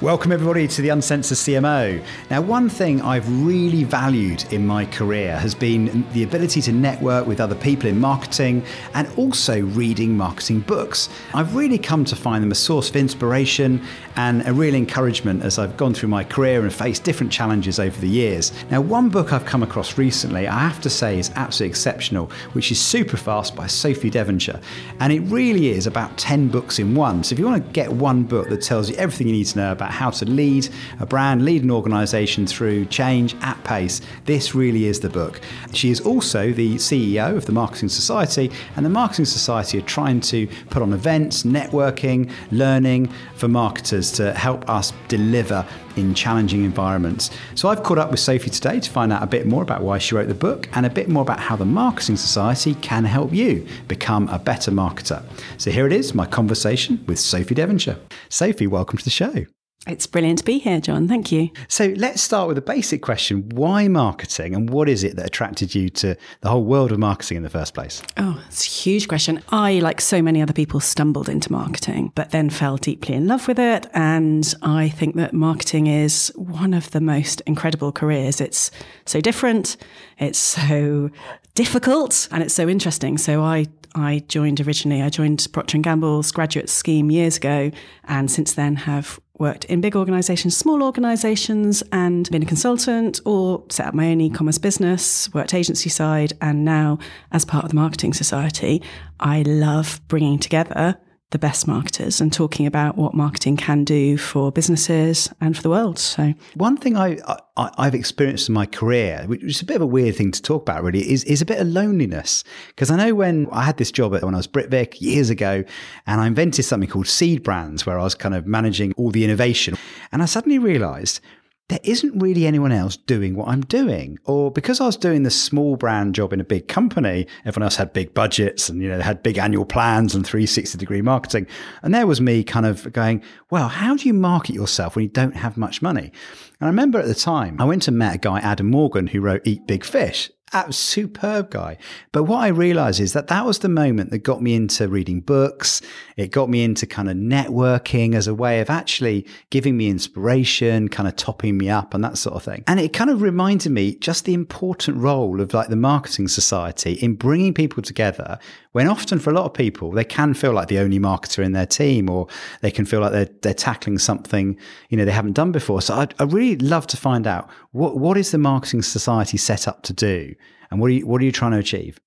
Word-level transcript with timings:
Welcome, 0.00 0.32
everybody, 0.32 0.66
to 0.66 0.82
the 0.82 0.88
Uncensored 0.88 1.38
CMO. 1.38 2.04
Now, 2.28 2.40
one 2.40 2.68
thing 2.68 3.00
I've 3.00 3.46
really 3.46 3.84
valued 3.84 4.52
in 4.52 4.66
my 4.66 4.86
career 4.86 5.38
has 5.38 5.54
been 5.54 6.04
the 6.12 6.24
ability 6.24 6.60
to 6.62 6.72
network 6.72 7.28
with 7.28 7.40
other 7.40 7.54
people 7.54 7.88
in 7.88 8.00
marketing 8.00 8.64
and 8.94 9.08
also 9.16 9.62
reading 9.62 10.16
marketing 10.16 10.60
books. 10.60 11.08
I've 11.32 11.54
really 11.54 11.78
come 11.78 12.04
to 12.06 12.16
find 12.16 12.42
them 12.42 12.50
a 12.50 12.56
source 12.56 12.90
of 12.90 12.96
inspiration 12.96 13.80
and 14.16 14.46
a 14.48 14.52
real 14.52 14.74
encouragement 14.74 15.44
as 15.44 15.60
I've 15.60 15.76
gone 15.76 15.94
through 15.94 16.08
my 16.08 16.24
career 16.24 16.62
and 16.62 16.72
faced 16.72 17.04
different 17.04 17.30
challenges 17.30 17.78
over 17.78 17.98
the 18.00 18.08
years. 18.08 18.52
Now, 18.72 18.80
one 18.80 19.08
book 19.08 19.32
I've 19.32 19.46
come 19.46 19.62
across 19.62 19.96
recently, 19.96 20.48
I 20.48 20.58
have 20.58 20.80
to 20.82 20.90
say, 20.90 21.20
is 21.20 21.30
absolutely 21.36 21.70
exceptional, 21.70 22.30
which 22.52 22.72
is 22.72 22.78
Superfast 22.78 23.54
by 23.54 23.68
Sophie 23.68 24.10
Devonshire. 24.10 24.60
And 24.98 25.12
it 25.12 25.20
really 25.20 25.68
is 25.68 25.86
about 25.86 26.18
10 26.18 26.48
books 26.48 26.80
in 26.80 26.96
one. 26.96 27.22
So, 27.22 27.32
if 27.32 27.38
you 27.38 27.46
want 27.46 27.64
to 27.64 27.72
get 27.72 27.92
one 27.92 28.24
book 28.24 28.48
that 28.48 28.60
tells 28.60 28.90
you 28.90 28.96
everything 28.96 29.28
you 29.28 29.34
need 29.34 29.46
to 29.46 29.58
know 29.58 29.72
about 29.72 29.83
how 29.90 30.10
to 30.10 30.24
lead 30.24 30.68
a 31.00 31.06
brand, 31.06 31.44
lead 31.44 31.62
an 31.62 31.70
organization 31.70 32.46
through 32.46 32.86
change 32.86 33.34
at 33.40 33.62
pace, 33.64 34.00
this 34.24 34.54
really 34.54 34.86
is 34.86 35.00
the 35.00 35.10
book. 35.10 35.40
She 35.72 35.90
is 35.90 36.00
also 36.00 36.52
the 36.52 36.76
CEO 36.76 37.36
of 37.36 37.46
the 37.46 37.52
Marketing 37.52 37.88
Society, 37.88 38.50
and 38.76 38.84
the 38.84 38.90
Marketing 38.90 39.24
Society 39.24 39.78
are 39.78 39.82
trying 39.82 40.20
to 40.22 40.46
put 40.70 40.82
on 40.82 40.92
events, 40.92 41.42
networking, 41.42 42.30
learning 42.50 43.10
for 43.36 43.48
marketers 43.48 44.12
to 44.12 44.32
help 44.34 44.68
us 44.68 44.92
deliver 45.08 45.66
in 45.96 46.14
challenging 46.14 46.64
environments. 46.64 47.30
So 47.54 47.68
I've 47.68 47.82
caught 47.82 47.98
up 47.98 48.10
with 48.10 48.20
Sophie 48.20 48.50
today 48.50 48.80
to 48.80 48.90
find 48.90 49.12
out 49.12 49.22
a 49.22 49.26
bit 49.26 49.46
more 49.46 49.62
about 49.62 49.82
why 49.82 49.98
she 49.98 50.14
wrote 50.14 50.28
the 50.28 50.34
book 50.34 50.68
and 50.72 50.84
a 50.84 50.90
bit 50.90 51.08
more 51.08 51.22
about 51.22 51.40
how 51.40 51.56
the 51.56 51.64
Marketing 51.64 52.16
Society 52.16 52.74
can 52.76 53.04
help 53.04 53.32
you 53.32 53.66
become 53.88 54.28
a 54.28 54.38
better 54.38 54.70
marketer. 54.70 55.22
So 55.56 55.70
here 55.70 55.86
it 55.86 55.92
is, 55.92 56.14
my 56.14 56.26
conversation 56.26 57.04
with 57.06 57.18
Sophie 57.18 57.54
Devonshire. 57.54 57.98
Sophie, 58.28 58.66
welcome 58.66 58.98
to 58.98 59.04
the 59.04 59.10
show. 59.10 59.46
It's 59.86 60.06
brilliant 60.06 60.38
to 60.38 60.44
be 60.44 60.58
here, 60.58 60.80
John. 60.80 61.06
Thank 61.06 61.30
you. 61.30 61.50
So 61.68 61.92
let's 61.96 62.22
start 62.22 62.48
with 62.48 62.56
a 62.56 62.62
basic 62.62 63.02
question. 63.02 63.48
Why 63.50 63.86
marketing 63.86 64.54
and 64.54 64.70
what 64.70 64.88
is 64.88 65.04
it 65.04 65.16
that 65.16 65.26
attracted 65.26 65.74
you 65.74 65.90
to 65.90 66.16
the 66.40 66.48
whole 66.48 66.64
world 66.64 66.90
of 66.90 66.98
marketing 66.98 67.36
in 67.36 67.42
the 67.42 67.50
first 67.50 67.74
place? 67.74 68.02
Oh, 68.16 68.42
it's 68.48 68.64
a 68.66 68.70
huge 68.70 69.08
question. 69.08 69.42
I, 69.50 69.80
like 69.80 70.00
so 70.00 70.22
many 70.22 70.40
other 70.40 70.54
people, 70.54 70.80
stumbled 70.80 71.28
into 71.28 71.52
marketing, 71.52 72.12
but 72.14 72.30
then 72.30 72.48
fell 72.48 72.78
deeply 72.78 73.14
in 73.14 73.28
love 73.28 73.46
with 73.46 73.58
it. 73.58 73.86
And 73.92 74.54
I 74.62 74.88
think 74.88 75.16
that 75.16 75.34
marketing 75.34 75.86
is 75.86 76.32
one 76.34 76.72
of 76.72 76.90
the 76.92 77.00
most 77.02 77.42
incredible 77.42 77.92
careers. 77.92 78.40
It's 78.40 78.70
so 79.04 79.20
different, 79.20 79.76
it's 80.18 80.38
so 80.38 81.10
difficult, 81.54 82.26
and 82.30 82.42
it's 82.42 82.54
so 82.54 82.68
interesting. 82.68 83.18
So 83.18 83.42
I 83.42 83.66
I 83.94 84.24
joined 84.26 84.60
originally. 84.60 85.02
I 85.02 85.08
joined 85.08 85.46
Procter 85.52 85.76
and 85.76 85.84
Gamble's 85.84 86.32
graduate 86.32 86.68
scheme 86.68 87.10
years 87.10 87.36
ago, 87.36 87.70
and 88.04 88.28
since 88.30 88.54
then 88.54 88.74
have 88.76 89.20
worked 89.38 89.64
in 89.66 89.80
big 89.80 89.96
organizations, 89.96 90.56
small 90.56 90.82
organizations, 90.82 91.82
and 91.92 92.30
been 92.30 92.42
a 92.42 92.46
consultant 92.46 93.20
or 93.24 93.64
set 93.68 93.86
up 93.86 93.94
my 93.94 94.10
own 94.10 94.20
e 94.20 94.30
commerce 94.30 94.58
business, 94.58 95.32
worked 95.34 95.54
agency 95.54 95.90
side, 95.90 96.32
and 96.40 96.64
now 96.64 96.98
as 97.32 97.44
part 97.44 97.64
of 97.64 97.70
the 97.70 97.76
Marketing 97.76 98.12
Society, 98.12 98.82
I 99.18 99.42
love 99.42 100.00
bringing 100.08 100.38
together 100.38 100.98
the 101.34 101.38
best 101.40 101.66
marketers 101.66 102.20
and 102.20 102.32
talking 102.32 102.64
about 102.64 102.96
what 102.96 103.12
marketing 103.12 103.56
can 103.56 103.82
do 103.82 104.16
for 104.16 104.52
businesses 104.52 105.28
and 105.40 105.56
for 105.56 105.64
the 105.64 105.68
world. 105.68 105.98
So, 105.98 106.32
one 106.54 106.76
thing 106.76 106.96
I, 106.96 107.18
I 107.56 107.86
have 107.86 107.94
experienced 107.94 108.48
in 108.48 108.54
my 108.54 108.66
career, 108.66 109.24
which 109.26 109.42
is 109.42 109.60
a 109.60 109.64
bit 109.64 109.74
of 109.74 109.82
a 109.82 109.86
weird 109.86 110.14
thing 110.14 110.30
to 110.30 110.40
talk 110.40 110.62
about, 110.62 110.84
really, 110.84 111.10
is 111.10 111.24
is 111.24 111.42
a 111.42 111.44
bit 111.44 111.58
of 111.58 111.66
loneliness. 111.66 112.44
Because 112.68 112.88
I 112.88 112.96
know 112.96 113.16
when 113.16 113.48
I 113.50 113.64
had 113.64 113.78
this 113.78 113.90
job 113.90 114.12
when 114.12 114.32
I 114.32 114.36
was 114.36 114.46
Britvic 114.46 115.00
years 115.00 115.28
ago, 115.28 115.64
and 116.06 116.20
I 116.20 116.28
invented 116.28 116.64
something 116.66 116.88
called 116.88 117.08
Seed 117.08 117.42
Brands, 117.42 117.84
where 117.84 117.98
I 117.98 118.04
was 118.04 118.14
kind 118.14 118.36
of 118.36 118.46
managing 118.46 118.92
all 118.92 119.10
the 119.10 119.24
innovation, 119.24 119.76
and 120.12 120.22
I 120.22 120.26
suddenly 120.26 120.60
realised 120.60 121.20
there 121.68 121.80
isn't 121.82 122.20
really 122.20 122.46
anyone 122.46 122.72
else 122.72 122.96
doing 122.96 123.34
what 123.34 123.48
I'm 123.48 123.62
doing. 123.62 124.18
Or 124.24 124.50
because 124.50 124.80
I 124.80 124.86
was 124.86 124.98
doing 124.98 125.22
the 125.22 125.30
small 125.30 125.76
brand 125.76 126.14
job 126.14 126.32
in 126.32 126.40
a 126.40 126.44
big 126.44 126.68
company, 126.68 127.26
everyone 127.46 127.64
else 127.64 127.76
had 127.76 127.94
big 127.94 128.12
budgets 128.12 128.68
and, 128.68 128.82
you 128.82 128.88
know, 128.88 128.98
they 128.98 129.02
had 129.02 129.22
big 129.22 129.38
annual 129.38 129.64
plans 129.64 130.14
and 130.14 130.26
360 130.26 130.76
degree 130.76 131.00
marketing. 131.00 131.46
And 131.82 131.94
there 131.94 132.06
was 132.06 132.20
me 132.20 132.44
kind 132.44 132.66
of 132.66 132.92
going, 132.92 133.22
well, 133.50 133.68
how 133.68 133.96
do 133.96 134.06
you 134.06 134.12
market 134.12 134.54
yourself 134.54 134.94
when 134.94 135.04
you 135.04 135.10
don't 135.10 135.36
have 135.36 135.56
much 135.56 135.80
money? 135.80 136.12
And 136.60 136.62
I 136.62 136.66
remember 136.66 136.98
at 136.98 137.06
the 137.06 137.14
time, 137.14 137.58
I 137.58 137.64
went 137.64 137.88
and 137.88 137.96
met 137.96 138.14
a 138.14 138.18
guy, 138.18 138.40
Adam 138.40 138.70
Morgan, 138.70 139.06
who 139.06 139.22
wrote 139.22 139.46
Eat 139.46 139.66
Big 139.66 139.84
Fish 139.84 140.30
a 140.54 140.72
superb 140.72 141.50
guy. 141.50 141.76
But 142.12 142.24
what 142.24 142.42
I 142.42 142.48
realized 142.48 143.00
is 143.00 143.12
that 143.12 143.28
that 143.28 143.44
was 143.44 143.58
the 143.58 143.68
moment 143.68 144.10
that 144.10 144.18
got 144.18 144.42
me 144.42 144.54
into 144.54 144.88
reading 144.88 145.20
books. 145.20 145.82
It 146.16 146.30
got 146.30 146.48
me 146.48 146.62
into 146.62 146.86
kind 146.86 147.10
of 147.10 147.16
networking 147.16 148.14
as 148.14 148.26
a 148.26 148.34
way 148.34 148.60
of 148.60 148.70
actually 148.70 149.26
giving 149.50 149.76
me 149.76 149.88
inspiration, 149.88 150.88
kind 150.88 151.08
of 151.08 151.16
topping 151.16 151.58
me 151.58 151.68
up 151.68 151.94
and 151.94 152.04
that 152.04 152.18
sort 152.18 152.36
of 152.36 152.42
thing. 152.42 152.64
And 152.66 152.80
it 152.80 152.92
kind 152.92 153.10
of 153.10 153.22
reminded 153.22 153.72
me 153.72 153.96
just 153.96 154.24
the 154.24 154.34
important 154.34 154.98
role 154.98 155.40
of 155.40 155.52
like 155.52 155.68
the 155.68 155.76
marketing 155.76 156.28
society 156.28 156.92
in 156.94 157.14
bringing 157.14 157.54
people 157.54 157.82
together 157.82 158.38
when 158.74 158.88
often 158.88 159.20
for 159.20 159.30
a 159.30 159.32
lot 159.32 159.44
of 159.44 159.54
people, 159.54 159.92
they 159.92 160.02
can 160.02 160.34
feel 160.34 160.52
like 160.52 160.66
the 160.66 160.80
only 160.80 160.98
marketer 160.98 161.44
in 161.44 161.52
their 161.52 161.64
team 161.64 162.10
or 162.10 162.26
they 162.60 162.72
can 162.72 162.84
feel 162.84 162.98
like 162.98 163.12
they're, 163.12 163.30
they're 163.42 163.54
tackling 163.54 163.98
something, 163.98 164.58
you 164.88 164.96
know, 164.96 165.04
they 165.04 165.12
haven't 165.12 165.34
done 165.34 165.52
before. 165.52 165.80
So 165.80 165.94
I'd, 165.94 166.12
I'd 166.18 166.32
really 166.32 166.56
love 166.56 166.88
to 166.88 166.96
find 166.96 167.24
out 167.24 167.48
what, 167.70 167.98
what 167.98 168.16
is 168.16 168.32
the 168.32 168.38
marketing 168.38 168.82
society 168.82 169.36
set 169.36 169.68
up 169.68 169.84
to 169.84 169.92
do? 169.92 170.34
And 170.72 170.80
what 170.80 170.88
are 170.88 170.94
you, 170.94 171.06
what 171.06 171.22
are 171.22 171.24
you 171.24 171.30
trying 171.30 171.52
to 171.52 171.58
achieve? 171.58 172.00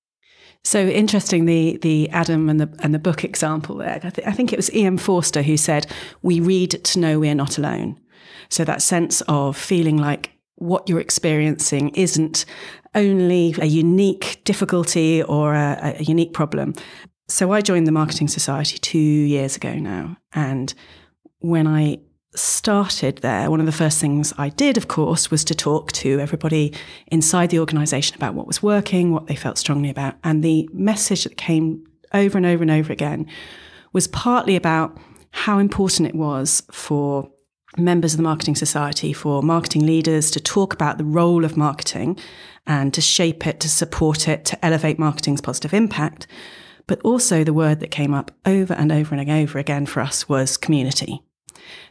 So 0.62 0.86
interesting, 0.86 1.46
the 1.46 1.78
the 1.78 2.10
Adam 2.10 2.50
and 2.50 2.60
the 2.60 2.68
and 2.80 2.92
the 2.92 2.98
book 2.98 3.24
example 3.24 3.76
there. 3.76 4.00
I, 4.02 4.10
th- 4.10 4.26
I 4.26 4.32
think 4.32 4.52
it 4.52 4.56
was 4.56 4.70
E.M. 4.74 4.98
Forster 4.98 5.40
who 5.40 5.56
said, 5.56 5.86
"We 6.20 6.40
read 6.40 6.72
to 6.84 6.98
know 6.98 7.18
we 7.18 7.30
are 7.30 7.34
not 7.34 7.56
alone." 7.56 7.98
So 8.50 8.64
that 8.64 8.82
sense 8.82 9.22
of 9.28 9.56
feeling 9.56 9.96
like 9.96 10.32
what 10.58 10.88
you're 10.88 11.00
experiencing 11.00 11.90
isn't 11.90 12.44
only 12.94 13.54
a 13.60 13.66
unique 13.66 14.40
difficulty 14.44 15.22
or 15.22 15.54
a, 15.54 15.96
a 15.98 16.02
unique 16.02 16.32
problem. 16.32 16.74
So 17.28 17.52
I 17.52 17.60
joined 17.60 17.86
the 17.86 17.92
Marketing 17.92 18.28
Society 18.28 18.78
two 18.78 18.98
years 18.98 19.56
ago 19.56 19.74
now, 19.74 20.16
and 20.32 20.72
when 21.40 21.66
I 21.66 21.98
started 22.34 23.18
there, 23.18 23.50
one 23.50 23.60
of 23.60 23.66
the 23.66 23.72
first 23.72 24.00
things 24.00 24.32
I 24.38 24.48
did, 24.48 24.76
of 24.76 24.88
course, 24.88 25.30
was 25.30 25.44
to 25.44 25.54
talk 25.54 25.92
to 25.92 26.20
everybody 26.20 26.72
inside 27.08 27.50
the 27.50 27.58
organization 27.58 28.16
about 28.16 28.34
what 28.34 28.46
was 28.46 28.62
working, 28.62 29.12
what 29.12 29.26
they 29.26 29.34
felt 29.34 29.58
strongly 29.58 29.90
about. 29.90 30.14
And 30.24 30.42
the 30.42 30.68
message 30.72 31.24
that 31.24 31.36
came 31.36 31.84
over 32.14 32.38
and 32.38 32.46
over 32.46 32.62
and 32.62 32.70
over 32.70 32.92
again 32.92 33.26
was 33.92 34.08
partly 34.08 34.56
about 34.56 34.96
how 35.30 35.58
important 35.58 36.08
it 36.08 36.14
was 36.14 36.62
for 36.70 37.30
members 37.78 38.14
of 38.14 38.18
the 38.18 38.22
Marketing 38.22 38.54
Society, 38.54 39.12
for 39.12 39.42
marketing 39.42 39.86
leaders 39.86 40.30
to 40.32 40.40
talk 40.40 40.72
about 40.72 40.98
the 40.98 41.04
role 41.04 41.44
of 41.44 41.56
marketing 41.56 42.18
and 42.66 42.92
to 42.94 43.00
shape 43.00 43.46
it, 43.46 43.60
to 43.60 43.68
support 43.68 44.28
it, 44.28 44.44
to 44.46 44.64
elevate 44.64 44.98
marketing's 44.98 45.40
positive 45.40 45.72
impact. 45.72 46.26
But 46.86 47.00
also, 47.02 47.44
the 47.44 47.52
word 47.52 47.80
that 47.80 47.90
came 47.90 48.14
up 48.14 48.30
over 48.46 48.74
and 48.74 48.90
over 48.90 49.14
and 49.14 49.30
over 49.30 49.58
again 49.58 49.86
for 49.86 50.00
us 50.00 50.28
was 50.28 50.56
community 50.56 51.22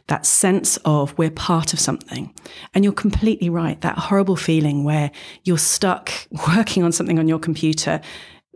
that 0.08 0.26
sense 0.26 0.78
of 0.84 1.16
we're 1.18 1.30
part 1.30 1.72
of 1.72 1.80
something. 1.80 2.34
And 2.74 2.82
you're 2.82 2.92
completely 2.92 3.48
right. 3.48 3.80
That 3.82 3.98
horrible 3.98 4.36
feeling 4.36 4.84
where 4.84 5.10
you're 5.44 5.58
stuck 5.58 6.10
working 6.56 6.82
on 6.82 6.92
something 6.92 7.18
on 7.18 7.28
your 7.28 7.38
computer, 7.38 8.00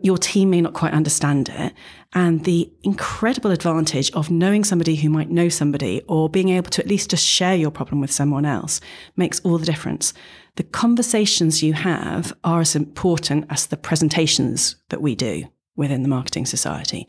your 0.03 0.17
team 0.17 0.49
may 0.49 0.61
not 0.61 0.73
quite 0.73 0.93
understand 0.93 1.49
it. 1.49 1.73
And 2.13 2.43
the 2.43 2.71
incredible 2.83 3.51
advantage 3.51 4.11
of 4.11 4.29
knowing 4.29 4.65
somebody 4.65 4.97
who 4.97 5.09
might 5.09 5.31
know 5.31 5.49
somebody 5.49 6.03
or 6.07 6.29
being 6.29 6.49
able 6.49 6.69
to 6.71 6.83
at 6.83 6.89
least 6.89 7.09
just 7.09 7.25
share 7.25 7.55
your 7.55 7.71
problem 7.71 8.01
with 8.01 8.11
someone 8.11 8.45
else 8.45 8.81
makes 9.15 9.39
all 9.39 9.57
the 9.57 9.65
difference. 9.65 10.13
The 10.57 10.63
conversations 10.63 11.63
you 11.63 11.73
have 11.73 12.33
are 12.43 12.59
as 12.59 12.75
important 12.75 13.45
as 13.49 13.65
the 13.65 13.77
presentations 13.77 14.75
that 14.89 15.01
we 15.01 15.15
do 15.15 15.45
within 15.77 16.03
the 16.03 16.09
Marketing 16.09 16.45
Society. 16.45 17.07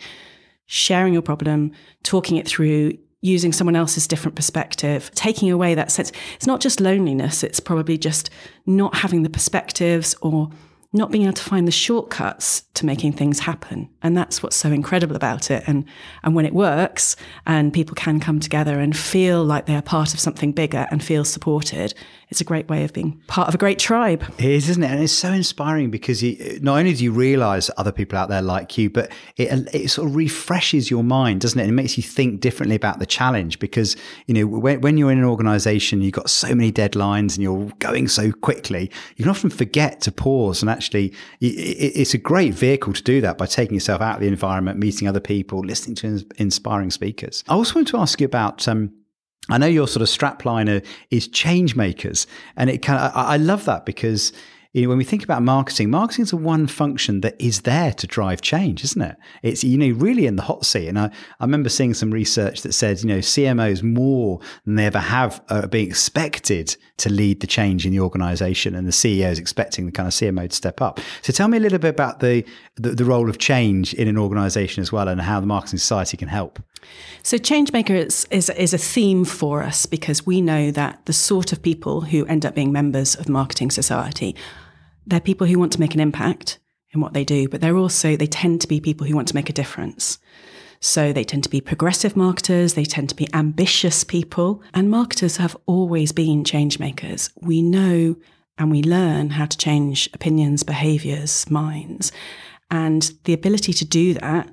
Sharing 0.66 1.12
your 1.12 1.20
problem, 1.20 1.72
talking 2.04 2.36
it 2.36 2.48
through, 2.48 2.96
using 3.20 3.52
someone 3.52 3.76
else's 3.76 4.06
different 4.06 4.36
perspective, 4.36 5.10
taking 5.14 5.50
away 5.50 5.74
that 5.74 5.90
sense. 5.90 6.12
It's 6.36 6.46
not 6.46 6.60
just 6.60 6.80
loneliness, 6.80 7.42
it's 7.42 7.60
probably 7.60 7.98
just 7.98 8.30
not 8.66 8.94
having 8.94 9.24
the 9.24 9.30
perspectives 9.30 10.14
or 10.22 10.50
not 10.94 11.10
being 11.10 11.24
able 11.24 11.34
to 11.34 11.42
find 11.42 11.66
the 11.66 11.72
shortcuts 11.72 12.62
to 12.74 12.86
making 12.86 13.12
things 13.12 13.40
happen. 13.40 13.88
And 14.02 14.16
that's 14.16 14.42
what's 14.42 14.54
so 14.54 14.70
incredible 14.70 15.16
about 15.16 15.50
it. 15.50 15.64
And, 15.66 15.84
and 16.22 16.36
when 16.36 16.46
it 16.46 16.54
works 16.54 17.16
and 17.46 17.72
people 17.72 17.96
can 17.96 18.20
come 18.20 18.38
together 18.38 18.78
and 18.78 18.96
feel 18.96 19.44
like 19.44 19.66
they 19.66 19.74
are 19.74 19.82
part 19.82 20.14
of 20.14 20.20
something 20.20 20.52
bigger 20.52 20.86
and 20.92 21.02
feel 21.02 21.24
supported, 21.24 21.94
it's 22.28 22.40
a 22.40 22.44
great 22.44 22.68
way 22.68 22.84
of 22.84 22.92
being 22.92 23.20
part 23.26 23.48
of 23.48 23.54
a 23.54 23.58
great 23.58 23.78
tribe. 23.78 24.24
It 24.38 24.46
is, 24.46 24.68
isn't 24.70 24.82
it? 24.82 24.90
And 24.90 25.02
it's 25.02 25.12
so 25.12 25.30
inspiring 25.30 25.90
because 25.90 26.22
you, 26.22 26.58
not 26.60 26.78
only 26.78 26.94
do 26.94 27.04
you 27.04 27.12
realize 27.12 27.70
other 27.76 27.92
people 27.92 28.18
out 28.18 28.28
there 28.28 28.42
like 28.42 28.76
you, 28.78 28.90
but 28.90 29.10
it, 29.36 29.68
it 29.74 29.90
sort 29.90 30.08
of 30.08 30.16
refreshes 30.16 30.90
your 30.90 31.04
mind, 31.04 31.40
doesn't 31.42 31.58
it? 31.58 31.62
And 31.62 31.70
it 31.70 31.74
makes 31.74 31.96
you 31.96 32.02
think 32.02 32.40
differently 32.40 32.76
about 32.76 32.98
the 32.98 33.06
challenge 33.06 33.58
because, 33.58 33.96
you 34.26 34.34
know, 34.34 34.46
when, 34.46 34.80
when 34.80 34.96
you're 34.96 35.12
in 35.12 35.18
an 35.18 35.24
organization, 35.24 36.02
you've 36.02 36.12
got 36.12 36.30
so 36.30 36.54
many 36.54 36.72
deadlines 36.72 37.34
and 37.34 37.38
you're 37.38 37.70
going 37.78 38.08
so 38.08 38.32
quickly, 38.32 38.90
you 39.16 39.24
can 39.24 39.30
often 39.30 39.50
forget 39.50 40.00
to 40.02 40.12
pause 40.12 40.62
and 40.62 40.70
actually, 40.70 41.12
it, 41.40 41.46
it's 41.46 42.14
a 42.14 42.18
great 42.18 42.54
vehicle 42.54 42.92
to 42.92 43.02
do 43.02 43.20
that 43.20 43.38
by 43.38 43.46
taking 43.46 43.74
yourself 43.74 44.00
out 44.00 44.16
of 44.16 44.20
the 44.20 44.28
environment, 44.28 44.78
meeting 44.78 45.08
other 45.08 45.20
people, 45.20 45.60
listening 45.60 45.94
to 45.96 46.24
inspiring 46.36 46.90
speakers. 46.90 47.44
I 47.48 47.54
also 47.54 47.74
want 47.74 47.88
to 47.88 47.98
ask 47.98 48.20
you 48.20 48.24
about, 48.24 48.66
um, 48.68 48.92
I 49.48 49.58
know 49.58 49.66
your 49.66 49.86
sort 49.86 50.02
of 50.02 50.08
strapliner 50.08 50.84
is 51.10 51.28
change 51.28 51.76
makers, 51.76 52.26
and 52.56 52.70
it 52.70 52.78
kind 52.78 52.98
of, 52.98 53.12
I, 53.14 53.34
I 53.34 53.36
love 53.36 53.64
that 53.66 53.84
because 53.84 54.32
you 54.74 54.82
know, 54.82 54.88
when 54.88 54.98
we 54.98 55.04
think 55.04 55.22
about 55.22 55.40
marketing, 55.40 55.88
marketing 55.88 56.24
is 56.24 56.32
a 56.32 56.36
one 56.36 56.66
function 56.66 57.20
that 57.20 57.40
is 57.40 57.60
there 57.60 57.92
to 57.92 58.08
drive 58.08 58.42
change, 58.42 58.82
isn't 58.82 59.00
it? 59.00 59.16
It's, 59.44 59.62
you 59.62 59.78
know, 59.78 59.96
really 59.96 60.26
in 60.26 60.34
the 60.34 60.42
hot 60.42 60.66
seat. 60.66 60.88
And 60.88 60.98
I, 60.98 61.10
I 61.38 61.44
remember 61.44 61.68
seeing 61.68 61.94
some 61.94 62.10
research 62.10 62.62
that 62.62 62.72
said, 62.72 63.00
you 63.00 63.08
know, 63.08 63.18
CMOs 63.18 63.84
more 63.84 64.40
than 64.64 64.74
they 64.74 64.84
ever 64.86 64.98
have 64.98 65.40
uh, 65.48 65.60
are 65.62 65.68
being 65.68 65.86
expected 65.86 66.76
to 66.96 67.08
lead 67.08 67.38
the 67.38 67.46
change 67.46 67.86
in 67.86 67.92
the 67.92 68.00
organization 68.00 68.74
and 68.74 68.84
the 68.84 68.92
CEO 68.92 69.30
is 69.30 69.38
expecting 69.38 69.86
the 69.86 69.92
kind 69.92 70.08
of 70.08 70.12
CMO 70.12 70.50
to 70.50 70.56
step 70.56 70.82
up. 70.82 70.98
So 71.22 71.32
tell 71.32 71.46
me 71.46 71.58
a 71.58 71.60
little 71.60 71.78
bit 71.78 71.90
about 71.90 72.18
the, 72.18 72.44
the, 72.74 72.90
the 72.90 73.04
role 73.04 73.30
of 73.30 73.38
change 73.38 73.94
in 73.94 74.08
an 74.08 74.18
organization 74.18 74.82
as 74.82 74.90
well 74.90 75.06
and 75.06 75.20
how 75.20 75.38
the 75.38 75.46
marketing 75.46 75.78
society 75.78 76.16
can 76.16 76.28
help. 76.28 76.58
So, 77.22 77.38
Changemaker 77.38 78.06
is, 78.06 78.26
is, 78.30 78.50
is, 78.50 78.74
a 78.74 78.78
theme 78.78 79.24
for 79.24 79.62
us 79.62 79.86
because 79.86 80.26
we 80.26 80.40
know 80.40 80.70
that 80.70 81.06
the 81.06 81.12
sort 81.12 81.52
of 81.52 81.62
people 81.62 82.02
who 82.02 82.26
end 82.26 82.44
up 82.44 82.54
being 82.54 82.72
members 82.72 83.14
of 83.14 83.28
Marketing 83.28 83.70
Society 83.70 84.36
they're 85.06 85.20
people 85.20 85.46
who 85.46 85.58
want 85.58 85.72
to 85.72 85.80
make 85.80 85.94
an 85.94 86.00
impact 86.00 86.58
in 86.92 87.00
what 87.00 87.12
they 87.12 87.24
do, 87.24 87.48
but 87.48 87.60
they're 87.60 87.76
also, 87.76 88.16
they 88.16 88.26
tend 88.26 88.60
to 88.60 88.68
be 88.68 88.80
people 88.80 89.06
who 89.06 89.14
want 89.14 89.28
to 89.28 89.34
make 89.34 89.50
a 89.50 89.54
difference. 89.54 90.18
So 90.80 91.12
they 91.12 91.24
tend 91.24 91.44
to 91.44 91.50
be 91.50 91.60
progressive 91.60 92.16
marketers, 92.16 92.74
they 92.74 92.84
tend 92.84 93.08
to 93.08 93.16
be 93.16 93.28
ambitious 93.32 94.04
people, 94.04 94.62
and 94.72 94.90
marketers 94.90 95.38
have 95.38 95.56
always 95.66 96.12
been 96.12 96.44
change 96.44 96.78
makers. 96.78 97.30
We 97.40 97.62
know 97.62 98.16
and 98.58 98.70
we 98.70 98.82
learn 98.82 99.30
how 99.30 99.46
to 99.46 99.58
change 99.58 100.08
opinions, 100.12 100.62
behaviors, 100.62 101.50
minds. 101.50 102.12
And 102.70 103.12
the 103.24 103.32
ability 103.32 103.72
to 103.72 103.84
do 103.84 104.14
that 104.14 104.48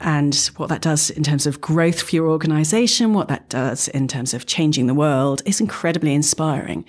and 0.00 0.34
what 0.56 0.68
that 0.68 0.82
does 0.82 1.08
in 1.08 1.22
terms 1.22 1.46
of 1.46 1.62
growth 1.62 2.02
for 2.02 2.14
your 2.14 2.28
organization, 2.28 3.14
what 3.14 3.28
that 3.28 3.48
does 3.48 3.88
in 3.88 4.06
terms 4.08 4.34
of 4.34 4.44
changing 4.44 4.86
the 4.86 4.94
world 4.94 5.40
is 5.46 5.58
incredibly 5.58 6.12
inspiring. 6.12 6.84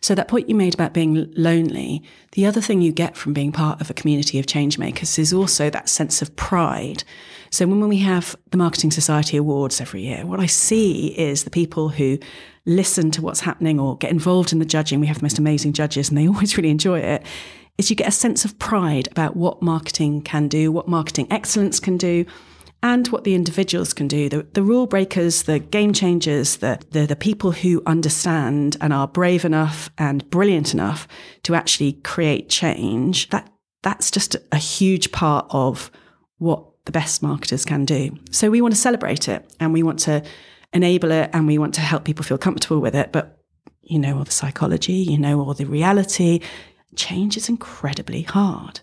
So, 0.00 0.14
that 0.14 0.28
point 0.28 0.48
you 0.48 0.54
made 0.54 0.74
about 0.74 0.94
being 0.94 1.32
lonely, 1.36 2.04
the 2.32 2.46
other 2.46 2.60
thing 2.60 2.80
you 2.80 2.92
get 2.92 3.16
from 3.16 3.32
being 3.32 3.50
part 3.50 3.80
of 3.80 3.90
a 3.90 3.94
community 3.94 4.38
of 4.38 4.46
changemakers 4.46 5.18
is 5.18 5.32
also 5.32 5.70
that 5.70 5.88
sense 5.88 6.22
of 6.22 6.34
pride. 6.36 7.02
So, 7.50 7.66
when 7.66 7.88
we 7.88 7.98
have 7.98 8.36
the 8.52 8.56
Marketing 8.58 8.92
Society 8.92 9.36
Awards 9.36 9.80
every 9.80 10.02
year, 10.02 10.24
what 10.24 10.38
I 10.38 10.46
see 10.46 11.08
is 11.18 11.42
the 11.42 11.50
people 11.50 11.88
who 11.88 12.18
listen 12.64 13.10
to 13.10 13.22
what's 13.22 13.40
happening 13.40 13.80
or 13.80 13.96
get 13.96 14.12
involved 14.12 14.52
in 14.52 14.60
the 14.60 14.64
judging. 14.64 15.00
We 15.00 15.08
have 15.08 15.18
the 15.18 15.24
most 15.24 15.38
amazing 15.38 15.72
judges 15.72 16.08
and 16.08 16.16
they 16.16 16.28
always 16.28 16.56
really 16.56 16.70
enjoy 16.70 17.00
it. 17.00 17.24
Is 17.76 17.90
you 17.90 17.96
get 17.96 18.06
a 18.06 18.12
sense 18.12 18.44
of 18.44 18.56
pride 18.60 19.08
about 19.10 19.34
what 19.34 19.62
marketing 19.62 20.22
can 20.22 20.46
do, 20.46 20.70
what 20.70 20.86
marketing 20.86 21.26
excellence 21.30 21.80
can 21.80 21.96
do 21.96 22.24
and 22.82 23.06
what 23.08 23.24
the 23.24 23.34
individuals 23.34 23.94
can 23.94 24.08
do. 24.08 24.28
The, 24.28 24.46
the 24.54 24.62
rule 24.62 24.86
breakers, 24.86 25.44
the 25.44 25.60
game 25.60 25.92
changers, 25.92 26.56
the, 26.56 26.80
the, 26.90 27.06
the 27.06 27.16
people 27.16 27.52
who 27.52 27.82
understand 27.86 28.76
and 28.80 28.92
are 28.92 29.06
brave 29.06 29.44
enough 29.44 29.90
and 29.98 30.28
brilliant 30.30 30.74
enough 30.74 31.06
to 31.44 31.54
actually 31.54 31.92
create 31.92 32.48
change, 32.48 33.30
that 33.30 33.48
that's 33.82 34.10
just 34.10 34.36
a 34.50 34.56
huge 34.56 35.12
part 35.12 35.46
of 35.50 35.90
what 36.38 36.64
the 36.84 36.92
best 36.92 37.22
marketers 37.22 37.64
can 37.64 37.84
do. 37.84 38.18
So 38.30 38.50
we 38.50 38.60
want 38.60 38.74
to 38.74 38.80
celebrate 38.80 39.28
it 39.28 39.54
and 39.60 39.72
we 39.72 39.82
want 39.82 40.00
to 40.00 40.22
enable 40.72 41.12
it 41.12 41.30
and 41.32 41.46
we 41.46 41.58
want 41.58 41.74
to 41.74 41.80
help 41.80 42.04
people 42.04 42.24
feel 42.24 42.38
comfortable 42.38 42.80
with 42.80 42.94
it. 42.94 43.12
But 43.12 43.38
you 43.82 43.98
know 43.98 44.18
all 44.18 44.24
the 44.24 44.32
psychology, 44.32 44.94
you 44.94 45.18
know 45.18 45.40
all 45.40 45.54
the 45.54 45.66
reality. 45.66 46.40
Change 46.96 47.36
is 47.36 47.48
incredibly 47.48 48.22
hard. 48.22 48.80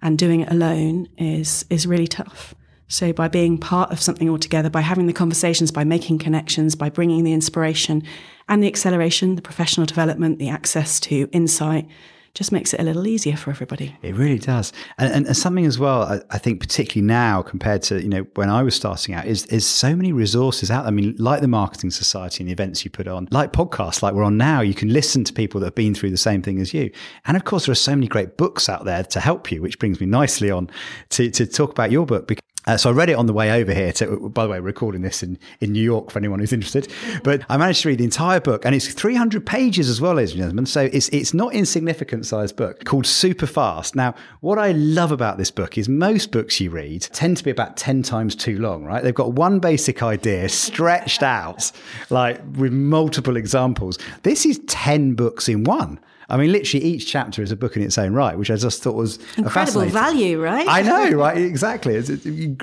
And 0.00 0.16
doing 0.16 0.40
it 0.40 0.50
alone 0.50 1.08
is 1.16 1.64
is 1.70 1.86
really 1.86 2.06
tough. 2.06 2.54
So, 2.88 3.12
by 3.12 3.28
being 3.28 3.58
part 3.58 3.92
of 3.92 4.00
something 4.00 4.30
altogether, 4.30 4.70
by 4.70 4.80
having 4.80 5.06
the 5.06 5.12
conversations, 5.12 5.70
by 5.70 5.84
making 5.84 6.18
connections, 6.18 6.74
by 6.74 6.88
bringing 6.88 7.22
the 7.22 7.34
inspiration 7.34 8.02
and 8.48 8.62
the 8.62 8.66
acceleration, 8.66 9.36
the 9.36 9.42
professional 9.42 9.86
development, 9.86 10.38
the 10.38 10.48
access 10.48 10.98
to 11.00 11.28
insight, 11.32 11.86
just 12.32 12.52
makes 12.52 12.72
it 12.72 12.80
a 12.80 12.82
little 12.82 13.06
easier 13.06 13.36
for 13.36 13.50
everybody. 13.50 13.96
It 14.00 14.14
really 14.14 14.38
does, 14.38 14.72
and, 14.96 15.12
and, 15.12 15.26
and 15.26 15.36
something 15.36 15.66
as 15.66 15.78
well. 15.78 16.02
I, 16.02 16.20
I, 16.30 16.38
think 16.38 16.60
particularly 16.60 17.06
now 17.06 17.42
compared 17.42 17.82
to 17.84 18.00
you 18.00 18.08
know 18.08 18.26
when 18.36 18.48
I 18.48 18.62
was 18.62 18.74
starting 18.74 19.14
out, 19.14 19.26
is 19.26 19.44
is 19.46 19.66
so 19.66 19.94
many 19.96 20.12
resources 20.12 20.70
out. 20.70 20.82
there. 20.82 20.88
I 20.88 20.92
mean, 20.92 21.14
like 21.18 21.40
the 21.40 21.48
Marketing 21.48 21.90
Society 21.90 22.42
and 22.42 22.48
the 22.48 22.52
events 22.52 22.84
you 22.84 22.90
put 22.90 23.08
on, 23.08 23.28
like 23.30 23.52
podcasts, 23.52 24.02
like 24.02 24.14
we're 24.14 24.24
on 24.24 24.36
now. 24.36 24.60
You 24.60 24.74
can 24.74 24.92
listen 24.92 25.24
to 25.24 25.32
people 25.32 25.60
that 25.60 25.66
have 25.66 25.74
been 25.74 25.94
through 25.94 26.10
the 26.10 26.16
same 26.16 26.40
thing 26.40 26.60
as 26.60 26.72
you, 26.72 26.90
and 27.26 27.36
of 27.36 27.44
course 27.44 27.66
there 27.66 27.72
are 27.72 27.76
so 27.76 27.94
many 27.94 28.06
great 28.06 28.36
books 28.36 28.68
out 28.68 28.84
there 28.84 29.02
to 29.04 29.20
help 29.20 29.50
you. 29.50 29.60
Which 29.60 29.78
brings 29.78 30.00
me 30.00 30.06
nicely 30.06 30.50
on 30.50 30.70
to 31.10 31.30
to 31.30 31.46
talk 31.46 31.70
about 31.70 31.90
your 31.90 32.06
book 32.06 32.28
because 32.28 32.42
uh, 32.68 32.76
so 32.76 32.90
I 32.90 32.92
read 32.92 33.08
it 33.08 33.14
on 33.14 33.24
the 33.24 33.32
way 33.32 33.50
over 33.50 33.72
here. 33.72 33.92
To, 33.94 34.28
by 34.28 34.44
the 34.44 34.50
way, 34.50 34.60
recording 34.60 35.00
this 35.00 35.22
in, 35.22 35.38
in 35.60 35.72
New 35.72 35.82
York 35.82 36.10
for 36.10 36.18
anyone 36.18 36.38
who's 36.38 36.52
interested. 36.52 36.92
But 37.24 37.42
I 37.48 37.56
managed 37.56 37.80
to 37.82 37.88
read 37.88 37.98
the 37.98 38.04
entire 38.04 38.40
book, 38.40 38.66
and 38.66 38.74
it's 38.74 38.92
300 38.92 39.46
pages 39.46 39.88
as 39.88 40.02
well, 40.02 40.14
ladies 40.14 40.32
and 40.32 40.40
gentlemen. 40.40 40.66
So 40.66 40.82
it's 40.82 41.08
it's 41.08 41.32
not 41.32 41.54
insignificant 41.54 42.26
sized 42.26 42.56
book 42.56 42.84
called 42.84 43.06
Super 43.06 43.46
Fast. 43.46 43.96
Now, 43.96 44.14
what 44.40 44.58
I 44.58 44.72
love 44.72 45.12
about 45.12 45.38
this 45.38 45.50
book 45.50 45.78
is 45.78 45.88
most 45.88 46.30
books 46.30 46.60
you 46.60 46.70
read 46.70 47.02
tend 47.12 47.38
to 47.38 47.44
be 47.44 47.50
about 47.50 47.78
10 47.78 48.02
times 48.02 48.36
too 48.36 48.58
long, 48.58 48.84
right? 48.84 49.02
They've 49.02 49.14
got 49.14 49.32
one 49.32 49.60
basic 49.60 50.02
idea 50.02 50.48
stretched 50.50 51.22
out, 51.22 51.72
like 52.10 52.38
with 52.56 52.74
multiple 52.74 53.38
examples. 53.38 53.98
This 54.24 54.44
is 54.44 54.60
10 54.66 55.14
books 55.14 55.48
in 55.48 55.64
one. 55.64 56.00
I 56.30 56.36
mean, 56.36 56.52
literally 56.52 56.84
each 56.84 57.06
chapter 57.06 57.42
is 57.42 57.50
a 57.50 57.56
book 57.56 57.74
in 57.74 57.82
its 57.82 57.96
own 57.96 58.12
right, 58.12 58.36
which 58.36 58.50
I 58.50 58.56
just 58.56 58.82
thought 58.82 58.94
was 58.94 59.18
incredible 59.38 59.86
value, 59.86 60.38
right? 60.40 60.66
I 60.68 60.82
know, 60.82 61.16
right? 61.16 61.38
Exactly, 61.38 61.94
it's, 61.94 62.10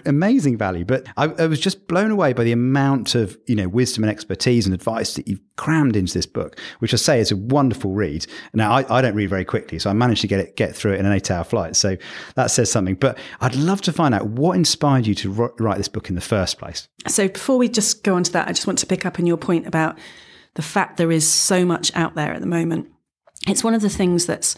amazing 0.06 0.57
value. 0.57 0.85
But 0.85 1.07
I, 1.17 1.25
I, 1.25 1.47
was 1.47 1.59
just 1.59 1.88
blown 1.88 2.12
away 2.12 2.33
by 2.33 2.44
the 2.44 2.51
amount 2.51 3.15
of 3.15 3.38
you 3.47 3.56
know 3.56 3.67
wisdom 3.67 4.03
and 4.03 4.12
expertise 4.12 4.67
and 4.67 4.75
advice 4.75 5.15
that 5.15 5.27
you've 5.27 5.41
crammed 5.56 5.95
into 5.95 6.13
this 6.13 6.27
book, 6.27 6.59
which 6.79 6.94
I 6.94 6.97
say 6.97 7.19
is 7.19 7.31
a 7.31 7.35
wonderful 7.35 7.91
read. 7.91 8.27
Now, 8.53 8.71
I, 8.71 9.00
I 9.00 9.01
don't 9.01 9.15
read 9.15 9.29
very 9.29 9.45
quickly, 9.45 9.79
so 9.79 9.89
I 9.89 9.94
managed 9.94 10.21
to 10.21 10.27
get 10.27 10.39
it 10.39 10.56
get 10.56 10.75
through 10.75 10.94
it 10.94 11.00
in 11.00 11.07
an 11.07 11.12
eight-hour 11.12 11.44
flight. 11.44 11.75
So 11.75 11.97
that 12.35 12.51
says 12.51 12.71
something. 12.71 12.95
But 12.95 13.17
I'd 13.41 13.56
love 13.56 13.81
to 13.83 13.94
find 13.94 14.13
out 14.13 14.27
what 14.27 14.56
inspired 14.56 15.07
you 15.07 15.15
to 15.15 15.31
write 15.57 15.77
this 15.77 15.88
book 15.88 16.09
in 16.09 16.15
the 16.15 16.21
first 16.21 16.59
place. 16.59 16.88
So 17.07 17.27
before 17.27 17.57
we 17.57 17.67
just 17.67 18.03
go 18.03 18.15
on 18.15 18.23
to 18.23 18.31
that, 18.33 18.47
I 18.47 18.51
just 18.51 18.67
want 18.67 18.77
to 18.79 18.85
pick 18.85 19.07
up 19.07 19.19
on 19.19 19.25
your 19.25 19.38
point 19.38 19.65
about 19.65 19.97
the 20.53 20.62
fact 20.62 20.97
there 20.97 21.12
is 21.12 21.27
so 21.27 21.65
much 21.65 21.91
out 21.95 22.13
there 22.13 22.31
at 22.31 22.41
the 22.41 22.47
moment 22.47 22.89
it's 23.47 23.63
one 23.63 23.73
of 23.73 23.81
the 23.81 23.89
things 23.89 24.25
that's 24.25 24.55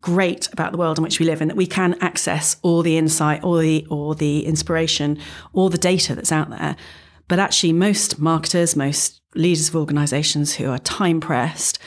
great 0.00 0.48
about 0.52 0.72
the 0.72 0.78
world 0.78 0.98
in 0.98 1.04
which 1.04 1.20
we 1.20 1.26
live 1.26 1.40
in 1.40 1.48
that 1.48 1.56
we 1.56 1.66
can 1.66 1.94
access 2.00 2.56
all 2.62 2.82
the 2.82 2.96
insight, 2.96 3.42
all 3.44 3.58
the 3.58 3.86
or 3.90 4.14
the 4.14 4.44
inspiration, 4.44 5.18
all 5.52 5.68
the 5.68 5.78
data 5.78 6.14
that's 6.14 6.32
out 6.32 6.50
there. 6.50 6.76
But 7.28 7.38
actually, 7.38 7.72
most 7.72 8.18
marketers, 8.18 8.76
most 8.76 9.20
leaders 9.34 9.68
of 9.68 9.76
organizations 9.76 10.54
who 10.54 10.70
are 10.70 10.78
time 10.78 11.20
pressed, 11.20 11.78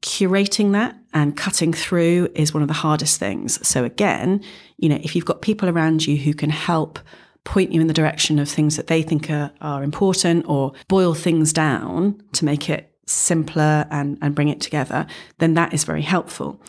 curating 0.00 0.72
that 0.72 0.96
and 1.12 1.36
cutting 1.36 1.72
through 1.72 2.28
is 2.34 2.52
one 2.52 2.62
of 2.62 2.68
the 2.68 2.74
hardest 2.74 3.18
things. 3.18 3.66
So 3.66 3.84
again, 3.84 4.42
you 4.76 4.88
know, 4.88 4.98
if 5.02 5.16
you've 5.16 5.24
got 5.24 5.42
people 5.42 5.68
around 5.68 6.06
you 6.06 6.16
who 6.16 6.34
can 6.34 6.50
help 6.50 6.98
point 7.44 7.72
you 7.72 7.80
in 7.80 7.86
the 7.86 7.94
direction 7.94 8.38
of 8.38 8.48
things 8.48 8.76
that 8.76 8.88
they 8.88 9.02
think 9.02 9.30
are, 9.30 9.52
are 9.60 9.82
important 9.82 10.44
or 10.48 10.72
boil 10.88 11.14
things 11.14 11.52
down 11.52 12.20
to 12.32 12.44
make 12.44 12.68
it 12.68 12.95
simpler 13.06 13.86
and, 13.90 14.18
and 14.20 14.34
bring 14.34 14.48
it 14.48 14.60
together, 14.60 15.06
then 15.38 15.54
that 15.54 15.72
is 15.72 15.84
very 15.84 16.02
helpful. 16.02 16.60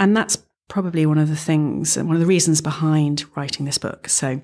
And 0.00 0.16
that's 0.16 0.38
probably 0.68 1.06
one 1.06 1.18
of 1.18 1.28
the 1.28 1.36
things, 1.36 1.96
and 1.96 2.08
one 2.08 2.16
of 2.16 2.20
the 2.20 2.26
reasons 2.26 2.60
behind 2.60 3.24
writing 3.36 3.66
this 3.66 3.78
book. 3.78 4.08
So 4.08 4.40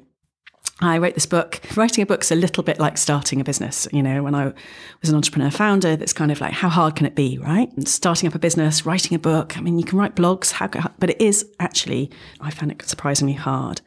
I 0.83 0.99
wrote 0.99 1.15
this 1.15 1.27
book. 1.27 1.61
Writing 1.77 2.03
a 2.03 2.07
book's 2.07 2.31
a 2.31 2.35
little 2.35 2.63
bit 2.63 2.79
like 2.79 2.97
starting 2.97 3.41
a 3.41 3.45
business. 3.45 3.87
You 3.93 4.03
know, 4.03 4.23
when 4.23 4.35
I 4.35 4.53
was 5.01 5.11
an 5.11 5.15
entrepreneur 5.15 5.51
founder, 5.51 5.97
that's 5.97 6.13
kind 6.13 6.31
of 6.31 6.41
like, 6.41 6.53
how 6.53 6.69
hard 6.69 6.97
can 6.97 7.07
it 7.07 7.15
be, 7.15 7.39
right? 7.39 7.71
And 7.77 7.87
starting 7.89 8.29
up 8.29 8.35
a 8.35 8.39
business, 8.39 8.87
writing 8.87 9.15
a 9.15 9.19
book. 9.19 9.59
I 9.59 9.61
mean, 9.61 9.79
you 9.79 9.85
can 9.85 9.99
write 9.99 10.17
blogs, 10.17 10.53
how, 10.53 10.69
but 10.99 11.11
it 11.11 11.21
is 11.21 11.47
actually, 11.59 12.11
I 12.41 12.51
found 12.51 12.73
it 12.73 12.83
surprisingly 12.89 13.35
hard. 13.35 13.81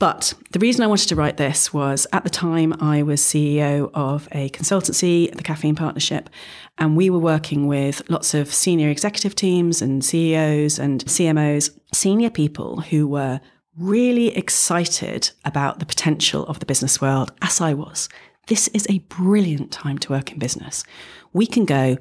But 0.00 0.32
the 0.52 0.58
reason 0.58 0.82
I 0.82 0.86
wanted 0.86 1.10
to 1.10 1.14
write 1.14 1.36
this 1.36 1.74
was 1.74 2.06
at 2.14 2.24
the 2.24 2.30
time 2.30 2.72
I 2.80 3.02
was 3.02 3.20
CEO 3.20 3.90
of 3.92 4.28
a 4.32 4.48
consultancy, 4.48 5.30
the 5.30 5.42
Caffeine 5.42 5.74
Partnership, 5.76 6.30
and 6.78 6.96
we 6.96 7.10
were 7.10 7.18
working 7.18 7.66
with 7.66 8.02
lots 8.08 8.32
of 8.32 8.52
senior 8.52 8.88
executive 8.88 9.34
teams 9.34 9.82
and 9.82 10.02
CEOs 10.02 10.78
and 10.78 11.04
CMOs, 11.04 11.78
senior 11.92 12.30
people 12.30 12.80
who 12.80 13.06
were 13.06 13.42
really 13.76 14.34
excited 14.34 15.32
about 15.44 15.80
the 15.80 15.86
potential 15.86 16.46
of 16.46 16.60
the 16.60 16.66
business 16.66 17.02
world, 17.02 17.32
as 17.42 17.60
I 17.60 17.74
was. 17.74 18.08
This 18.46 18.68
is 18.68 18.86
a 18.88 19.00
brilliant 19.00 19.70
time 19.70 19.98
to 19.98 20.12
work 20.12 20.32
in 20.32 20.38
business. 20.38 20.82
We 21.34 21.46
can 21.46 21.66
go, 21.66 21.98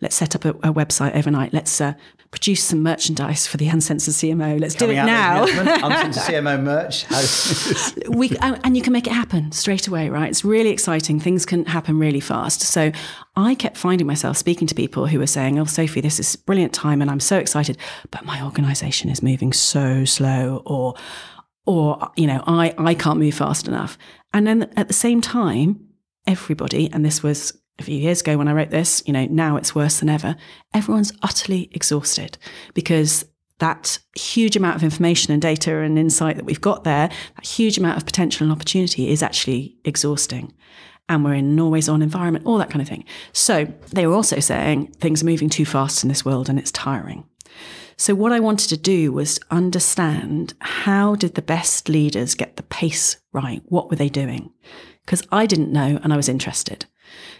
let's 0.00 0.14
set 0.14 0.34
up 0.34 0.44
a, 0.44 0.50
a 0.50 0.72
website 0.72 1.14
overnight. 1.14 1.52
Let's 1.52 1.80
uh, 1.80 1.94
produce 2.30 2.62
some 2.62 2.82
merchandise 2.82 3.46
for 3.46 3.56
the 3.56 3.68
Uncensored 3.68 4.14
CMO. 4.14 4.60
Let's 4.60 4.74
Coming 4.74 4.96
do 4.96 5.02
it 5.02 5.06
now. 5.06 5.44
Uncensored 5.46 6.22
CMO 6.22 6.62
merch. 6.62 7.06
we 8.08 8.30
and 8.40 8.76
you 8.76 8.82
can 8.82 8.92
make 8.92 9.06
it 9.06 9.12
happen 9.12 9.52
straight 9.52 9.88
away, 9.88 10.08
right? 10.08 10.28
It's 10.28 10.44
really 10.44 10.70
exciting. 10.70 11.20
Things 11.20 11.46
can 11.46 11.64
happen 11.66 11.98
really 11.98 12.20
fast. 12.20 12.60
So 12.62 12.92
I 13.36 13.54
kept 13.54 13.76
finding 13.76 14.06
myself 14.06 14.36
speaking 14.36 14.66
to 14.68 14.74
people 14.74 15.06
who 15.06 15.18
were 15.18 15.26
saying, 15.26 15.58
"Oh, 15.58 15.64
Sophie, 15.64 16.00
this 16.00 16.20
is 16.20 16.36
brilliant 16.36 16.72
time, 16.72 17.00
and 17.00 17.10
I'm 17.10 17.20
so 17.20 17.38
excited, 17.38 17.78
but 18.10 18.24
my 18.24 18.42
organisation 18.42 19.10
is 19.10 19.22
moving 19.22 19.52
so 19.52 20.04
slow," 20.04 20.62
or 20.66 20.94
or 21.64 22.10
you 22.16 22.26
know, 22.26 22.42
I 22.46 22.74
I 22.78 22.94
can't 22.94 23.18
move 23.18 23.34
fast 23.34 23.68
enough. 23.68 23.98
And 24.32 24.46
then 24.46 24.70
at 24.76 24.88
the 24.88 24.94
same 24.94 25.20
time, 25.20 25.88
everybody, 26.26 26.90
and 26.92 27.04
this 27.04 27.22
was 27.22 27.58
a 27.78 27.82
few 27.82 27.96
years 27.96 28.20
ago 28.20 28.38
when 28.38 28.48
I 28.48 28.52
wrote 28.52 28.70
this, 28.70 29.02
you 29.06 29.12
know, 29.12 29.26
now 29.26 29.56
it's 29.56 29.74
worse 29.74 30.00
than 30.00 30.08
ever. 30.08 30.36
Everyone's 30.74 31.12
utterly 31.22 31.68
exhausted 31.72 32.38
because 32.74 33.24
that 33.58 33.98
huge 34.14 34.56
amount 34.56 34.76
of 34.76 34.82
information 34.82 35.32
and 35.32 35.40
data 35.40 35.78
and 35.78 35.98
insight 35.98 36.36
that 36.36 36.44
we've 36.44 36.60
got 36.60 36.84
there, 36.84 37.08
that 37.08 37.46
huge 37.46 37.78
amount 37.78 37.96
of 37.96 38.04
potential 38.04 38.44
and 38.44 38.52
opportunity 38.52 39.10
is 39.10 39.22
actually 39.22 39.76
exhausting. 39.84 40.52
And 41.08 41.24
we're 41.24 41.34
in 41.34 41.46
an 41.46 41.60
always 41.60 41.88
on 41.88 42.02
environment, 42.02 42.46
all 42.46 42.58
that 42.58 42.70
kind 42.70 42.82
of 42.82 42.88
thing. 42.88 43.04
So 43.32 43.66
they 43.92 44.06
were 44.06 44.14
also 44.14 44.40
saying 44.40 44.88
things 44.94 45.22
are 45.22 45.26
moving 45.26 45.48
too 45.48 45.64
fast 45.64 46.02
in 46.02 46.08
this 46.08 46.24
world 46.24 46.48
and 46.48 46.58
it's 46.58 46.72
tiring. 46.72 47.24
So 47.96 48.14
what 48.14 48.32
I 48.32 48.40
wanted 48.40 48.68
to 48.70 48.76
do 48.76 49.12
was 49.12 49.40
understand 49.50 50.52
how 50.60 51.14
did 51.14 51.34
the 51.34 51.42
best 51.42 51.88
leaders 51.88 52.34
get 52.34 52.56
the 52.56 52.62
pace 52.64 53.16
right? 53.32 53.62
What 53.66 53.88
were 53.88 53.96
they 53.96 54.08
doing? 54.08 54.52
Because 55.04 55.22
I 55.32 55.46
didn't 55.46 55.72
know 55.72 55.98
and 56.02 56.12
I 56.12 56.16
was 56.16 56.28
interested. 56.28 56.86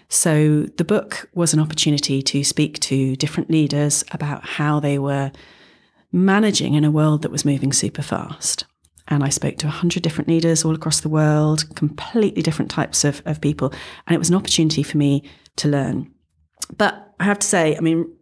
So 0.08 0.62
the 0.76 0.84
book 0.84 1.28
was 1.34 1.52
an 1.52 1.60
opportunity 1.60 2.22
to 2.22 2.44
speak 2.44 2.78
to 2.80 3.16
different 3.16 3.50
leaders 3.50 4.04
about 4.12 4.44
how 4.46 4.80
they 4.80 4.98
were 4.98 5.32
managing 6.12 6.74
in 6.74 6.84
a 6.84 6.90
world 6.90 7.22
that 7.22 7.32
was 7.32 7.44
moving 7.44 7.72
super 7.72 8.02
fast. 8.02 8.64
And 9.08 9.22
I 9.22 9.28
spoke 9.28 9.56
to 9.58 9.66
100 9.66 10.02
different 10.02 10.28
leaders 10.28 10.64
all 10.64 10.74
across 10.74 11.00
the 11.00 11.08
world, 11.08 11.74
completely 11.76 12.42
different 12.42 12.70
types 12.70 13.04
of, 13.04 13.22
of 13.24 13.40
people. 13.40 13.72
And 14.06 14.14
it 14.14 14.18
was 14.18 14.30
an 14.30 14.34
opportunity 14.34 14.82
for 14.82 14.96
me 14.96 15.22
to 15.56 15.68
learn. 15.68 16.12
But 16.76 17.14
I 17.20 17.24
have 17.24 17.38
to 17.38 17.46
say, 17.46 17.76
I 17.76 17.80
mean, 17.80 18.12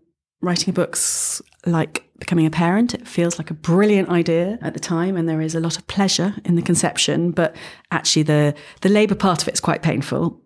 writing 0.42 0.70
a 0.70 0.72
book's 0.74 1.40
like 1.64 2.04
becoming 2.18 2.46
a 2.46 2.50
parent. 2.50 2.94
It 2.94 3.08
feels 3.08 3.38
like 3.38 3.50
a 3.50 3.54
brilliant 3.54 4.10
idea 4.10 4.58
at 4.60 4.74
the 4.74 4.80
time, 4.80 5.16
and 5.16 5.28
there 5.28 5.40
is 5.40 5.54
a 5.54 5.60
lot 5.60 5.78
of 5.78 5.86
pleasure 5.86 6.34
in 6.44 6.54
the 6.54 6.62
conception. 6.62 7.30
But 7.30 7.56
actually, 7.90 8.24
the 8.24 8.54
the 8.82 8.88
labour 8.90 9.14
part 9.14 9.42
of 9.42 9.48
it 9.48 9.54
is 9.54 9.60
quite 9.60 9.82
painful. 9.82 10.40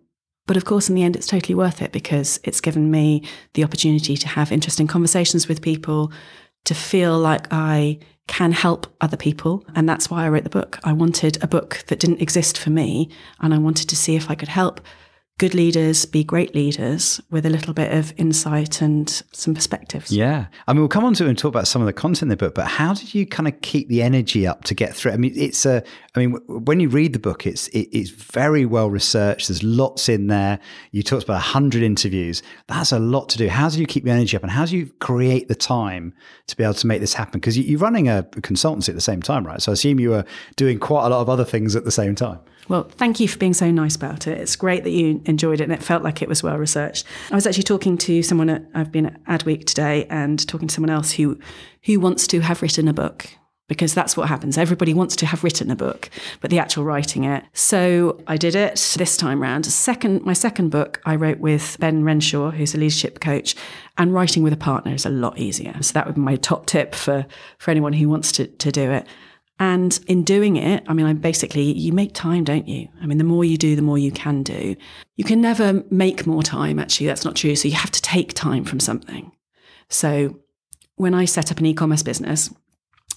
But 0.49 0.57
of 0.57 0.65
course, 0.65 0.89
in 0.89 0.95
the 0.95 1.03
end, 1.03 1.15
it's 1.15 1.27
totally 1.27 1.53
worth 1.53 1.79
it 1.79 1.91
because 1.91 2.39
it's 2.43 2.59
given 2.59 2.89
me 2.89 3.21
the 3.53 3.63
opportunity 3.63 4.17
to 4.17 4.27
have 4.27 4.51
interesting 4.51 4.87
conversations 4.87 5.47
with 5.47 5.61
people, 5.61 6.11
to 6.63 6.73
feel 6.73 7.19
like 7.19 7.45
I 7.51 7.99
can 8.25 8.51
help 8.51 8.87
other 8.99 9.15
people. 9.15 9.63
And 9.75 9.87
that's 9.87 10.09
why 10.09 10.25
I 10.25 10.29
wrote 10.29 10.45
the 10.45 10.49
book. 10.49 10.79
I 10.83 10.91
wanted 10.91 11.37
a 11.43 11.47
book 11.47 11.83
that 11.85 11.99
didn't 11.99 12.19
exist 12.19 12.57
for 12.57 12.71
me. 12.71 13.11
And 13.41 13.53
I 13.53 13.59
wanted 13.59 13.89
to 13.89 13.95
see 13.95 14.15
if 14.15 14.31
I 14.31 14.33
could 14.33 14.47
help 14.47 14.81
good 15.39 15.55
leaders 15.55 16.05
be 16.05 16.21
great 16.21 16.53
leaders 16.53 17.21
with 17.31 17.45
a 17.45 17.49
little 17.49 17.73
bit 17.73 17.93
of 17.93 18.13
insight 18.17 18.81
and 18.81 19.23
some 19.31 19.55
perspectives. 19.55 20.11
Yeah. 20.11 20.47
I 20.67 20.73
mean, 20.73 20.81
we'll 20.81 20.89
come 20.89 21.05
on 21.05 21.13
to 21.15 21.27
and 21.27 21.37
talk 21.37 21.47
about 21.47 21.65
some 21.65 21.81
of 21.81 21.85
the 21.85 21.93
content 21.93 22.23
in 22.23 22.27
the 22.27 22.35
book, 22.37 22.53
but 22.53 22.67
how 22.67 22.93
did 22.93 23.15
you 23.15 23.25
kind 23.25 23.47
of 23.47 23.59
keep 23.61 23.87
the 23.87 24.01
energy 24.01 24.45
up 24.45 24.65
to 24.65 24.75
get 24.75 24.93
through? 24.93 25.13
I 25.13 25.17
mean, 25.17 25.31
it's 25.35 25.65
a, 25.65 25.81
I 26.13 26.19
mean, 26.19 26.31
when 26.47 26.81
you 26.81 26.89
read 26.89 27.13
the 27.13 27.19
book, 27.19 27.47
it's, 27.47 27.69
it, 27.69 27.87
it's 27.97 28.09
very 28.09 28.65
well 28.65 28.89
researched. 28.89 29.47
There's 29.47 29.63
lots 29.63 30.09
in 30.09 30.27
there. 30.27 30.59
You 30.91 31.03
talked 31.03 31.23
about 31.23 31.35
a 31.35 31.55
100 31.55 31.83
interviews. 31.83 32.43
That's 32.67 32.91
a 32.91 32.99
lot 32.99 33.29
to 33.29 33.37
do. 33.37 33.47
How 33.47 33.69
do 33.69 33.79
you 33.79 33.85
keep 33.85 34.03
the 34.03 34.11
energy 34.11 34.35
up 34.35 34.43
and 34.43 34.51
how 34.51 34.65
do 34.65 34.77
you 34.77 34.87
create 34.99 35.47
the 35.47 35.55
time 35.55 36.13
to 36.47 36.57
be 36.57 36.65
able 36.65 36.73
to 36.73 36.87
make 36.87 36.99
this 36.99 37.13
happen? 37.13 37.39
Because 37.39 37.57
you're 37.57 37.79
running 37.79 38.09
a 38.09 38.27
consultancy 38.31 38.89
at 38.89 38.95
the 38.95 39.01
same 39.01 39.21
time, 39.21 39.47
right? 39.47 39.61
So 39.61 39.71
I 39.71 39.73
assume 39.73 40.01
you 40.01 40.09
were 40.09 40.25
doing 40.57 40.79
quite 40.79 41.05
a 41.05 41.09
lot 41.09 41.21
of 41.21 41.29
other 41.29 41.45
things 41.45 41.77
at 41.77 41.85
the 41.85 41.91
same 41.91 42.13
time. 42.13 42.39
Well, 42.67 42.83
thank 42.83 43.19
you 43.19 43.27
for 43.27 43.37
being 43.37 43.53
so 43.53 43.71
nice 43.71 43.95
about 43.95 44.27
it. 44.27 44.37
It's 44.37 44.55
great 44.55 44.83
that 44.83 44.91
you 44.91 45.21
enjoyed 45.25 45.59
it 45.59 45.63
and 45.63 45.73
it 45.73 45.81
felt 45.81 46.03
like 46.03 46.21
it 46.21 46.29
was 46.29 46.43
well 46.43 46.57
researched. 46.57 47.05
I 47.31 47.35
was 47.35 47.47
actually 47.47 47.63
talking 47.63 47.97
to 47.99 48.21
someone 48.21 48.49
at, 48.49 48.63
I've 48.75 48.91
been 48.91 49.07
at 49.07 49.23
Adweek 49.25 49.65
today 49.65 50.05
and 50.09 50.45
talking 50.47 50.67
to 50.67 50.73
someone 50.73 50.91
else 50.91 51.11
who 51.11 51.39
who 51.83 51.99
wants 51.99 52.27
to 52.27 52.41
have 52.41 52.61
written 52.61 52.87
a 52.87 52.93
book 52.93 53.29
because 53.69 53.93
that's 53.93 54.17
what 54.17 54.27
happens. 54.27 54.57
Everybody 54.57 54.93
wants 54.93 55.15
to 55.17 55.25
have 55.25 55.43
written 55.43 55.71
a 55.71 55.75
book, 55.75 56.09
but 56.41 56.49
the 56.49 56.59
actual 56.59 56.83
writing 56.83 57.23
it. 57.23 57.45
So 57.53 58.21
I 58.27 58.35
did 58.35 58.55
it 58.55 58.75
this 58.97 59.15
time 59.15 59.41
round. 59.41 59.65
Second, 59.65 60.25
my 60.25 60.33
second 60.33 60.69
book 60.69 60.99
I 61.05 61.15
wrote 61.15 61.39
with 61.39 61.77
Ben 61.79 62.03
Renshaw, 62.03 62.51
who's 62.51 62.73
a 62.73 62.77
leadership 62.77 63.21
coach, 63.21 63.55
and 63.97 64.13
writing 64.13 64.43
with 64.43 64.53
a 64.53 64.57
partner 64.57 64.93
is 64.93 65.05
a 65.05 65.09
lot 65.09 65.37
easier. 65.37 65.75
So 65.81 65.93
that 65.93 66.07
would 66.07 66.15
be 66.15 66.21
my 66.21 66.35
top 66.35 66.65
tip 66.65 66.93
for 66.93 67.25
for 67.59 67.71
anyone 67.71 67.93
who 67.93 68.09
wants 68.09 68.31
to 68.33 68.47
to 68.47 68.71
do 68.71 68.91
it. 68.91 69.07
And 69.59 69.99
in 70.07 70.23
doing 70.23 70.55
it, 70.55 70.83
I 70.87 70.93
mean, 70.93 71.05
I 71.05 71.13
basically, 71.13 71.63
you 71.63 71.91
make 71.91 72.13
time, 72.13 72.45
don't 72.45 72.67
you? 72.67 72.87
I 73.01 73.05
mean, 73.05 73.17
the 73.17 73.25
more 73.25 73.43
you 73.43 73.57
do, 73.57 73.75
the 73.75 73.81
more 73.81 73.97
you 73.97 74.11
can 74.11 74.41
do. 74.41 74.75
You 75.17 75.25
can 75.25 75.41
never 75.41 75.83
make 75.91 76.25
more 76.25 76.41
time, 76.41 76.79
actually. 76.79 77.07
That's 77.07 77.25
not 77.25 77.35
true. 77.35 77.55
So 77.57 77.67
you 77.67 77.75
have 77.75 77.91
to 77.91 78.01
take 78.01 78.33
time 78.33 78.63
from 78.63 78.79
something. 78.79 79.33
So 79.89 80.39
when 80.95 81.13
I 81.13 81.25
set 81.25 81.51
up 81.51 81.59
an 81.59 81.65
e 81.65 81.73
commerce 81.73 82.03
business, 82.03 82.49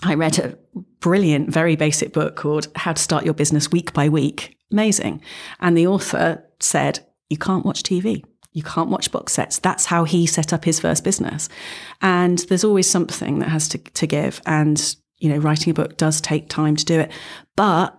I 0.02 0.14
read 0.14 0.38
a 0.40 0.58
brilliant, 0.98 1.50
very 1.50 1.76
basic 1.76 2.12
book 2.12 2.34
called 2.34 2.68
How 2.74 2.92
to 2.92 3.00
Start 3.00 3.24
Your 3.24 3.34
Business 3.34 3.70
Week 3.70 3.92
by 3.92 4.08
Week. 4.08 4.56
Amazing. 4.72 5.22
And 5.60 5.76
the 5.76 5.86
author 5.86 6.44
said, 6.58 7.06
You 7.30 7.36
can't 7.36 7.64
watch 7.64 7.84
TV. 7.84 8.24
You 8.52 8.62
can't 8.62 8.90
watch 8.90 9.12
box 9.12 9.32
sets. 9.32 9.60
That's 9.60 9.86
how 9.86 10.04
he 10.04 10.26
set 10.26 10.52
up 10.52 10.64
his 10.64 10.80
first 10.80 11.04
business. 11.04 11.48
And 12.02 12.38
there's 12.38 12.64
always 12.64 12.90
something 12.90 13.38
that 13.38 13.48
has 13.48 13.68
to, 13.68 13.78
to 13.78 14.06
give. 14.06 14.42
And 14.44 14.96
you 15.22 15.28
know, 15.28 15.36
writing 15.36 15.70
a 15.70 15.74
book 15.74 15.96
does 15.96 16.20
take 16.20 16.48
time 16.48 16.74
to 16.74 16.84
do 16.84 16.98
it, 16.98 17.12
but 17.54 17.96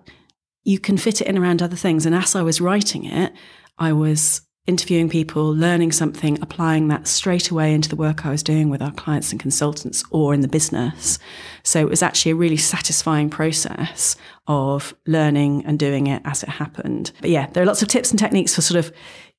you 0.64 0.78
can 0.78 0.98
fit 0.98 1.22
it 1.22 1.28
in 1.28 1.38
around 1.38 1.62
other 1.62 1.78
things. 1.78 2.06
And 2.06 2.14
as 2.14 2.36
I 2.36 2.42
was 2.42 2.60
writing 2.60 3.06
it, 3.06 3.32
I 3.78 3.94
was 3.94 4.42
interviewing 4.68 5.08
people, 5.08 5.56
learning 5.56 5.94
something, 5.94 6.38
applying 6.42 6.90
that 6.90 7.08
straight 7.08 7.50
away 7.50 7.74
into 7.74 7.88
the 7.88 7.96
work 7.96 8.26
I 8.26 8.30
was 8.30 8.44
doing 8.44 8.70
with 8.70 8.82
our 8.82 8.92
clients 8.92 9.32
and 9.32 9.40
consultants 9.40 10.04
or 10.12 10.34
in 10.34 10.42
the 10.42 10.50
business. 10.50 11.18
So 11.64 11.80
it 11.80 11.90
was 11.90 12.04
actually 12.04 12.34
a 12.34 12.36
really 12.36 12.58
satisfying 12.58 13.30
process 13.30 14.18
of 14.48 14.94
learning 15.08 15.66
and 15.66 15.80
doing 15.80 16.08
it 16.08 16.22
as 16.26 16.44
it 16.44 16.50
happened. 16.50 17.12
But 17.22 17.30
yeah, 17.30 17.48
there 17.48 17.64
are 17.64 17.66
lots 17.66 17.82
of 17.82 17.88
tips 17.88 18.12
and 18.12 18.20
techniques 18.20 18.56
for 18.56 18.62
sort 18.62 18.84
of 18.86 18.92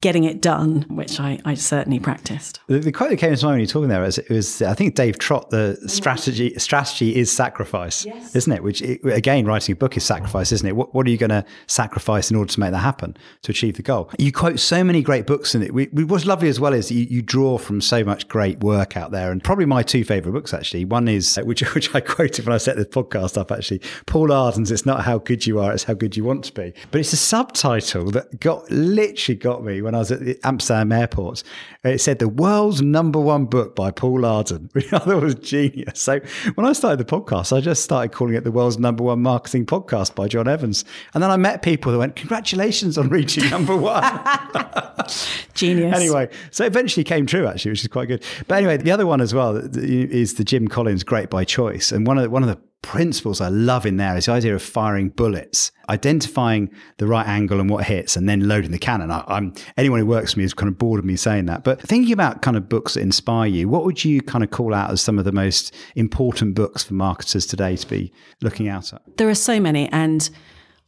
getting 0.05 0.25
it 0.25 0.43
done, 0.43 0.85
which 0.91 1.19
I, 1.19 1.39
I 1.47 1.55
certainly 1.55 1.99
practiced. 1.99 2.61
The, 2.67 2.79
the, 2.79 2.93
quote 2.93 3.09
that 3.09 3.17
came 3.17 3.35
to 3.35 3.43
mind 3.43 3.55
when 3.55 3.61
you 3.61 3.63
were 3.63 3.71
talking 3.71 3.89
there 3.89 4.03
was, 4.03 4.19
it 4.19 4.29
was 4.29 4.61
I 4.61 4.75
think 4.75 4.97
Dave 4.97 5.19
Trott, 5.19 5.49
the 5.49 5.79
mm. 5.83 5.91
strategy 5.91 6.53
strategy 6.59 7.17
is 7.17 7.33
sacrifice, 7.33 8.05
yes. 8.05 8.37
isn't 8.37 8.53
it? 8.53 8.63
Which 8.63 8.83
it, 8.83 9.03
again, 9.07 9.47
writing 9.47 9.73
a 9.73 9.77
book 9.77 9.97
is 9.97 10.05
sacrifice, 10.05 10.53
isn't 10.53 10.69
it? 10.69 10.77
What, 10.77 10.95
what 10.95 11.07
are 11.07 11.11
you 11.11 11.17
going 11.17 11.31
to 11.31 11.43
sacrifice 11.69 12.31
in 12.31 12.37
order 12.37 12.53
to 12.53 12.61
make 12.61 12.73
that 12.73 12.81
happen 12.81 13.17
to 13.45 13.51
achieve 13.51 13.77
the 13.77 13.83
goal? 13.83 14.11
You 14.19 14.31
quote 14.31 14.61
so 14.61 14.85
many 14.85 15.01
great 15.01 15.27
books 15.27 15.55
in 15.55 15.63
it. 15.63 15.73
We, 15.73 15.87
what's 15.87 16.27
lovely 16.27 16.51
as 16.51 16.61
well 16.61 16.75
is 16.75 16.91
you, 16.91 17.07
you 17.09 17.23
draw 17.23 17.57
from 17.57 17.81
so 17.81 18.05
much 18.05 18.29
great 18.29 18.61
work 18.61 18.99
out 18.99 19.11
there, 19.11 19.33
and 19.33 19.43
probably 19.43 19.65
my 19.65 19.83
two 19.83 20.05
favorite 20.05 20.33
books 20.33 20.53
actually. 20.53 20.85
One 20.85 21.09
is 21.09 21.37
which 21.37 21.63
which 21.75 21.95
I 21.95 22.01
quoted 22.01 22.45
when 22.45 22.55
I 22.55 22.59
set 22.59 22.77
the 22.77 22.85
podcast 22.85 23.39
up 23.39 23.51
actually, 23.51 23.81
Paul 24.05 24.33
Arden's 24.33 24.71
"It's 24.71 24.85
not 24.85 24.94
how 25.03 25.19
good 25.19 25.47
you 25.47 25.61
are, 25.61 25.73
it's 25.73 25.85
how 25.85 25.95
good 25.95 26.17
you 26.17 26.25
want 26.25 26.45
to 26.45 26.53
be." 26.53 26.73
But 26.91 27.01
it's 27.01 27.13
a 27.13 27.17
subtitle 27.17 28.11
that 28.13 28.41
got 28.41 28.71
literally 28.71 29.37
got 29.37 29.65
me 29.65 29.83
when 29.83 29.95
I 29.95 29.99
was 29.99 30.13
at 30.13 30.21
the 30.21 30.39
Amsterdam 30.45 30.93
airport. 30.93 31.43
It 31.83 32.01
said 32.01 32.19
the 32.19 32.29
world's 32.29 32.81
number 32.81 33.21
one 33.21 33.45
book 33.45 33.75
by 33.75 33.91
Paul 33.91 34.25
Arden, 34.25 34.71
which 34.73 34.93
I 34.93 34.99
thought 34.99 35.23
was 35.23 35.35
genius. 35.35 36.01
So 36.01 36.21
when 36.55 36.67
I 36.67 36.73
started 36.73 36.99
the 36.99 37.05
podcast, 37.05 37.57
I 37.57 37.61
just 37.61 37.83
started 37.83 38.13
calling 38.13 38.35
it 38.35 38.45
the 38.45 38.53
world's 38.53 38.79
number 38.79 39.05
one 39.05 39.21
marketing 39.21 39.67
podcast 39.67 40.15
by 40.15 40.29
John 40.29 40.49
Evans. 40.49 40.85
And 41.13 41.23
then 41.23 41.31
I 41.31 41.37
met 41.37 41.63
people 41.63 41.93
that 41.93 41.99
went, 41.99 42.17
congratulations 42.17 42.97
on 42.97 43.09
reaching 43.09 43.49
number 43.51 43.77
one. 43.77 44.03
genius. 45.55 45.95
Anyway, 45.95 46.29
so 46.51 46.65
it 46.65 46.69
eventually 46.69 47.05
came 47.05 47.27
true 47.27 47.47
actually, 47.47 47.73
which 47.73 47.83
is 47.83 47.89
quite 47.89 48.09
good. 48.09 48.23
But 48.49 48.57
anyway, 48.57 48.77
the 48.77 48.91
other 48.91 49.07
one 49.07 49.21
as 49.21 49.35
well 49.35 49.57
is 49.57 50.35
the 50.35 50.45
Jim 50.45 50.69
Collins 50.69 51.05
Great 51.05 51.31
by 51.31 51.45
Choice. 51.45 51.93
And 51.93 52.07
one 52.07 52.19
of 52.19 52.25
the, 52.25 52.31
one 52.31 52.43
of 52.43 52.49
the 52.49 52.59
principles 52.85 53.41
I 53.41 53.49
love 53.49 53.87
in 53.87 53.97
there 53.97 54.15
is 54.15 54.27
the 54.27 54.33
idea 54.33 54.55
of 54.55 54.63
firing 54.63 55.09
bullets, 55.09 55.73
identifying 55.89 56.71
the 56.99 57.07
right 57.07 57.27
angle 57.27 57.59
and 57.59 57.71
what 57.71 57.85
hits, 57.85 58.15
and 58.15 58.29
then 58.29 58.47
loading 58.47 58.73
the 58.73 58.79
cannon. 58.79 59.11
I, 59.11 59.25
am 59.27 59.55
anyone 59.79 60.01
who 60.01 60.07
works 60.07 60.35
for 60.35 60.41
me 60.41 60.45
is 60.45 60.53
kind 60.53 60.69
of 60.69 60.79
bored 60.79 60.99
of 60.99 61.05
me 61.07 61.17
saying 61.17 61.47
that. 61.47 61.65
But 61.65 61.81
thinking 61.81 62.13
about 62.13 62.43
kind 62.43 62.59
of 62.59 62.69
books 62.69 62.95
that 62.95 63.01
inspire 63.01 63.49
you, 63.49 63.71
what 63.71 63.87
would 63.87 64.05
you 64.05 64.21
kind 64.21 64.45
of 64.45 64.51
call 64.51 64.75
out 64.75 64.91
as 64.91 65.01
some 65.01 65.19
of 65.19 65.25
the 65.25 65.33
most 65.33 65.75
important 65.97 66.55
books 66.55 66.85
for 66.85 66.93
marketers 66.93 67.47
today 67.47 67.75
to 67.75 67.87
be 67.87 68.13
looking 68.43 68.69
out 68.69 68.93
at? 68.93 69.01
There 69.17 69.31
are 69.31 69.35
so 69.35 69.59
many, 69.59 69.89
and 69.89 70.29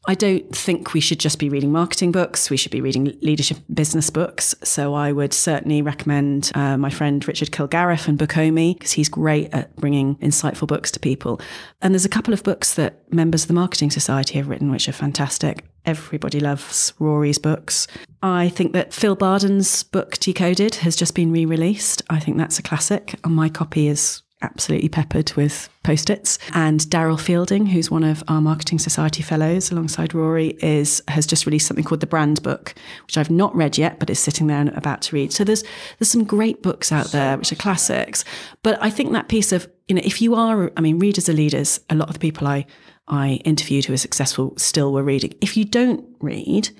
I 0.08 0.14
don't 0.14 0.54
think 0.54 0.94
we 0.94 1.00
should 1.00 1.18
just 1.18 1.40
be 1.40 1.48
reading 1.48 1.72
marketing 1.72 2.12
books. 2.12 2.48
We 2.48 2.56
should 2.56 2.70
be 2.70 2.80
reading 2.80 3.18
leadership 3.22 3.58
business 3.72 4.08
books. 4.08 4.54
So 4.62 4.94
I 4.94 5.10
would 5.10 5.34
certainly 5.34 5.82
recommend 5.82 6.52
uh, 6.54 6.76
my 6.76 6.90
friend 6.90 7.26
Richard 7.26 7.50
Kilgarriff 7.50 8.06
and 8.06 8.16
Bookomi 8.16 8.74
because 8.74 8.92
he's 8.92 9.08
great 9.08 9.52
at 9.52 9.74
bringing 9.76 10.14
insightful 10.16 10.68
books 10.68 10.92
to 10.92 11.00
people. 11.00 11.40
And 11.82 11.92
there's 11.92 12.04
a 12.04 12.10
couple 12.10 12.32
of 12.32 12.44
books 12.44 12.74
that 12.74 13.12
members 13.12 13.42
of 13.42 13.48
the 13.48 13.54
Marketing 13.54 13.90
Society 13.90 14.34
have 14.34 14.48
written 14.48 14.70
which 14.70 14.88
are 14.88 14.92
fantastic. 14.92 15.64
Everybody 15.84 16.40
loves 16.40 16.92
Rory's 16.98 17.38
books. 17.38 17.88
I 18.22 18.48
think 18.48 18.72
that 18.74 18.92
Phil 18.92 19.16
Barden's 19.16 19.82
book 19.82 20.18
Decoded 20.18 20.76
has 20.76 20.96
just 20.96 21.14
been 21.14 21.32
re-released. 21.32 22.02
I 22.10 22.20
think 22.20 22.38
that's 22.38 22.58
a 22.58 22.62
classic. 22.62 23.18
And 23.24 23.34
my 23.34 23.48
copy 23.48 23.88
is 23.88 24.22
absolutely 24.42 24.88
peppered 24.88 25.32
with 25.32 25.68
post-its. 25.82 26.38
And 26.54 26.80
Daryl 26.80 27.20
Fielding, 27.20 27.66
who's 27.66 27.90
one 27.90 28.04
of 28.04 28.22
our 28.28 28.40
Marketing 28.40 28.78
Society 28.78 29.22
fellows 29.22 29.70
alongside 29.70 30.14
Rory, 30.14 30.56
is 30.60 31.02
has 31.08 31.26
just 31.26 31.46
released 31.46 31.66
something 31.66 31.84
called 31.84 32.00
the 32.00 32.06
Brand 32.06 32.42
Book, 32.42 32.74
which 33.06 33.16
I've 33.16 33.30
not 33.30 33.54
read 33.54 33.78
yet, 33.78 33.98
but 33.98 34.10
is 34.10 34.18
sitting 34.18 34.46
there 34.46 34.60
and 34.60 34.70
about 34.70 35.02
to 35.02 35.16
read. 35.16 35.32
So 35.32 35.44
there's 35.44 35.64
there's 35.98 36.10
some 36.10 36.24
great 36.24 36.62
books 36.62 36.92
out 36.92 37.12
there 37.12 37.38
which 37.38 37.52
are 37.52 37.56
classics. 37.56 38.24
But 38.62 38.82
I 38.82 38.90
think 38.90 39.12
that 39.12 39.28
piece 39.28 39.52
of, 39.52 39.68
you 39.88 39.94
know, 39.94 40.02
if 40.04 40.20
you 40.20 40.34
are, 40.34 40.70
I 40.76 40.80
mean, 40.80 40.98
readers 40.98 41.28
are 41.28 41.34
leaders, 41.34 41.80
a 41.88 41.94
lot 41.94 42.08
of 42.08 42.14
the 42.14 42.20
people 42.20 42.46
I 42.46 42.66
I 43.08 43.40
interviewed 43.44 43.84
who 43.84 43.92
are 43.92 43.98
successful 43.98 44.54
still 44.56 44.92
were 44.92 45.04
reading. 45.04 45.34
If 45.40 45.56
you 45.56 45.64
don't 45.64 46.04
read, 46.20 46.70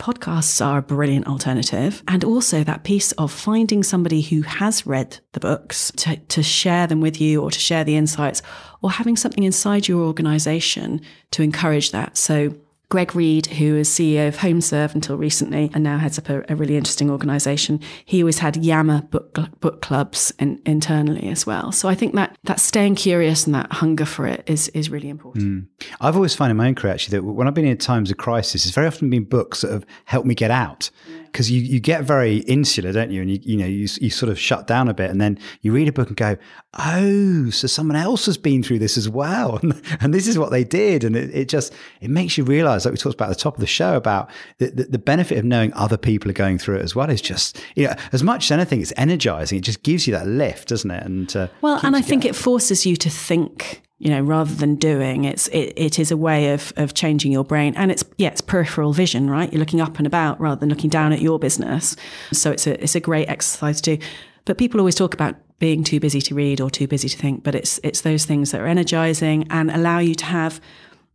podcasts 0.00 0.64
are 0.64 0.78
a 0.78 0.82
brilliant 0.82 1.28
alternative. 1.28 2.02
And 2.08 2.24
also 2.24 2.64
that 2.64 2.82
piece 2.82 3.12
of 3.12 3.30
finding 3.30 3.82
somebody 3.82 4.22
who 4.22 4.42
has 4.42 4.86
read 4.86 5.18
the 5.32 5.40
books 5.40 5.92
to, 5.98 6.16
to 6.16 6.42
share 6.42 6.86
them 6.86 7.00
with 7.00 7.20
you 7.20 7.42
or 7.42 7.50
to 7.50 7.58
share 7.58 7.84
the 7.84 7.96
insights 7.96 8.42
or 8.82 8.90
having 8.90 9.16
something 9.16 9.44
inside 9.44 9.86
your 9.86 10.00
organization 10.00 11.02
to 11.32 11.42
encourage 11.42 11.92
that. 11.92 12.16
So 12.16 12.54
Greg 12.90 13.14
Reid, 13.14 13.46
who 13.46 13.76
is 13.76 13.88
CEO 13.88 14.26
of 14.26 14.38
HomeServe 14.38 14.96
until 14.96 15.16
recently 15.16 15.70
and 15.72 15.84
now 15.84 15.96
heads 15.96 16.18
up 16.18 16.28
a, 16.28 16.44
a 16.48 16.56
really 16.56 16.76
interesting 16.76 17.08
organisation, 17.08 17.80
he 18.04 18.20
always 18.20 18.40
had 18.40 18.56
Yammer 18.56 19.02
book, 19.02 19.38
book 19.60 19.80
clubs 19.80 20.32
in, 20.40 20.60
internally 20.66 21.28
as 21.28 21.46
well. 21.46 21.70
So 21.70 21.88
I 21.88 21.94
think 21.94 22.16
that 22.16 22.36
that 22.44 22.58
staying 22.58 22.96
curious 22.96 23.46
and 23.46 23.54
that 23.54 23.72
hunger 23.74 24.04
for 24.04 24.26
it 24.26 24.42
is 24.46 24.68
is 24.70 24.90
really 24.90 25.08
important. 25.08 25.44
Mm. 25.44 25.66
I've 26.00 26.16
always 26.16 26.34
found 26.34 26.50
in 26.50 26.56
my 26.56 26.66
own 26.66 26.74
career 26.74 26.92
actually 26.92 27.18
that 27.18 27.22
when 27.24 27.46
I've 27.46 27.54
been 27.54 27.64
in 27.64 27.76
times 27.78 28.10
of 28.10 28.16
crisis, 28.16 28.66
it's 28.66 28.74
very 28.74 28.88
often 28.88 29.08
been 29.08 29.24
books 29.24 29.60
that 29.60 29.70
have 29.70 29.86
helped 30.06 30.26
me 30.26 30.34
get 30.34 30.50
out. 30.50 30.90
Because 31.30 31.48
you, 31.48 31.60
you 31.60 31.78
get 31.78 32.02
very 32.02 32.38
insular, 32.38 32.90
don't 32.90 33.12
you? 33.12 33.20
And 33.20 33.30
you, 33.30 33.38
you 33.42 33.56
know, 33.56 33.66
you, 33.66 33.86
you 34.00 34.10
sort 34.10 34.30
of 34.30 34.38
shut 34.38 34.66
down 34.66 34.88
a 34.88 34.94
bit 34.94 35.12
and 35.12 35.20
then 35.20 35.38
you 35.60 35.72
read 35.72 35.86
a 35.86 35.92
book 35.92 36.08
and 36.08 36.16
go, 36.16 36.36
oh, 36.76 37.50
so 37.50 37.68
someone 37.68 37.96
else 37.96 38.26
has 38.26 38.36
been 38.36 38.64
through 38.64 38.80
this 38.80 38.96
as 38.96 39.08
well. 39.08 39.60
And, 39.62 39.80
and 40.00 40.12
this 40.12 40.26
is 40.26 40.38
what 40.38 40.50
they 40.50 40.64
did. 40.64 41.04
And 41.04 41.14
it, 41.14 41.30
it, 41.32 41.48
just, 41.48 41.72
it 42.00 42.10
makes 42.10 42.36
you 42.36 42.42
realize, 42.80 42.84
like 42.84 42.92
we 42.92 42.98
talked 42.98 43.14
about 43.14 43.30
at 43.30 43.36
the 43.36 43.42
top 43.42 43.54
of 43.54 43.60
the 43.60 43.66
show 43.66 43.96
about 43.96 44.30
the, 44.58 44.66
the, 44.70 44.84
the, 44.84 44.98
benefit 44.98 45.38
of 45.38 45.44
knowing 45.44 45.72
other 45.74 45.96
people 45.96 46.30
are 46.30 46.34
going 46.34 46.58
through 46.58 46.76
it 46.76 46.82
as 46.82 46.94
well 46.94 47.10
is 47.10 47.20
just, 47.20 47.62
you 47.74 47.86
know, 47.86 47.94
as 48.12 48.22
much 48.22 48.44
as 48.44 48.50
anything, 48.52 48.80
it's 48.80 48.92
energizing. 48.96 49.58
It 49.58 49.62
just 49.62 49.82
gives 49.82 50.06
you 50.06 50.12
that 50.12 50.26
lift, 50.26 50.68
doesn't 50.68 50.90
it? 50.90 51.04
And 51.04 51.36
uh, 51.36 51.48
well, 51.60 51.80
and 51.82 51.96
I 51.96 52.02
think 52.02 52.24
it 52.24 52.36
forces 52.36 52.86
you 52.86 52.96
to 52.96 53.10
think 53.10 53.82
you 54.02 54.08
know, 54.08 54.22
rather 54.22 54.54
than 54.54 54.76
doing. 54.76 55.24
It's 55.24 55.48
it, 55.48 55.74
it 55.76 55.98
is 55.98 56.10
a 56.10 56.16
way 56.16 56.54
of 56.54 56.72
of 56.78 56.94
changing 56.94 57.32
your 57.32 57.44
brain, 57.44 57.74
and 57.76 57.92
it's 57.92 58.02
yeah, 58.16 58.28
it's 58.28 58.40
peripheral 58.40 58.94
vision, 58.94 59.28
right? 59.28 59.52
You're 59.52 59.60
looking 59.60 59.82
up 59.82 59.98
and 59.98 60.06
about 60.06 60.40
rather 60.40 60.58
than 60.58 60.70
looking 60.70 60.88
down 60.88 61.12
at 61.12 61.20
your 61.20 61.38
business. 61.38 61.96
So 62.32 62.50
it's 62.50 62.66
a 62.66 62.82
it's 62.82 62.94
a 62.94 63.00
great 63.00 63.28
exercise 63.28 63.82
to 63.82 63.96
do. 63.96 64.04
But 64.46 64.56
people 64.56 64.80
always 64.80 64.94
talk 64.94 65.12
about 65.12 65.36
being 65.58 65.84
too 65.84 66.00
busy 66.00 66.22
to 66.22 66.34
read 66.34 66.62
or 66.62 66.70
too 66.70 66.88
busy 66.88 67.10
to 67.10 67.16
think, 67.18 67.44
but 67.44 67.54
it's 67.54 67.78
it's 67.82 68.00
those 68.00 68.24
things 68.24 68.52
that 68.52 68.62
are 68.62 68.66
energizing 68.66 69.46
and 69.50 69.70
allow 69.70 69.98
you 69.98 70.14
to 70.14 70.24
have 70.24 70.62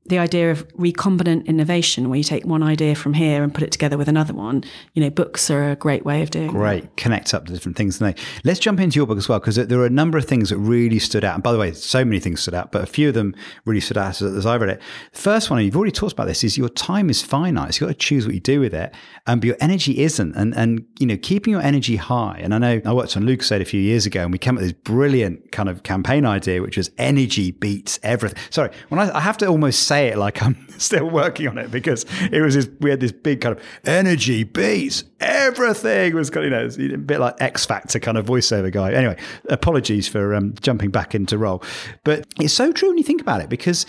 the 0.07 0.19
idea 0.19 0.51
of 0.51 0.67
recombinant 0.73 1.45
innovation, 1.47 2.09
where 2.09 2.17
you 2.17 2.23
take 2.23 2.45
one 2.45 2.61
idea 2.61 2.93
from 2.93 3.13
here 3.13 3.43
and 3.43 3.53
put 3.53 3.63
it 3.63 3.71
together 3.71 3.97
with 3.97 4.07
another 4.07 4.33
one, 4.33 4.63
you 4.93 5.01
know, 5.01 5.09
books 5.09 5.49
are 5.49 5.71
a 5.71 5.75
great 5.75 6.05
way 6.05 6.21
of 6.21 6.29
doing 6.29 6.47
Great. 6.47 6.83
That. 6.83 6.97
Connect 6.97 7.33
up 7.33 7.45
to 7.45 7.53
different 7.53 7.75
things. 7.75 7.99
Let's 8.43 8.59
jump 8.59 8.79
into 8.79 8.97
your 8.97 9.07
book 9.07 9.17
as 9.17 9.27
well, 9.27 9.39
because 9.39 9.55
there 9.55 9.79
are 9.79 9.85
a 9.85 9.89
number 9.89 10.17
of 10.17 10.25
things 10.25 10.49
that 10.49 10.57
really 10.57 10.99
stood 10.99 11.23
out. 11.23 11.33
And 11.33 11.41
by 11.41 11.51
the 11.51 11.57
way, 11.57 11.73
so 11.73 12.05
many 12.05 12.19
things 12.19 12.41
stood 12.41 12.53
out, 12.53 12.71
but 12.71 12.83
a 12.83 12.85
few 12.85 13.07
of 13.07 13.15
them 13.15 13.33
really 13.65 13.81
stood 13.81 13.97
out 13.97 14.09
as, 14.09 14.21
as 14.21 14.45
I 14.45 14.57
read 14.57 14.69
it. 14.69 14.81
The 15.13 15.19
first 15.19 15.49
one, 15.49 15.63
you've 15.63 15.75
already 15.75 15.91
talked 15.91 16.13
about 16.13 16.27
this, 16.27 16.43
is 16.43 16.55
your 16.57 16.69
time 16.69 17.09
is 17.09 17.23
finite. 17.23 17.73
So 17.73 17.85
you've 17.85 17.89
got 17.89 17.99
to 17.99 18.05
choose 18.05 18.25
what 18.25 18.35
you 18.35 18.41
do 18.41 18.59
with 18.59 18.75
it. 18.75 18.93
Um, 19.25 19.39
but 19.39 19.47
your 19.47 19.57
energy 19.59 19.99
isn't. 20.03 20.35
And, 20.35 20.55
and, 20.55 20.85
you 20.99 21.07
know, 21.07 21.17
keeping 21.17 21.51
your 21.51 21.63
energy 21.63 21.95
high. 21.95 22.39
And 22.43 22.53
I 22.53 22.59
know 22.59 22.81
I 22.85 22.93
worked 22.93 23.17
on 23.17 23.23
Lucozade 23.23 23.61
a 23.61 23.65
few 23.65 23.81
years 23.81 24.05
ago, 24.05 24.21
and 24.21 24.31
we 24.31 24.37
came 24.37 24.55
up 24.55 24.61
with 24.61 24.69
this 24.69 24.79
brilliant 24.83 25.51
kind 25.51 25.67
of 25.67 25.81
campaign 25.81 26.27
idea, 26.27 26.61
which 26.61 26.77
was 26.77 26.91
energy 26.99 27.49
beats 27.49 27.99
everything. 28.03 28.37
Sorry, 28.51 28.69
when 28.89 28.99
I, 28.99 29.17
I 29.17 29.21
have 29.21 29.37
to 29.37 29.47
almost 29.47 29.83
say 29.83 29.94
it 29.99 30.17
like 30.17 30.41
I'm 30.43 30.67
still 30.77 31.09
working 31.09 31.47
on 31.47 31.57
it 31.57 31.71
because 31.71 32.05
it 32.31 32.41
was 32.41 32.55
this, 32.55 32.69
we 32.79 32.89
had 32.89 32.99
this 32.99 33.11
big 33.11 33.41
kind 33.41 33.57
of 33.57 33.63
energy 33.85 34.43
beats 34.43 35.03
everything. 35.19 36.15
Was 36.15 36.29
kind 36.29 36.53
of, 36.53 36.77
you 36.77 36.89
know, 36.89 36.95
a 36.95 36.97
bit 36.97 37.19
like 37.19 37.35
X 37.39 37.65
Factor 37.65 37.99
kind 37.99 38.17
of 38.17 38.25
voiceover 38.25 38.71
guy. 38.71 38.93
Anyway, 38.93 39.17
apologies 39.49 40.07
for 40.07 40.35
um, 40.35 40.53
jumping 40.61 40.91
back 40.91 41.15
into 41.15 41.37
role. 41.37 41.63
But 42.03 42.25
it's 42.39 42.53
so 42.53 42.71
true 42.71 42.89
when 42.89 42.97
you 42.97 43.03
think 43.03 43.21
about 43.21 43.41
it 43.41 43.49
because 43.49 43.85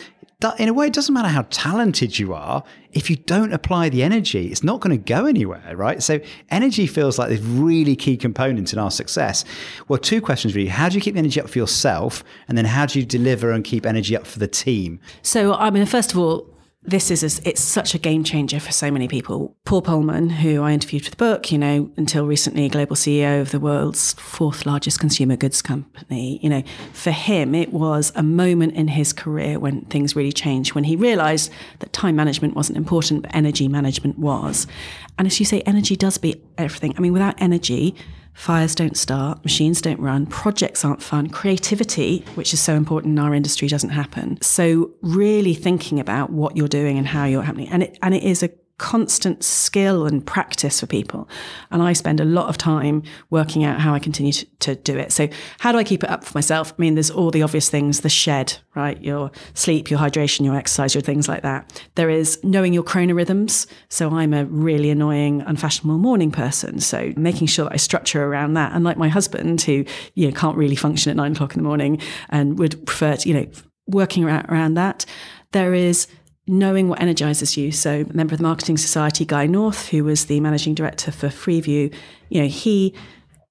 in 0.58 0.68
a 0.68 0.74
way, 0.74 0.86
it 0.86 0.92
doesn't 0.92 1.14
matter 1.14 1.28
how 1.28 1.46
talented 1.48 2.18
you 2.18 2.34
are. 2.34 2.62
If 2.92 3.08
you 3.08 3.16
don't 3.16 3.54
apply 3.54 3.88
the 3.88 4.02
energy, 4.02 4.48
it's 4.48 4.62
not 4.62 4.80
going 4.80 4.90
to 4.96 5.02
go 5.02 5.24
anywhere, 5.24 5.74
right? 5.74 6.02
So, 6.02 6.20
energy 6.50 6.86
feels 6.86 7.18
like 7.18 7.30
this 7.30 7.40
really 7.40 7.96
key 7.96 8.18
component 8.18 8.72
in 8.72 8.78
our 8.78 8.90
success. 8.90 9.46
Well, 9.88 9.98
two 9.98 10.20
questions 10.20 10.54
really. 10.54 10.68
How 10.68 10.90
do 10.90 10.94
you 10.94 11.00
keep 11.00 11.14
the 11.14 11.20
energy 11.20 11.40
up 11.40 11.48
for 11.48 11.58
yourself? 11.58 12.22
And 12.48 12.58
then 12.58 12.66
how 12.66 12.84
do 12.84 12.98
you 12.98 13.06
deliver 13.06 13.50
and 13.50 13.64
keep 13.64 13.86
energy 13.86 14.14
up 14.14 14.26
for 14.26 14.38
the 14.38 14.48
team? 14.48 15.00
So, 15.22 15.54
I 15.54 15.70
mean, 15.70 15.86
first 15.86 16.12
of 16.12 16.18
all, 16.18 16.46
this 16.86 17.10
is 17.10 17.22
a, 17.22 17.48
it's 17.48 17.60
such 17.60 17.94
a 17.94 17.98
game 17.98 18.22
changer 18.22 18.60
for 18.60 18.72
so 18.72 18.90
many 18.90 19.08
people. 19.08 19.56
Paul 19.64 19.82
Polman, 19.82 20.30
who 20.30 20.62
I 20.62 20.72
interviewed 20.72 21.04
for 21.04 21.10
the 21.10 21.16
book, 21.16 21.50
you 21.50 21.58
know, 21.58 21.90
until 21.96 22.26
recently 22.26 22.68
global 22.68 22.94
CEO 22.94 23.40
of 23.40 23.50
the 23.50 23.58
world's 23.58 24.14
fourth 24.14 24.66
largest 24.66 25.00
consumer 25.00 25.36
goods 25.36 25.62
company, 25.62 26.38
you 26.42 26.48
know, 26.48 26.62
for 26.92 27.10
him 27.10 27.54
it 27.54 27.72
was 27.72 28.12
a 28.14 28.22
moment 28.22 28.74
in 28.74 28.88
his 28.88 29.12
career 29.12 29.58
when 29.58 29.82
things 29.86 30.14
really 30.14 30.32
changed, 30.32 30.74
when 30.74 30.84
he 30.84 30.94
realized 30.94 31.50
that 31.80 31.92
time 31.92 32.14
management 32.14 32.54
wasn't 32.54 32.78
important, 32.78 33.22
but 33.22 33.34
energy 33.34 33.66
management 33.66 34.18
was. 34.18 34.66
And 35.18 35.26
as 35.26 35.40
you 35.40 35.46
say, 35.46 35.62
energy 35.62 35.96
does 35.96 36.18
beat 36.18 36.44
everything. 36.56 36.94
I 36.96 37.00
mean, 37.00 37.12
without 37.12 37.34
energy, 37.38 37.96
Fires 38.36 38.74
don't 38.74 38.96
start, 38.96 39.42
machines 39.44 39.80
don't 39.80 39.98
run, 39.98 40.26
projects 40.26 40.84
aren't 40.84 41.02
fun, 41.02 41.30
creativity, 41.30 42.22
which 42.34 42.52
is 42.52 42.60
so 42.60 42.74
important 42.74 43.12
in 43.12 43.18
our 43.18 43.34
industry, 43.34 43.66
doesn't 43.66 43.90
happen. 43.90 44.38
So 44.42 44.90
really 45.00 45.54
thinking 45.54 45.98
about 45.98 46.30
what 46.30 46.54
you're 46.54 46.68
doing 46.68 46.98
and 46.98 47.06
how 47.06 47.24
you're 47.24 47.42
happening. 47.42 47.68
And 47.70 47.82
it 47.82 47.98
and 48.02 48.14
it 48.14 48.22
is 48.22 48.42
a 48.42 48.50
constant 48.78 49.42
skill 49.42 50.04
and 50.04 50.26
practice 50.26 50.80
for 50.80 50.86
people. 50.86 51.28
And 51.70 51.82
I 51.82 51.94
spend 51.94 52.20
a 52.20 52.24
lot 52.24 52.48
of 52.48 52.58
time 52.58 53.02
working 53.30 53.64
out 53.64 53.80
how 53.80 53.94
I 53.94 53.98
continue 53.98 54.32
to, 54.32 54.46
to, 54.60 54.74
do 54.76 54.98
it. 54.98 55.12
So, 55.12 55.28
how 55.58 55.72
do 55.72 55.78
I 55.78 55.84
keep 55.84 56.04
it 56.04 56.10
up 56.10 56.24
for 56.24 56.36
myself? 56.36 56.72
I 56.72 56.82
mean, 56.82 56.94
there's 56.94 57.10
all 57.10 57.30
the 57.30 57.42
obvious 57.42 57.70
things 57.70 58.00
the 58.00 58.10
shed, 58.10 58.58
right? 58.74 59.00
Your 59.02 59.30
sleep, 59.54 59.90
your 59.90 59.98
hydration, 59.98 60.44
your 60.44 60.54
exercise, 60.54 60.94
your 60.94 61.02
things 61.02 61.28
like 61.28 61.42
that. 61.42 61.82
There 61.94 62.10
is 62.10 62.38
knowing 62.44 62.74
your 62.74 62.82
chronorhythms. 62.82 63.66
So, 63.88 64.10
I'm 64.10 64.34
a 64.34 64.44
really 64.44 64.90
annoying, 64.90 65.40
unfashionable 65.42 65.98
morning 65.98 66.30
person. 66.30 66.80
So, 66.80 67.14
making 67.16 67.46
sure 67.46 67.64
that 67.64 67.74
I 67.74 67.78
structure 67.78 68.24
around 68.24 68.54
that. 68.54 68.72
And 68.72 68.84
like 68.84 68.98
my 68.98 69.08
husband, 69.08 69.62
who, 69.62 69.84
you 70.14 70.28
know, 70.28 70.36
can't 70.36 70.56
really 70.56 70.76
function 70.76 71.10
at 71.10 71.16
nine 71.16 71.32
o'clock 71.32 71.54
in 71.54 71.62
the 71.62 71.68
morning 71.68 72.00
and 72.28 72.58
would 72.58 72.84
prefer 72.84 73.16
to, 73.16 73.28
you 73.28 73.34
know, 73.34 73.46
working 73.86 74.24
around, 74.24 74.46
around 74.50 74.74
that. 74.74 75.06
There 75.52 75.74
is 75.74 76.06
knowing 76.46 76.88
what 76.88 77.00
energizes 77.00 77.56
you. 77.56 77.72
So, 77.72 78.04
a 78.08 78.12
member 78.12 78.34
of 78.34 78.38
the 78.38 78.44
Marketing 78.44 78.76
Society, 78.76 79.24
Guy 79.24 79.46
North, 79.46 79.88
who 79.88 80.04
was 80.04 80.26
the 80.26 80.40
managing 80.40 80.74
director 80.74 81.10
for 81.10 81.28
Freeview, 81.28 81.92
you 82.28 82.40
know, 82.40 82.48
he 82.48 82.94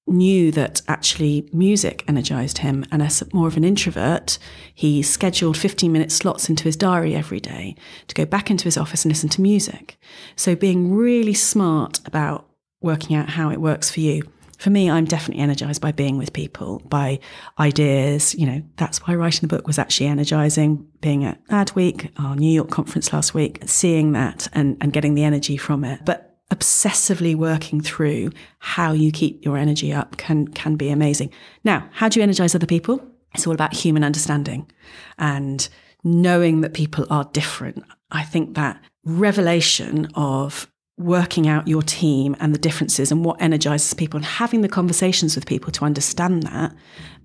knew 0.08 0.52
that 0.52 0.82
actually 0.88 1.50
music 1.52 2.04
energized 2.08 2.60
him. 2.60 2.86
And 2.92 3.02
as 3.02 3.24
more 3.34 3.48
of 3.48 3.58
an 3.58 3.64
introvert, 3.64 4.38
he 4.74 5.02
scheduled 5.02 5.58
15 5.58 5.92
minute 5.92 6.12
slots 6.12 6.48
into 6.48 6.66
his 6.66 6.76
diary 6.76 7.16
every 7.16 7.40
day 7.40 7.76
to 8.08 8.16
go 8.16 8.24
back 8.24 8.52
into 8.52 8.66
his 8.66 8.78
office 8.78 9.04
and 9.04 9.12
listen 9.12 9.30
to 9.30 9.42
music. 9.42 9.98
So, 10.36 10.56
being 10.56 10.94
really 10.94 11.34
smart 11.34 12.00
about 12.06 12.48
working 12.82 13.16
out 13.16 13.30
how 13.30 13.50
it 13.50 13.60
works 13.60 13.90
for 13.90 14.00
you 14.00 14.22
for 14.58 14.70
me, 14.70 14.90
I'm 14.90 15.06
definitely 15.06 15.44
energized 15.44 15.82
by 15.82 15.92
being 15.92 16.18
with 16.18 16.34
people, 16.34 16.80
by 16.86 17.20
ideas. 17.60 18.36
You 18.36 18.46
know, 18.46 18.64
that's 18.78 19.00
why 19.00 19.16
writing 19.16 19.42
the 19.42 19.56
book 19.56 19.68
was 19.68 19.80
actually 19.80 20.08
energizing. 20.08 20.88
Being 21.02 21.24
at 21.24 21.46
Adweek, 21.48 22.12
our 22.18 22.36
New 22.36 22.52
York 22.52 22.70
conference 22.70 23.14
last 23.14 23.34
week, 23.34 23.62
seeing 23.66 24.14
that 24.14 24.48
and, 24.54 24.78
and 24.82 24.92
getting 24.94 25.14
the 25.14 25.24
energy 25.24 25.58
from 25.58 25.84
it. 25.84 26.02
But 26.06 26.38
obsessively 26.52 27.36
working 27.36 27.82
through 27.82 28.32
how 28.60 28.92
you 28.92 29.12
keep 29.12 29.44
your 29.44 29.58
energy 29.58 29.92
up 29.92 30.18
can 30.18 30.48
can 30.50 30.76
be 30.76 30.90
amazing. 30.90 31.32
Now, 31.64 31.90
how 31.92 32.10
do 32.10 32.20
you 32.20 32.24
energize 32.24 32.56
other 32.56 32.68
people? 32.68 33.02
It's 33.34 33.46
all 33.46 33.54
about 33.54 33.74
human 33.74 34.04
understanding 34.04 34.72
and 35.18 35.68
knowing 36.04 36.62
that 36.62 36.74
people 36.74 37.06
are 37.10 37.26
different. 37.34 37.84
I 38.12 38.24
think 38.24 38.56
that 38.56 38.82
revelation 39.04 40.08
of 40.16 40.72
working 40.98 41.48
out 41.48 41.68
your 41.68 41.82
team 41.82 42.36
and 42.40 42.54
the 42.54 42.60
differences 42.60 43.12
and 43.12 43.26
what 43.26 43.42
energizes 43.42 43.94
people 43.94 44.18
and 44.18 44.26
having 44.26 44.62
the 44.62 44.70
conversations 44.70 45.36
with 45.36 45.46
people 45.46 45.72
to 45.72 45.84
understand 45.84 46.44
that 46.44 46.74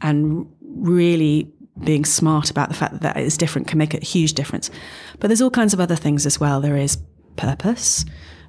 and 0.00 0.46
really 0.60 1.52
being 1.84 2.04
smart 2.04 2.50
about 2.50 2.68
the 2.68 2.74
fact 2.74 2.92
that 2.92 3.02
that 3.02 3.16
is 3.16 3.36
different 3.36 3.68
can 3.68 3.78
make 3.78 3.94
a 3.94 4.04
huge 4.04 4.34
difference. 4.34 4.70
But 5.18 5.28
there's 5.28 5.40
all 5.40 5.50
kinds 5.50 5.72
of 5.72 5.80
other 5.80 5.96
things 5.96 6.26
as 6.26 6.40
well. 6.40 6.60
There 6.60 6.76
is 6.76 6.98
purpose, 7.36 8.04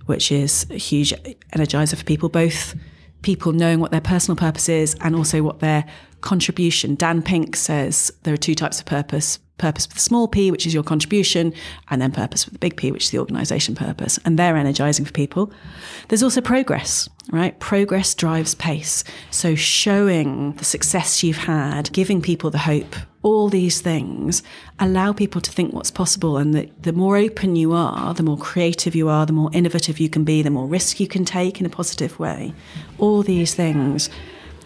which 0.08 0.32
is 0.32 0.66
a 0.70 0.78
huge 0.78 1.14
energizer 1.56 1.96
for 1.96 2.04
people, 2.04 2.28
both 2.28 2.76
people 3.22 3.52
knowing 3.52 3.80
what 3.80 3.92
their 3.92 4.02
personal 4.02 4.36
purpose 4.36 4.70
is 4.70 4.96
and 5.02 5.16
also 5.16 5.44
what 5.44 5.60
their 5.60 5.86
contribution. 6.22 6.96
Dan 6.96 7.22
Pink 7.22 7.56
says 7.56 8.12
there 8.24 8.34
are 8.34 8.38
two 8.38 8.56
types 8.56 8.80
of 8.80 8.86
purpose 8.86 9.40
purpose 9.62 9.88
with 9.88 9.94
the 9.94 10.02
small 10.02 10.28
p, 10.28 10.52
which 10.52 10.66
is 10.66 10.74
your 10.74 10.84
contribution, 10.84 11.54
and 11.90 12.02
then 12.02 12.12
purpose 12.12 12.46
with 12.46 12.54
the 12.54 12.60
big 12.60 12.76
P, 12.76 12.92
which 12.92 13.06
is 13.06 13.10
the 13.12 13.20
organization 13.20 13.76
purpose. 13.76 14.20
And 14.26 14.38
they're 14.38 14.58
energizing 14.58 15.06
for 15.06 15.14
people. 15.14 15.54
There's 16.10 16.24
also 16.24 16.42
progress, 16.42 17.08
right? 17.32 17.58
Progress 17.60 18.14
drives 18.16 18.56
pace. 18.56 19.04
So 19.30 19.56
showing 19.56 20.54
the 20.54 20.66
success 20.66 21.24
you've 21.24 21.38
had, 21.38 21.92
giving 21.94 22.22
people 22.22 22.50
the 22.50 22.58
hope, 22.58 22.96
all 23.24 23.50
these 23.50 23.82
things 23.82 24.44
allow 24.80 25.14
people 25.14 25.42
to 25.42 25.52
think 25.52 25.74
what's 25.74 25.92
possible. 25.92 26.38
And 26.38 26.54
the, 26.54 26.70
the 26.82 26.94
more 26.94 27.18
open 27.18 27.56
you 27.56 27.74
are, 27.74 28.14
the 28.14 28.24
more 28.24 28.38
creative 28.38 28.96
you 28.96 29.10
are, 29.10 29.26
the 29.26 29.34
more 29.34 29.50
innovative 29.54 30.00
you 30.00 30.10
can 30.10 30.24
be, 30.24 30.42
the 30.42 30.50
more 30.50 30.68
risk 30.68 31.00
you 31.00 31.08
can 31.08 31.26
take 31.26 31.60
in 31.60 31.66
a 31.66 31.70
positive 31.70 32.20
way. 32.20 32.54
All 32.98 33.22
these 33.24 33.54
things 33.54 34.10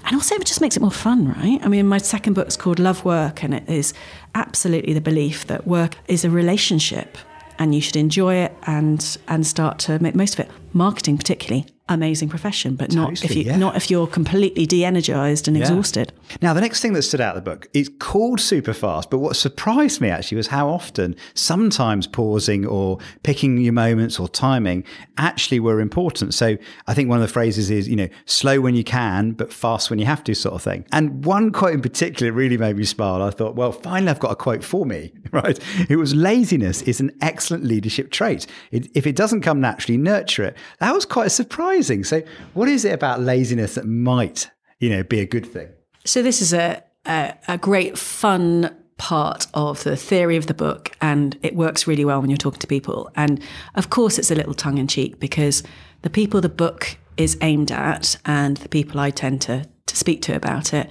and 0.06 0.16
also, 0.16 0.36
it 0.36 0.46
just 0.46 0.62
makes 0.62 0.78
it 0.78 0.82
more 0.82 0.92
fun, 0.92 1.30
right? 1.30 1.60
I 1.64 1.68
mean, 1.68 1.88
my 1.88 1.98
second 1.98 2.34
book 2.34 2.48
is 2.48 2.56
called 2.56 2.78
Love 2.78 3.04
Work, 3.04 3.44
and 3.44 3.56
it 3.56 3.68
is 3.68 3.92
absolutely 4.36 4.94
the 4.94 5.02
belief 5.02 5.48
that 5.48 5.66
work 5.66 5.98
is 6.08 6.24
a 6.24 6.30
relationship. 6.30 7.18
and 7.58 7.74
you 7.74 7.82
should 7.82 7.96
enjoy 7.96 8.36
it 8.36 8.56
and 8.64 9.18
and 9.28 9.48
start 9.48 9.80
to 9.80 9.98
make 10.00 10.16
most 10.16 10.34
of 10.34 10.46
it. 10.46 10.52
Marketing, 10.74 11.18
particularly, 11.18 11.66
amazing 11.88 12.30
profession, 12.30 12.76
but 12.76 12.94
not 12.94 13.24
if 13.24 13.36
you 13.36 13.44
yeah. 13.44 13.58
not 13.58 13.76
if 13.76 13.92
you're 13.92 14.08
completely 14.08 14.66
de-energized 14.66 15.48
and 15.48 15.56
exhausted. 15.56 16.12
Now, 16.42 16.54
the 16.54 16.62
next 16.62 16.82
thing 16.82 16.94
that 16.94 17.04
stood 17.04 17.22
out 17.22 17.38
of 17.38 17.44
the 17.44 17.50
book 17.50 17.68
is 17.74 17.92
called 18.00 18.40
super 18.40 18.74
fast, 18.74 19.10
but 19.10 19.20
what 19.20 19.36
surprised 19.36 20.02
me 20.02 20.10
actually 20.10 20.38
was 20.38 20.48
how 20.48 20.68
often 20.68 21.16
sometimes 21.36 22.08
pausing 22.08 22.66
or 22.66 22.98
picking 23.24 23.58
your 23.58 23.74
moments 23.74 24.20
or 24.20 24.28
timing 24.28 24.84
actually 25.18 25.60
were 25.60 25.80
important. 25.80 26.34
So 26.34 26.58
I 26.88 26.94
think 26.94 27.10
one 27.10 27.20
of 27.20 27.28
the 27.28 27.32
phrases 27.32 27.70
is, 27.70 27.88
you 27.88 27.96
know, 27.96 28.10
slow 28.26 28.60
when 28.60 28.76
you 28.76 28.84
can, 28.84 29.32
but 29.32 29.54
fast 29.54 29.90
when 29.90 30.00
you 30.00 30.06
have 30.06 30.24
to, 30.26 30.34
sort 30.34 30.56
of 30.56 30.62
thing. 30.62 30.86
And 30.92 31.24
one 31.24 31.52
quote 31.52 31.74
in 31.74 31.82
particular 31.82 32.32
really 32.32 32.58
made 32.58 32.78
me 32.78 32.86
smile. 32.86 33.22
I 33.22 33.30
thought, 33.30 33.56
well, 33.56 33.72
finally, 33.72 34.10
I've 34.10 34.20
got 34.20 34.32
a 34.32 34.36
quote 34.36 34.64
for 34.64 34.86
me, 34.86 35.14
right? 35.32 35.60
It 35.90 35.98
was 35.98 36.16
laziness 36.16 36.82
is 36.84 37.00
an 37.00 37.12
excellent 37.22 37.64
leadership 37.64 38.12
trait. 38.12 38.48
It, 38.72 38.90
if 38.96 39.06
it 39.06 39.16
doesn't 39.16 39.42
come 39.42 39.62
naturally, 39.62 39.98
nurture 39.98 40.44
it. 40.44 40.58
That 40.80 40.94
was 40.94 41.06
quite 41.06 41.32
surprising. 41.76 42.04
So, 42.04 42.22
what 42.54 42.68
is 42.68 42.86
it 42.86 42.94
about 42.94 43.22
laziness 43.22 43.76
that 43.76 43.86
might, 43.86 44.50
you 44.80 44.90
know, 44.90 45.04
be 45.04 45.20
a 45.20 45.26
good 45.26 45.46
thing? 45.46 45.70
So 46.06 46.22
this 46.22 46.42
is 46.42 46.54
a, 46.54 46.84
a 47.06 47.34
a 47.48 47.58
great 47.58 47.98
fun 47.98 48.76
part 48.98 49.48
of 49.54 49.84
the 49.84 49.98
theory 49.98 50.38
of 50.38 50.48
the 50.48 50.54
book, 50.54 50.96
and 51.02 51.38
it 51.42 51.56
works 51.56 51.88
really 51.88 52.06
well 52.06 52.22
when 52.22 52.30
you're 52.30 52.38
talking 52.38 52.60
to 52.60 52.68
people. 52.68 53.12
And 53.16 53.42
of 53.76 53.90
course, 53.90 54.18
it's 54.18 54.32
a 54.32 54.36
little 54.36 54.54
tongue 54.54 54.78
in 54.78 54.88
cheek 54.88 55.20
because 55.20 55.64
the 56.02 56.10
people 56.10 56.42
the 56.42 56.50
book 56.50 56.98
is 57.18 57.38
aimed 57.42 57.72
at, 57.72 58.18
and 58.26 58.58
the 58.58 58.70
people 58.70 59.00
I 59.00 59.12
tend 59.12 59.42
to 59.42 59.68
to 59.86 59.96
speak 59.96 60.22
to 60.24 60.36
about 60.36 60.74
it, 60.74 60.90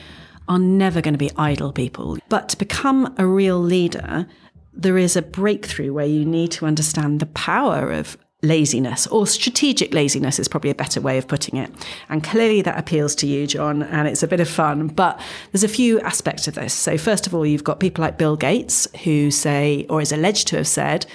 are 0.49 0.59
never 0.59 1.01
going 1.01 1.15
to 1.15 1.19
be 1.19 1.31
idle 1.37 1.73
people. 1.73 2.19
But 2.29 2.49
to 2.51 2.59
become 2.59 3.15
a 3.19 3.27
real 3.27 3.59
leader, 3.59 4.27
there 4.73 4.99
is 4.99 5.17
a 5.17 5.23
breakthrough 5.23 5.93
where 5.93 6.07
you 6.07 6.25
need 6.25 6.51
to 6.53 6.67
understand 6.67 7.21
the 7.21 7.27
power 7.27 7.91
of 7.91 8.17
laziness 8.45 9.07
or 9.09 9.27
strategic 9.27 9.93
laziness 9.93 10.39
is 10.39 10.49
probably 10.49 10.71
a 10.71 10.75
better 10.75 11.01
way 11.01 11.19
of 11.19 11.27
putting 11.27 11.59
it. 11.59 11.71
And 12.09 12.23
clearly 12.23 12.63
that 12.63 12.79
appeals 12.79 13.15
to 13.17 13.27
you, 13.27 13.47
John, 13.47 13.83
and 13.83 14.07
it's 14.07 14.23
a 14.23 14.29
bit 14.29 14.41
of 14.41 14.49
fun. 14.49 14.89
But 14.89 15.21
there's 15.53 15.65
a 15.65 15.69
few 15.69 16.01
aspects 16.01 16.47
of 16.47 16.55
this. 16.55 16.73
So, 16.73 16.97
first 16.97 17.27
of 17.27 17.35
all, 17.35 17.45
you've 17.45 17.65
got 17.65 17.81
people 17.81 18.03
like 18.03 18.19
Bill 18.19 18.37
Gates 18.37 18.87
who 19.05 19.31
say, 19.31 19.87
or 19.89 20.01
is 20.01 20.13
alleged 20.13 20.49
to 20.49 20.57
have 20.57 20.69
said, 20.69 21.07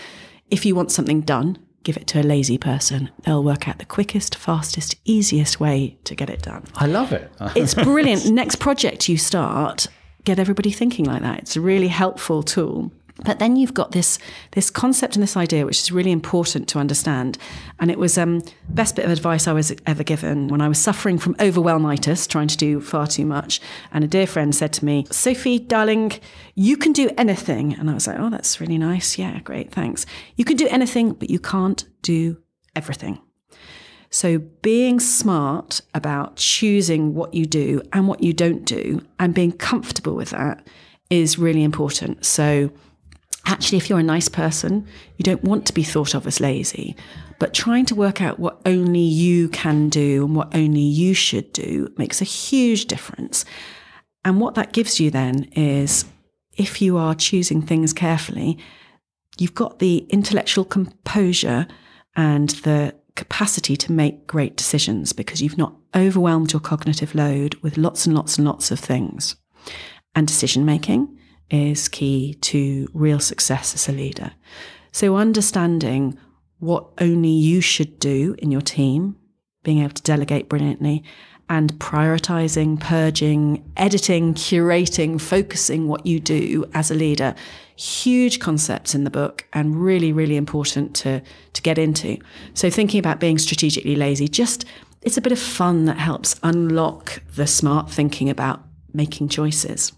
if 0.49 0.65
you 0.65 0.75
want 0.75 0.91
something 0.91 1.21
done, 1.21 1.57
give 1.83 1.97
it 1.97 2.07
to 2.07 2.21
a 2.21 2.23
lazy 2.23 2.57
person. 2.57 3.09
They'll 3.23 3.43
work 3.43 3.67
out 3.67 3.79
the 3.79 3.85
quickest, 3.85 4.35
fastest, 4.35 4.95
easiest 5.05 5.59
way 5.59 5.97
to 6.03 6.15
get 6.15 6.29
it 6.29 6.41
done. 6.41 6.65
I 6.75 6.87
love 6.87 7.11
it. 7.13 7.31
It's 7.55 7.73
brilliant. 7.73 8.25
Next 8.27 8.57
project 8.57 9.07
you 9.07 9.17
start, 9.17 9.87
get 10.23 10.39
everybody 10.39 10.71
thinking 10.71 11.05
like 11.05 11.21
that. 11.21 11.39
It's 11.39 11.55
a 11.55 11.61
really 11.61 11.87
helpful 11.87 12.43
tool. 12.43 12.91
But 13.25 13.39
then 13.39 13.55
you've 13.55 13.73
got 13.73 13.91
this 13.91 14.19
this 14.51 14.69
concept 14.69 15.15
and 15.15 15.23
this 15.23 15.37
idea, 15.37 15.65
which 15.65 15.79
is 15.79 15.91
really 15.91 16.11
important 16.11 16.67
to 16.69 16.79
understand. 16.79 17.37
And 17.79 17.91
it 17.91 17.99
was 17.99 18.17
um, 18.17 18.41
best 18.69 18.95
bit 18.95 19.05
of 19.05 19.11
advice 19.11 19.47
I 19.47 19.53
was 19.53 19.73
ever 19.85 20.03
given 20.03 20.47
when 20.47 20.61
I 20.61 20.67
was 20.67 20.79
suffering 20.79 21.17
from 21.17 21.35
overwhelmitis, 21.35 22.27
trying 22.27 22.47
to 22.47 22.57
do 22.57 22.81
far 22.81 23.07
too 23.07 23.25
much. 23.25 23.59
And 23.91 24.03
a 24.03 24.07
dear 24.07 24.27
friend 24.27 24.53
said 24.53 24.73
to 24.73 24.85
me, 24.85 25.05
"Sophie, 25.11 25.59
darling, 25.59 26.13
you 26.55 26.77
can 26.77 26.93
do 26.93 27.09
anything." 27.17 27.73
And 27.73 27.89
I 27.89 27.93
was 27.93 28.07
like, 28.07 28.19
"Oh, 28.19 28.29
that's 28.29 28.61
really 28.61 28.77
nice. 28.77 29.17
Yeah, 29.17 29.39
great, 29.39 29.71
thanks. 29.71 30.05
You 30.35 30.45
can 30.45 30.57
do 30.57 30.67
anything, 30.69 31.13
but 31.13 31.29
you 31.29 31.39
can't 31.39 31.83
do 32.01 32.37
everything." 32.75 33.19
So, 34.11 34.39
being 34.39 34.99
smart 34.99 35.81
about 35.93 36.35
choosing 36.35 37.13
what 37.13 37.33
you 37.35 37.45
do 37.45 37.81
and 37.93 38.07
what 38.07 38.23
you 38.23 38.33
don't 38.33 38.65
do 38.65 39.01
and 39.19 39.35
being 39.35 39.51
comfortable 39.51 40.15
with 40.15 40.31
that 40.31 40.67
is 41.11 41.37
really 41.37 41.63
important. 41.63 42.25
So, 42.25 42.71
actually, 43.45 43.77
if 43.77 43.89
you're 43.89 43.99
a 43.99 44.03
nice 44.03 44.29
person, 44.29 44.85
you 45.17 45.23
don't 45.23 45.43
want 45.43 45.65
to 45.67 45.73
be 45.73 45.83
thought 45.83 46.13
of 46.13 46.27
as 46.27 46.39
lazy, 46.39 46.95
but 47.39 47.53
trying 47.53 47.85
to 47.85 47.95
work 47.95 48.21
out 48.21 48.39
what 48.39 48.61
only 48.65 48.99
you 48.99 49.49
can 49.49 49.89
do 49.89 50.25
and 50.25 50.35
what 50.35 50.55
only 50.55 50.81
you 50.81 51.13
should 51.13 51.51
do 51.53 51.91
makes 51.97 52.21
a 52.21 52.25
huge 52.25 52.85
difference. 52.85 53.45
And 54.25 54.39
what 54.39 54.55
that 54.55 54.73
gives 54.73 54.99
you 54.99 55.09
then 55.09 55.45
is 55.55 56.05
if 56.57 56.81
you 56.81 56.97
are 56.97 57.15
choosing 57.15 57.61
things 57.61 57.93
carefully, 57.93 58.57
you've 59.37 59.55
got 59.55 59.79
the 59.79 59.99
intellectual 60.09 60.65
composure 60.65 61.67
and 62.15 62.49
the 62.49 62.93
capacity 63.15 63.75
to 63.77 63.91
make 63.91 64.27
great 64.27 64.55
decisions 64.55 65.13
because 65.13 65.41
you've 65.41 65.57
not 65.57 65.75
overwhelmed 65.95 66.53
your 66.53 66.59
cognitive 66.59 67.15
load 67.15 67.55
with 67.55 67.77
lots 67.77 68.05
and 68.05 68.15
lots 68.15 68.37
and 68.37 68.45
lots 68.45 68.71
of 68.71 68.79
things. 68.79 69.35
And 70.15 70.27
decision 70.27 70.65
making 70.65 71.18
is 71.49 71.87
key 71.87 72.35
to 72.35 72.87
real 72.93 73.19
success 73.19 73.73
as 73.73 73.89
a 73.89 73.91
leader. 73.91 74.31
So, 74.91 75.15
understanding 75.15 76.17
what 76.59 76.87
only 76.99 77.29
you 77.29 77.61
should 77.61 77.99
do 77.99 78.35
in 78.39 78.51
your 78.51 78.61
team, 78.61 79.15
being 79.63 79.79
able 79.79 79.93
to 79.93 80.03
delegate 80.03 80.49
brilliantly, 80.49 81.03
and 81.49 81.73
prioritizing, 81.79 82.79
purging, 82.79 83.71
editing, 83.75 84.35
curating, 84.35 85.19
focusing 85.19 85.87
what 85.87 86.05
you 86.05 86.19
do 86.19 86.65
as 86.73 86.91
a 86.91 86.95
leader. 86.95 87.33
Huge 87.75 88.39
concepts 88.39 88.93
in 88.93 89.03
the 89.03 89.09
book 89.09 89.47
and 89.53 89.81
really, 89.81 90.11
really 90.11 90.35
important 90.35 90.93
to, 90.97 91.21
to 91.53 91.61
get 91.61 91.77
into. 91.77 92.17
So, 92.53 92.69
thinking 92.69 92.99
about 92.99 93.19
being 93.19 93.37
strategically 93.37 93.95
lazy, 93.95 94.27
just 94.27 94.65
it's 95.01 95.17
a 95.17 95.21
bit 95.21 95.31
of 95.31 95.39
fun 95.39 95.85
that 95.85 95.97
helps 95.97 96.39
unlock 96.43 97.21
the 97.35 97.47
smart 97.47 97.89
thinking 97.89 98.29
about 98.29 98.63
making 98.93 99.29
choices. 99.29 99.93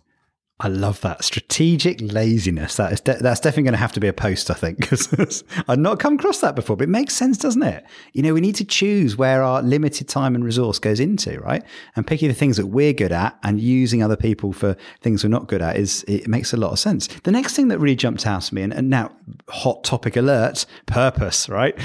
I 0.63 0.67
love 0.67 1.01
that 1.01 1.23
strategic 1.23 1.99
laziness. 2.01 2.75
That 2.75 2.93
is 2.93 3.01
de- 3.01 3.17
that's 3.17 3.39
definitely 3.39 3.63
going 3.63 3.73
to 3.73 3.79
have 3.79 3.93
to 3.93 3.99
be 3.99 4.07
a 4.07 4.13
post, 4.13 4.51
I 4.51 4.53
think, 4.53 4.77
because 4.89 5.43
I've 5.67 5.79
not 5.79 5.99
come 5.99 6.15
across 6.15 6.39
that 6.41 6.55
before. 6.55 6.77
But 6.77 6.83
it 6.83 6.89
makes 6.89 7.15
sense, 7.15 7.39
doesn't 7.39 7.63
it? 7.63 7.83
You 8.13 8.21
know, 8.21 8.35
we 8.35 8.41
need 8.41 8.55
to 8.55 8.65
choose 8.65 9.17
where 9.17 9.41
our 9.41 9.63
limited 9.63 10.07
time 10.07 10.35
and 10.35 10.45
resource 10.45 10.77
goes 10.77 10.99
into, 10.99 11.39
right? 11.39 11.63
And 11.95 12.05
picking 12.05 12.27
the 12.27 12.35
things 12.35 12.57
that 12.57 12.67
we're 12.67 12.93
good 12.93 13.11
at 13.11 13.39
and 13.41 13.59
using 13.59 14.03
other 14.03 14.15
people 14.15 14.53
for 14.53 14.77
things 15.01 15.23
we're 15.23 15.31
not 15.31 15.47
good 15.47 15.63
at 15.63 15.77
is 15.77 16.05
it 16.07 16.27
makes 16.27 16.53
a 16.53 16.57
lot 16.57 16.71
of 16.71 16.77
sense. 16.77 17.07
The 17.23 17.31
next 17.31 17.55
thing 17.55 17.69
that 17.69 17.79
really 17.79 17.95
jumped 17.95 18.27
out 18.27 18.43
to 18.43 18.53
me, 18.53 18.61
and, 18.61 18.71
and 18.71 18.87
now 18.87 19.11
hot 19.49 19.83
topic 19.83 20.15
alert, 20.15 20.67
purpose, 20.85 21.49
right? 21.49 21.75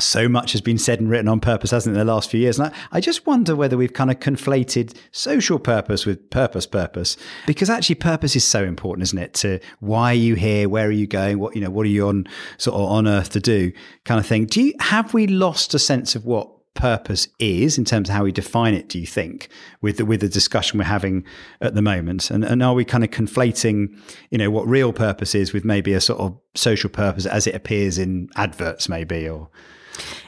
So 0.00 0.26
much 0.26 0.52
has 0.52 0.62
been 0.62 0.78
said 0.78 1.00
and 1.00 1.10
written 1.10 1.28
on 1.28 1.40
purpose, 1.40 1.70
hasn't 1.70 1.94
it, 1.94 2.00
in 2.00 2.06
the 2.06 2.10
last 2.10 2.30
few 2.30 2.40
years? 2.40 2.58
And 2.58 2.68
I, 2.68 2.96
I 2.96 3.00
just 3.02 3.26
wonder 3.26 3.54
whether 3.54 3.76
we've 3.76 3.92
kind 3.92 4.10
of 4.10 4.20
conflated 4.20 4.96
social 5.10 5.58
purpose 5.58 6.06
with 6.06 6.30
purpose 6.30 6.66
purpose, 6.66 7.18
because 7.46 7.68
actually 7.68 7.96
purpose 7.96 8.21
is 8.24 8.44
so 8.44 8.64
important, 8.64 9.02
isn't 9.04 9.18
it? 9.18 9.34
To 9.34 9.58
why 9.80 10.12
are 10.12 10.14
you 10.14 10.34
here? 10.34 10.68
Where 10.68 10.86
are 10.86 10.92
you 10.92 11.06
going? 11.06 11.38
What 11.38 11.54
you 11.54 11.60
know? 11.60 11.70
What 11.70 11.86
are 11.86 11.90
you 11.90 12.08
on 12.08 12.26
sort 12.58 12.76
of 12.76 12.88
on 12.88 13.06
earth 13.06 13.30
to 13.30 13.40
do? 13.40 13.72
Kind 14.04 14.20
of 14.20 14.26
thing. 14.26 14.46
Do 14.46 14.62
you 14.62 14.74
have 14.80 15.12
we 15.14 15.26
lost 15.26 15.74
a 15.74 15.78
sense 15.78 16.14
of 16.14 16.24
what 16.24 16.48
purpose 16.74 17.28
is 17.38 17.76
in 17.76 17.84
terms 17.84 18.08
of 18.08 18.14
how 18.14 18.24
we 18.24 18.32
define 18.32 18.74
it? 18.74 18.88
Do 18.88 18.98
you 18.98 19.06
think 19.06 19.48
with 19.80 19.98
the, 19.98 20.04
with 20.04 20.20
the 20.20 20.28
discussion 20.28 20.78
we're 20.78 20.84
having 20.84 21.24
at 21.60 21.74
the 21.74 21.82
moment, 21.82 22.30
and, 22.30 22.44
and 22.44 22.62
are 22.62 22.74
we 22.74 22.84
kind 22.84 23.04
of 23.04 23.10
conflating, 23.10 23.98
you 24.30 24.38
know, 24.38 24.50
what 24.50 24.66
real 24.66 24.92
purpose 24.92 25.34
is 25.34 25.52
with 25.52 25.64
maybe 25.64 25.92
a 25.92 26.00
sort 26.00 26.20
of 26.20 26.38
social 26.54 26.90
purpose 26.90 27.26
as 27.26 27.46
it 27.46 27.54
appears 27.54 27.98
in 27.98 28.28
adverts, 28.36 28.88
maybe 28.88 29.28
or 29.28 29.50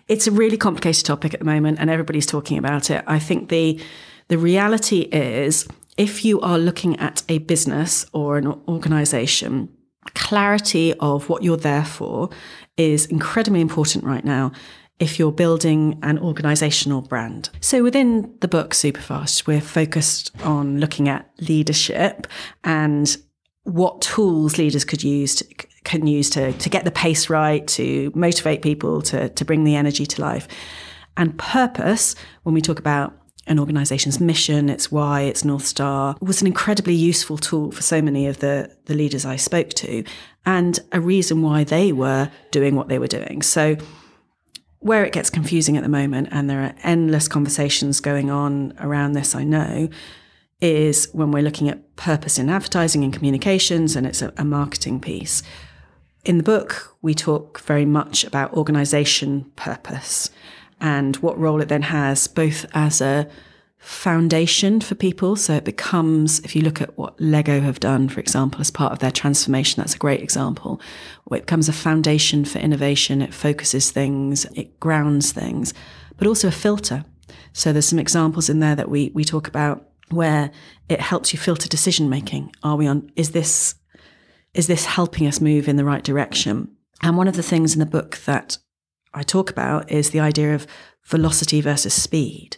it's 0.08 0.26
a 0.26 0.30
really 0.30 0.56
complicated 0.56 1.04
topic 1.04 1.32
at 1.32 1.40
the 1.40 1.46
moment 1.46 1.78
and 1.80 1.88
everybody's 1.88 2.26
talking 2.26 2.58
about 2.58 2.90
it. 2.90 3.02
I 3.06 3.18
think 3.18 3.48
the 3.48 3.80
the 4.28 4.38
reality 4.38 5.00
is 5.00 5.68
if 5.96 6.24
you 6.24 6.40
are 6.40 6.58
looking 6.58 6.98
at 6.98 7.22
a 7.28 7.38
business 7.38 8.06
or 8.12 8.36
an 8.36 8.46
organization, 8.68 9.68
clarity 10.14 10.92
of 10.94 11.28
what 11.28 11.42
you're 11.42 11.56
there 11.56 11.84
for 11.84 12.30
is 12.76 13.06
incredibly 13.06 13.60
important 13.60 14.04
right 14.04 14.24
now 14.24 14.52
if 15.00 15.18
you're 15.18 15.32
building 15.32 15.98
an 16.02 16.18
organizational 16.18 17.02
brand. 17.02 17.50
So 17.60 17.82
within 17.82 18.32
the 18.40 18.48
book 18.48 18.70
Superfast, 18.70 19.46
we're 19.46 19.60
focused 19.60 20.30
on 20.42 20.78
looking 20.78 21.08
at 21.08 21.30
leadership 21.40 22.26
and 22.62 23.16
what 23.64 24.02
tools 24.02 24.56
leaders 24.56 24.84
could 24.84 25.02
use 25.02 25.34
to, 25.36 25.44
can 25.84 26.06
use 26.06 26.30
to, 26.30 26.52
to 26.52 26.68
get 26.68 26.84
the 26.84 26.90
pace 26.90 27.28
right, 27.28 27.66
to 27.68 28.12
motivate 28.14 28.62
people, 28.62 29.02
to, 29.02 29.28
to 29.30 29.44
bring 29.44 29.64
the 29.64 29.74
energy 29.74 30.06
to 30.06 30.20
life. 30.20 30.46
And 31.16 31.36
purpose, 31.38 32.14
when 32.42 32.54
we 32.54 32.60
talk 32.60 32.78
about 32.78 33.16
an 33.46 33.58
organization's 33.58 34.20
mission, 34.20 34.68
its 34.68 34.90
why, 34.90 35.22
its 35.22 35.44
North 35.44 35.66
Star, 35.66 36.16
was 36.20 36.40
an 36.40 36.46
incredibly 36.46 36.94
useful 36.94 37.36
tool 37.36 37.70
for 37.70 37.82
so 37.82 38.00
many 38.00 38.26
of 38.26 38.38
the, 38.38 38.74
the 38.86 38.94
leaders 38.94 39.24
I 39.24 39.36
spoke 39.36 39.70
to, 39.70 40.04
and 40.46 40.78
a 40.92 41.00
reason 41.00 41.42
why 41.42 41.64
they 41.64 41.92
were 41.92 42.30
doing 42.50 42.74
what 42.74 42.88
they 42.88 42.98
were 42.98 43.06
doing. 43.06 43.42
So, 43.42 43.76
where 44.78 45.04
it 45.04 45.12
gets 45.12 45.30
confusing 45.30 45.76
at 45.76 45.82
the 45.82 45.88
moment, 45.88 46.28
and 46.30 46.48
there 46.48 46.62
are 46.62 46.74
endless 46.82 47.28
conversations 47.28 48.00
going 48.00 48.30
on 48.30 48.74
around 48.78 49.12
this, 49.12 49.34
I 49.34 49.44
know, 49.44 49.88
is 50.60 51.08
when 51.12 51.30
we're 51.30 51.42
looking 51.42 51.68
at 51.68 51.96
purpose 51.96 52.38
in 52.38 52.48
advertising 52.48 53.04
and 53.04 53.12
communications, 53.12 53.96
and 53.96 54.06
it's 54.06 54.22
a, 54.22 54.32
a 54.36 54.44
marketing 54.44 55.00
piece. 55.00 55.42
In 56.24 56.38
the 56.38 56.42
book, 56.42 56.96
we 57.02 57.14
talk 57.14 57.60
very 57.60 57.84
much 57.84 58.24
about 58.24 58.54
organization 58.54 59.50
purpose 59.56 60.30
and 60.84 61.16
what 61.16 61.38
role 61.38 61.62
it 61.62 61.68
then 61.70 61.80
has, 61.80 62.28
both 62.28 62.66
as 62.74 63.00
a 63.00 63.26
foundation 63.78 64.82
for 64.82 64.94
people. 64.94 65.34
So 65.34 65.54
it 65.54 65.64
becomes, 65.64 66.40
if 66.40 66.54
you 66.54 66.60
look 66.60 66.82
at 66.82 66.98
what 66.98 67.18
Lego 67.18 67.60
have 67.60 67.80
done, 67.80 68.10
for 68.10 68.20
example, 68.20 68.60
as 68.60 68.70
part 68.70 68.92
of 68.92 68.98
their 68.98 69.10
transformation, 69.10 69.80
that's 69.80 69.94
a 69.94 69.98
great 69.98 70.20
example. 70.20 70.82
It 71.32 71.46
becomes 71.46 71.70
a 71.70 71.72
foundation 71.72 72.44
for 72.44 72.58
innovation. 72.58 73.22
It 73.22 73.32
focuses 73.32 73.90
things, 73.90 74.44
it 74.54 74.78
grounds 74.78 75.32
things, 75.32 75.72
but 76.18 76.26
also 76.26 76.48
a 76.48 76.52
filter. 76.52 77.06
So 77.54 77.72
there's 77.72 77.88
some 77.88 77.98
examples 77.98 78.50
in 78.50 78.60
there 78.60 78.76
that 78.76 78.90
we, 78.90 79.10
we 79.14 79.24
talk 79.24 79.48
about 79.48 79.88
where 80.10 80.50
it 80.90 81.00
helps 81.00 81.32
you 81.32 81.38
filter 81.38 81.66
decision 81.66 82.10
making. 82.10 82.54
Are 82.62 82.76
we 82.76 82.86
on, 82.86 83.10
is 83.16 83.30
this, 83.30 83.74
is 84.52 84.66
this 84.66 84.84
helping 84.84 85.26
us 85.26 85.40
move 85.40 85.66
in 85.66 85.76
the 85.76 85.84
right 85.84 86.04
direction? 86.04 86.76
And 87.02 87.16
one 87.16 87.28
of 87.28 87.36
the 87.36 87.42
things 87.42 87.72
in 87.72 87.80
the 87.80 87.86
book 87.86 88.18
that 88.26 88.58
I 89.14 89.22
talk 89.22 89.50
about 89.50 89.90
is 89.90 90.10
the 90.10 90.20
idea 90.20 90.54
of 90.54 90.66
velocity 91.04 91.60
versus 91.60 91.94
speed. 91.94 92.56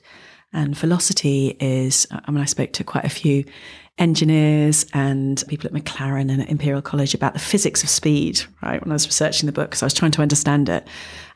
And 0.53 0.77
velocity 0.77 1.57
is, 1.61 2.07
I 2.11 2.31
mean, 2.31 2.40
I 2.40 2.47
spoke 2.47 2.73
to 2.75 2.85
quite 2.85 3.05
a 3.05 3.11
few 3.11 3.45
engineers 3.99 4.87
and 4.92 5.42
people 5.49 5.66
at 5.66 5.73
McLaren 5.73 6.31
and 6.31 6.42
at 6.42 6.51
Imperial 6.51 6.83
College 6.83 7.14
about 7.14 7.33
the 7.33 7.38
physics 7.38 7.83
of 7.83 7.88
speed, 7.88 8.42
right? 8.62 8.81
When 8.83 8.92
I 8.92 8.95
was 8.95 9.07
researching 9.07 9.47
the 9.47 9.53
book, 9.53 9.71
because 9.71 9.83
I 9.83 9.87
was 9.87 9.95
trying 9.95 10.12
to 10.12 10.23
understand 10.23 10.69
it. 10.69 10.87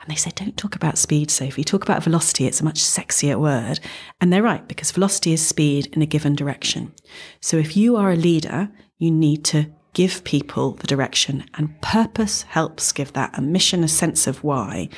And 0.01 0.11
they 0.11 0.15
said, 0.15 0.35
don't 0.35 0.57
talk 0.57 0.77
about 0.77 0.99
speed, 0.99 1.31
Sophie. 1.31 1.65
Talk 1.65 1.83
about 1.83 2.03
velocity. 2.03 2.47
It's 2.47 2.61
a 2.61 2.65
much 2.65 2.81
sexier 2.81 3.39
word. 3.39 3.81
And 4.21 4.33
they're 4.33 4.43
right, 4.43 4.67
because 4.69 4.91
velocity 4.91 5.33
is 5.33 5.47
speed 5.47 5.89
in 5.93 6.03
a 6.03 6.07
given 6.07 6.35
direction. 6.35 6.93
So 7.41 7.57
if 7.57 7.77
you 7.77 7.97
are 7.97 8.13
a 8.13 8.17
leader, 8.17 8.71
you 8.99 9.11
need 9.11 9.45
to 9.47 9.67
give 9.93 10.23
people 10.25 10.73
the 10.73 10.87
direction 10.87 11.45
and 11.55 11.81
purpose 11.81 12.43
helps 12.43 12.93
give 12.93 13.13
that 13.15 13.37
a 13.37 13.43
mission, 13.43 13.83
a 13.83 13.89
sense 13.89 14.27
of 14.27 14.43
why. 14.45 14.89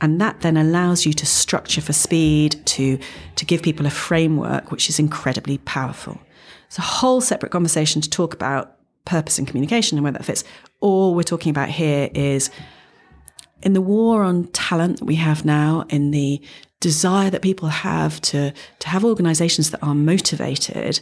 And 0.00 0.20
that 0.20 0.40
then 0.40 0.56
allows 0.56 1.06
you 1.06 1.12
to 1.14 1.26
structure 1.26 1.80
for 1.80 1.92
speed, 1.92 2.64
to, 2.66 2.98
to 3.36 3.44
give 3.44 3.62
people 3.62 3.86
a 3.86 3.90
framework, 3.90 4.70
which 4.70 4.88
is 4.88 4.98
incredibly 4.98 5.58
powerful. 5.58 6.20
It's 6.66 6.78
a 6.78 6.82
whole 6.82 7.20
separate 7.20 7.52
conversation 7.52 8.02
to 8.02 8.10
talk 8.10 8.34
about 8.34 8.76
purpose 9.04 9.38
and 9.38 9.46
communication 9.46 9.96
and 9.96 10.02
where 10.02 10.12
that 10.12 10.24
fits. 10.24 10.44
All 10.80 11.14
we're 11.14 11.22
talking 11.22 11.50
about 11.50 11.70
here 11.70 12.10
is 12.14 12.50
in 13.62 13.72
the 13.72 13.80
war 13.80 14.22
on 14.22 14.48
talent 14.48 14.98
that 14.98 15.04
we 15.04 15.14
have 15.14 15.44
now, 15.44 15.86
in 15.88 16.10
the 16.10 16.42
desire 16.80 17.30
that 17.30 17.40
people 17.40 17.68
have 17.68 18.20
to, 18.20 18.52
to 18.80 18.88
have 18.88 19.04
organizations 19.04 19.70
that 19.70 19.82
are 19.82 19.94
motivated, 19.94 21.00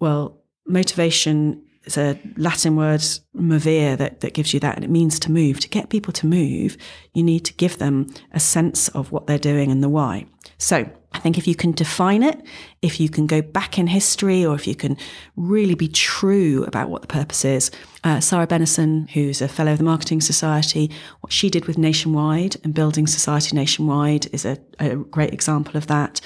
well, 0.00 0.38
motivation 0.66 1.62
it's 1.84 1.96
a 1.96 2.20
Latin 2.36 2.76
word, 2.76 3.00
movere, 3.34 3.96
that, 3.96 4.20
that 4.20 4.34
gives 4.34 4.52
you 4.52 4.60
that, 4.60 4.76
and 4.76 4.84
it 4.84 4.90
means 4.90 5.18
to 5.20 5.32
move. 5.32 5.60
To 5.60 5.68
get 5.68 5.88
people 5.88 6.12
to 6.14 6.26
move, 6.26 6.76
you 7.14 7.22
need 7.22 7.44
to 7.46 7.54
give 7.54 7.78
them 7.78 8.12
a 8.32 8.40
sense 8.40 8.88
of 8.88 9.12
what 9.12 9.26
they're 9.26 9.38
doing 9.38 9.70
and 9.70 9.82
the 9.82 9.88
why. 9.88 10.26
So 10.58 10.90
I 11.12 11.18
think 11.18 11.36
if 11.36 11.46
you 11.48 11.54
can 11.54 11.72
define 11.72 12.22
it, 12.22 12.40
if 12.82 13.00
you 13.00 13.08
can 13.08 13.26
go 13.26 13.42
back 13.42 13.78
in 13.78 13.88
history, 13.88 14.44
or 14.44 14.54
if 14.54 14.66
you 14.66 14.74
can 14.74 14.96
really 15.36 15.74
be 15.74 15.88
true 15.88 16.64
about 16.64 16.88
what 16.88 17.02
the 17.02 17.08
purpose 17.08 17.44
is, 17.44 17.70
uh, 18.04 18.20
Sarah 18.20 18.46
Bennison, 18.46 19.10
who's 19.10 19.42
a 19.42 19.48
fellow 19.48 19.72
of 19.72 19.78
the 19.78 19.84
Marketing 19.84 20.20
Society, 20.20 20.90
what 21.20 21.32
she 21.32 21.50
did 21.50 21.66
with 21.66 21.76
Nationwide 21.76 22.56
and 22.64 22.72
building 22.72 23.06
society 23.06 23.54
nationwide 23.54 24.32
is 24.32 24.44
a, 24.44 24.56
a 24.78 24.96
great 24.96 25.34
example 25.34 25.76
of 25.76 25.88
that. 25.88 26.20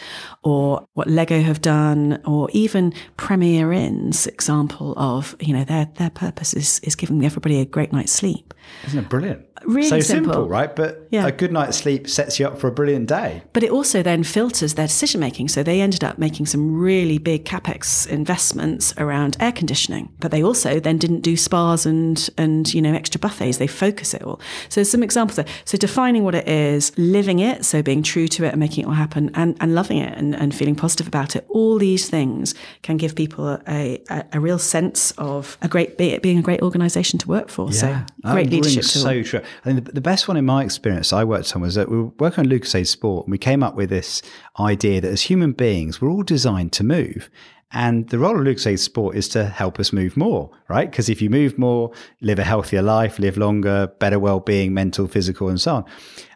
Or 0.44 0.86
what 0.92 1.08
Lego 1.08 1.40
have 1.40 1.60
done, 1.60 2.20
or 2.24 2.48
even 2.52 2.92
Premier 3.16 3.72
Inn's 3.72 4.26
example 4.28 4.94
of, 4.96 5.34
you 5.40 5.52
know, 5.52 5.64
their 5.64 5.86
their 5.96 6.10
purpose 6.10 6.54
is, 6.54 6.78
is 6.80 6.94
giving 6.94 7.24
everybody 7.24 7.60
a 7.60 7.64
great 7.64 7.92
night's 7.92 8.12
sleep. 8.12 8.53
Isn't 8.86 8.98
it 8.98 9.08
brilliant? 9.08 9.46
Really 9.64 9.88
so 9.88 10.00
simple. 10.00 10.32
simple, 10.34 10.48
right? 10.48 10.74
But 10.74 11.08
Yeah. 11.10 11.26
a 11.26 11.32
good 11.32 11.52
night's 11.52 11.78
sleep 11.78 12.08
sets 12.08 12.38
you 12.38 12.46
up 12.46 12.58
for 12.58 12.68
a 12.68 12.72
brilliant 12.72 13.08
day. 13.08 13.42
But 13.54 13.62
it 13.62 13.70
also 13.70 14.02
then 14.02 14.22
filters 14.24 14.74
their 14.74 14.86
decision 14.86 15.20
making. 15.20 15.48
So 15.48 15.62
they 15.62 15.80
ended 15.80 16.04
up 16.04 16.18
making 16.18 16.46
some 16.46 16.76
really 16.76 17.16
big 17.18 17.44
capex 17.44 18.06
investments 18.06 18.92
around 18.98 19.36
air 19.40 19.52
conditioning. 19.52 20.10
But 20.20 20.32
they 20.32 20.42
also 20.42 20.80
then 20.80 20.98
didn't 20.98 21.20
do 21.20 21.36
spas 21.36 21.86
and 21.86 22.28
and 22.36 22.72
you 22.74 22.82
know 22.82 22.92
extra 22.92 23.18
buffets. 23.18 23.56
They 23.56 23.66
focus 23.66 24.12
it 24.12 24.22
all. 24.22 24.40
So 24.68 24.82
some 24.82 25.02
examples 25.02 25.36
there. 25.36 25.46
So 25.64 25.78
defining 25.78 26.24
what 26.24 26.34
it 26.34 26.46
is, 26.46 26.92
living 26.98 27.38
it, 27.38 27.64
so 27.64 27.82
being 27.82 28.02
true 28.02 28.28
to 28.28 28.44
it 28.44 28.48
and 28.48 28.58
making 28.58 28.84
it 28.84 28.86
all 28.86 28.94
happen, 28.94 29.30
and, 29.34 29.56
and 29.60 29.74
loving 29.74 29.98
it 29.98 30.16
and, 30.18 30.34
and 30.34 30.54
feeling 30.54 30.74
positive 30.74 31.06
about 31.06 31.36
it. 31.36 31.46
All 31.48 31.78
these 31.78 32.10
things 32.10 32.54
can 32.82 32.96
give 32.96 33.14
people 33.14 33.58
a, 33.66 34.02
a, 34.10 34.24
a 34.34 34.40
real 34.40 34.58
sense 34.58 35.12
of 35.12 35.56
a 35.62 35.68
great 35.68 35.96
being 35.96 36.38
a 36.38 36.42
great 36.42 36.60
organisation 36.60 37.18
to 37.20 37.28
work 37.28 37.48
for. 37.48 37.72
So 37.72 37.86
That 37.86 38.12
great 38.32 38.46
oh, 38.48 38.50
leadership 38.56 38.84
tool. 38.84 39.02
So 39.02 39.22
true. 39.22 39.40
I 39.40 39.64
think 39.64 39.84
the, 39.84 39.92
the 39.92 40.00
best 40.00 40.28
one 40.28 40.36
in 40.36 40.44
my 40.44 40.64
experience 40.64 41.12
I 41.12 41.24
worked 41.24 41.54
on 41.54 41.62
was 41.62 41.74
that 41.74 41.90
we 41.90 41.98
were 41.98 42.12
working 42.18 42.44
on 42.44 42.50
Lucozade 42.50 42.86
Sport 42.86 43.26
and 43.26 43.32
we 43.32 43.38
came 43.38 43.62
up 43.62 43.74
with 43.74 43.90
this 43.90 44.22
idea 44.58 45.00
that 45.00 45.10
as 45.10 45.22
human 45.22 45.52
beings, 45.52 46.00
we're 46.00 46.10
all 46.10 46.22
designed 46.22 46.72
to 46.72 46.84
move. 46.84 47.30
And 47.76 48.08
the 48.10 48.18
role 48.20 48.38
of 48.38 48.46
Lucozade 48.46 48.78
Sport 48.78 49.16
is 49.16 49.28
to 49.30 49.46
help 49.46 49.80
us 49.80 49.92
move 49.92 50.16
more, 50.16 50.50
right? 50.68 50.88
Because 50.88 51.08
if 51.08 51.20
you 51.20 51.28
move 51.28 51.58
more, 51.58 51.90
live 52.20 52.38
a 52.38 52.44
healthier 52.44 52.82
life, 52.82 53.18
live 53.18 53.36
longer, 53.36 53.88
better 53.98 54.20
well-being, 54.20 54.72
mental, 54.72 55.08
physical, 55.08 55.48
and 55.48 55.60
so 55.60 55.76
on. 55.76 55.84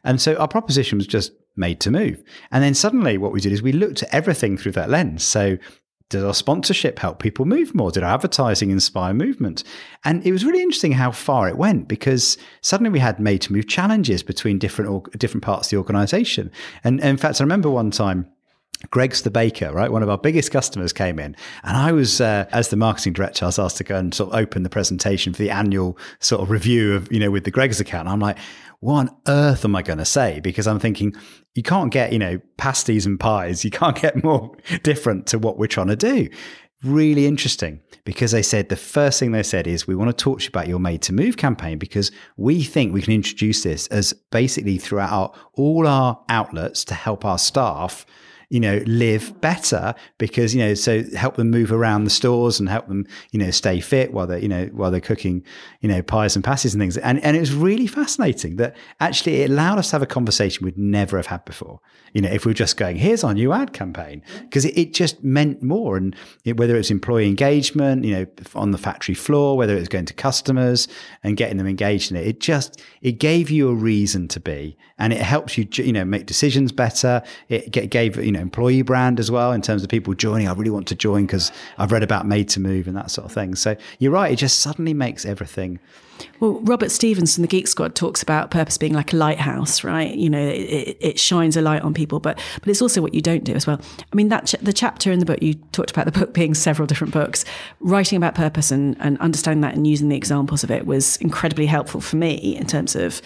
And 0.03 0.21
so 0.21 0.35
our 0.35 0.49
proposition 0.49 0.99
was 0.99 1.07
just 1.07 1.33
made 1.55 1.81
to 1.81 1.91
move. 1.93 2.23
And 2.51 2.65
then 2.65 2.75
suddenly 2.75 3.19
what 3.19 3.33
we 3.33 3.41
did 3.41 3.53
is 3.53 3.63
we 3.63 3.73
looked 3.73 4.03
at 4.03 4.13
everything 4.13 4.57
through 4.57 4.73
that 4.73 4.91
lens. 4.91 5.23
So 5.23 5.59
did 6.09 6.25
our 6.25 6.35
sponsorship 6.35 6.99
help 6.99 7.19
people 7.19 7.45
move 7.45 7.75
more? 7.75 7.91
Did 7.91 8.03
our 8.03 8.15
advertising 8.15 8.71
inspire 8.71 9.13
movement? 9.13 9.63
And 10.05 10.25
it 10.27 10.33
was 10.33 10.45
really 10.45 10.63
interesting 10.63 10.93
how 10.93 11.11
far 11.11 11.49
it 11.49 11.59
went 11.59 11.87
because 11.87 12.39
suddenly 12.63 12.91
we 12.91 12.99
had 12.99 13.21
made 13.21 13.43
to 13.43 13.53
move 13.53 13.69
challenges 13.69 14.23
between 14.23 14.59
different 14.59 15.19
different 15.19 15.45
parts 15.45 15.69
of 15.69 15.71
the 15.71 15.77
organization. 15.77 16.51
And, 16.83 17.01
and 17.01 17.11
in 17.11 17.17
fact, 17.19 17.41
I 17.41 17.45
remember 17.45 17.69
one 17.71 17.91
time 17.91 18.27
Greggs 18.91 19.23
the 19.23 19.31
baker, 19.31 19.73
right? 19.73 19.91
One 19.91 20.05
of 20.05 20.09
our 20.09 20.19
biggest 20.19 20.53
customers 20.53 20.93
came 20.93 21.19
in, 21.19 21.35
and 21.65 21.77
I 21.77 21.91
was, 21.91 22.21
uh, 22.21 22.47
as 22.53 22.69
the 22.69 22.77
marketing 22.77 23.13
director, 23.13 23.45
I 23.45 23.49
was 23.49 23.59
asked 23.59 23.77
to 23.79 23.85
go 23.85 23.97
and 23.97 24.15
sort 24.15 24.31
of 24.33 24.39
open 24.39 24.63
the 24.63 24.71
presentation 24.71 25.33
for 25.33 25.43
the 25.43 25.51
annual 25.51 25.99
sort 26.21 26.43
of 26.43 26.51
review 26.51 26.95
of, 26.95 27.11
you 27.11 27.19
know, 27.19 27.31
with 27.31 27.45
the 27.45 27.51
Greggs 27.51 27.81
account. 27.81 28.07
And 28.07 28.11
I'm 28.11 28.21
like, 28.21 28.39
what 28.81 28.95
on 28.95 29.11
earth 29.27 29.65
am 29.65 29.75
I 29.75 29.83
going 29.83 29.99
to 29.99 30.05
say? 30.05 30.39
Because 30.41 30.69
I'm 30.69 30.79
thinking 30.79 31.13
you 31.55 31.63
can't 31.65 31.93
get, 31.93 32.13
you 32.13 32.21
know, 32.21 32.41
pasties 32.57 33.05
and 33.05 33.19
pies. 33.19 33.65
You 33.65 33.71
can't 33.73 34.01
get 34.01 34.23
more 34.23 34.57
different 34.85 35.27
to 35.29 35.39
what 35.39 35.59
we're 35.59 35.67
trying 35.67 35.89
to 35.89 35.97
do. 35.97 36.29
Really 36.85 37.27
interesting 37.27 37.81
because 38.05 38.31
they 38.31 38.43
said 38.43 38.69
the 38.69 38.77
first 38.77 39.19
thing 39.19 39.33
they 39.33 39.43
said 39.43 39.67
is 39.67 39.89
we 39.89 39.97
want 39.97 40.17
to 40.17 40.25
talk 40.25 40.39
to 40.39 40.45
you 40.45 40.49
about 40.51 40.69
your 40.69 40.79
made 40.79 41.03
to 41.03 41.13
move 41.13 41.37
campaign 41.37 41.77
because 41.77 42.13
we 42.37 42.63
think 42.63 42.95
we 42.95 43.03
can 43.03 43.13
introduce 43.13 43.65
this 43.65 43.89
as 43.89 44.13
basically 44.31 44.79
throughout 44.79 45.11
our, 45.11 45.33
all 45.55 45.89
our 45.89 46.21
outlets 46.29 46.85
to 46.85 46.95
help 46.95 47.25
our 47.25 47.39
staff 47.39 48.07
you 48.51 48.61
know, 48.61 48.83
live 48.87 49.39
better 49.43 49.95
because, 50.17 50.55
you 50.55 50.61
know, 50.61 50.73
so 50.73 51.03
help 51.15 51.37
them 51.37 51.51
move 51.51 51.71
around 51.71 52.05
the 52.05 52.11
stores 52.11 52.59
and 52.59 52.69
help 52.69 52.89
them, 52.89 53.07
you 53.31 53.39
know, 53.39 53.51
stay 53.51 53.79
fit 53.79 54.13
while 54.13 54.27
they're, 54.27 54.39
you 54.39 54.49
know, 54.49 54.67
while 54.73 54.91
they're 54.91 55.01
cooking, 55.01 55.45
you 55.81 55.89
know, 55.89 56.01
pies 56.01 56.35
and 56.35 56.43
pasties 56.43 56.73
and 56.73 56.81
things. 56.81 56.97
And, 56.97 57.23
and 57.23 57.37
it 57.37 57.41
was 57.41 57.53
really 57.53 57.87
fascinating 57.87 58.57
that 58.57 58.75
actually 59.01 59.43
it 59.43 59.51
allowed 59.51 59.79
us 59.79 59.91
to 59.91 59.97
have 59.97 60.03
a 60.03 60.07
conversation 60.07 60.65
we'd 60.65 60.79
never 60.79 61.19
have 61.19 61.27
had 61.27 61.45
before. 61.45 61.81
You 62.15 62.23
know, 62.23 62.31
if 62.31 62.47
we 62.47 62.51
were 62.51 62.55
just 62.55 62.79
going, 62.79 62.97
here's 62.97 63.23
our 63.23 63.35
new 63.35 63.53
ad 63.53 63.75
campaign, 63.75 64.23
because 64.43 64.65
it, 64.65 64.79
it 64.79 64.95
just 64.95 65.23
meant 65.23 65.63
more. 65.63 65.99
And 65.99 66.17
it, 66.47 66.57
whether 66.57 66.75
it's 66.77 66.91
employee 66.91 67.29
engagement, 67.29 68.05
you 68.05 68.15
know, 68.15 68.27
on 68.55 68.71
the 68.71 68.79
factory 68.79 69.15
floor, 69.15 69.59
whether 69.59 69.77
it 69.77 69.81
was 69.81 69.89
going 69.89 70.07
to 70.07 70.15
customers 70.15 70.89
and 71.23 71.37
getting 71.37 71.59
them 71.59 71.67
engaged 71.67 72.11
in 72.11 72.17
it, 72.17 72.27
it 72.27 72.41
just, 72.41 72.81
it 73.03 73.19
gave 73.19 73.51
you 73.51 73.69
a 73.69 73.75
reason 73.75 74.27
to 74.29 74.41
be 74.41 74.79
and 74.99 75.13
it 75.13 75.21
helps 75.21 75.59
you, 75.59 75.69
you 75.73 75.93
know, 75.93 76.05
make 76.05 76.25
decisions 76.25 76.73
better. 76.73 77.23
It 77.49 77.91
gave, 77.91 78.17
you 78.17 78.33
know, 78.33 78.38
employee 78.39 78.83
brand 78.83 79.21
as 79.21 79.31
well 79.31 79.53
in 79.53 79.63
terms 79.63 79.83
of 79.83 79.89
people 79.89 80.15
joining. 80.15 80.49
I 80.49 80.53
really 80.53 80.71
want 80.71 80.89
to 80.89 80.95
join 80.95 81.27
because 81.27 81.53
I've 81.79 81.93
read 81.93 82.03
about 82.03 82.27
made 82.27 82.49
to 82.51 82.61
move 82.61 82.87
and 82.87 82.97
that 82.97 83.11
sort 83.11 83.27
of 83.27 83.33
thing. 83.33 83.55
So 83.55 83.77
you're 83.99 84.13
right. 84.13 84.33
It 84.33 84.37
just 84.37 84.61
suddenly 84.61 84.95
makes 84.95 85.25
everything. 85.25 85.79
Well, 86.41 86.61
Robert 86.61 86.91
Stephens 86.91 87.35
from 87.35 87.43
the 87.43 87.49
Geek 87.49 87.69
Squad 87.69 87.95
talks 87.95 88.23
about 88.23 88.51
purpose 88.51 88.79
being 88.79 88.93
like 88.93 89.13
a 89.13 89.17
lighthouse, 89.17 89.85
right? 89.85 90.15
You 90.15 90.31
know, 90.31 90.41
it, 90.41 90.61
it, 90.61 90.97
it 91.01 91.21
shines 91.21 91.57
a 91.57 91.63
light 91.63 91.83
on 91.83 91.95
people, 91.95 92.21
but 92.21 92.41
but 92.61 92.69
it's 92.69 92.83
also 92.83 93.01
what 93.01 93.15
you 93.15 93.21
don't 93.21 93.45
do 93.45 93.55
as 93.55 93.67
well. 93.67 93.81
I 94.01 94.17
mean, 94.17 94.29
that 94.29 94.47
ch- 94.47 94.61
the 94.61 94.73
chapter 94.73 95.13
in 95.13 95.19
the 95.19 95.27
book 95.27 95.43
you 95.43 95.55
talked 95.73 95.91
about 95.91 96.07
the 96.07 96.13
book 96.13 96.35
being 96.35 96.55
several 96.55 96.87
different 96.87 97.13
books. 97.13 97.45
Writing 97.81 98.17
about 98.17 98.35
purpose 98.35 98.71
and 98.71 98.97
and 99.01 99.19
understanding 99.19 99.61
that 99.63 99.75
and 99.75 99.87
using 99.87 100.09
the 100.09 100.17
examples 100.17 100.65
of 100.65 100.71
it 100.71 100.87
was 100.87 101.17
incredibly 101.19 101.67
helpful 101.67 102.01
for 102.01 102.17
me 102.17 102.57
in 102.57 102.67
terms 102.67 102.97
of 102.97 103.23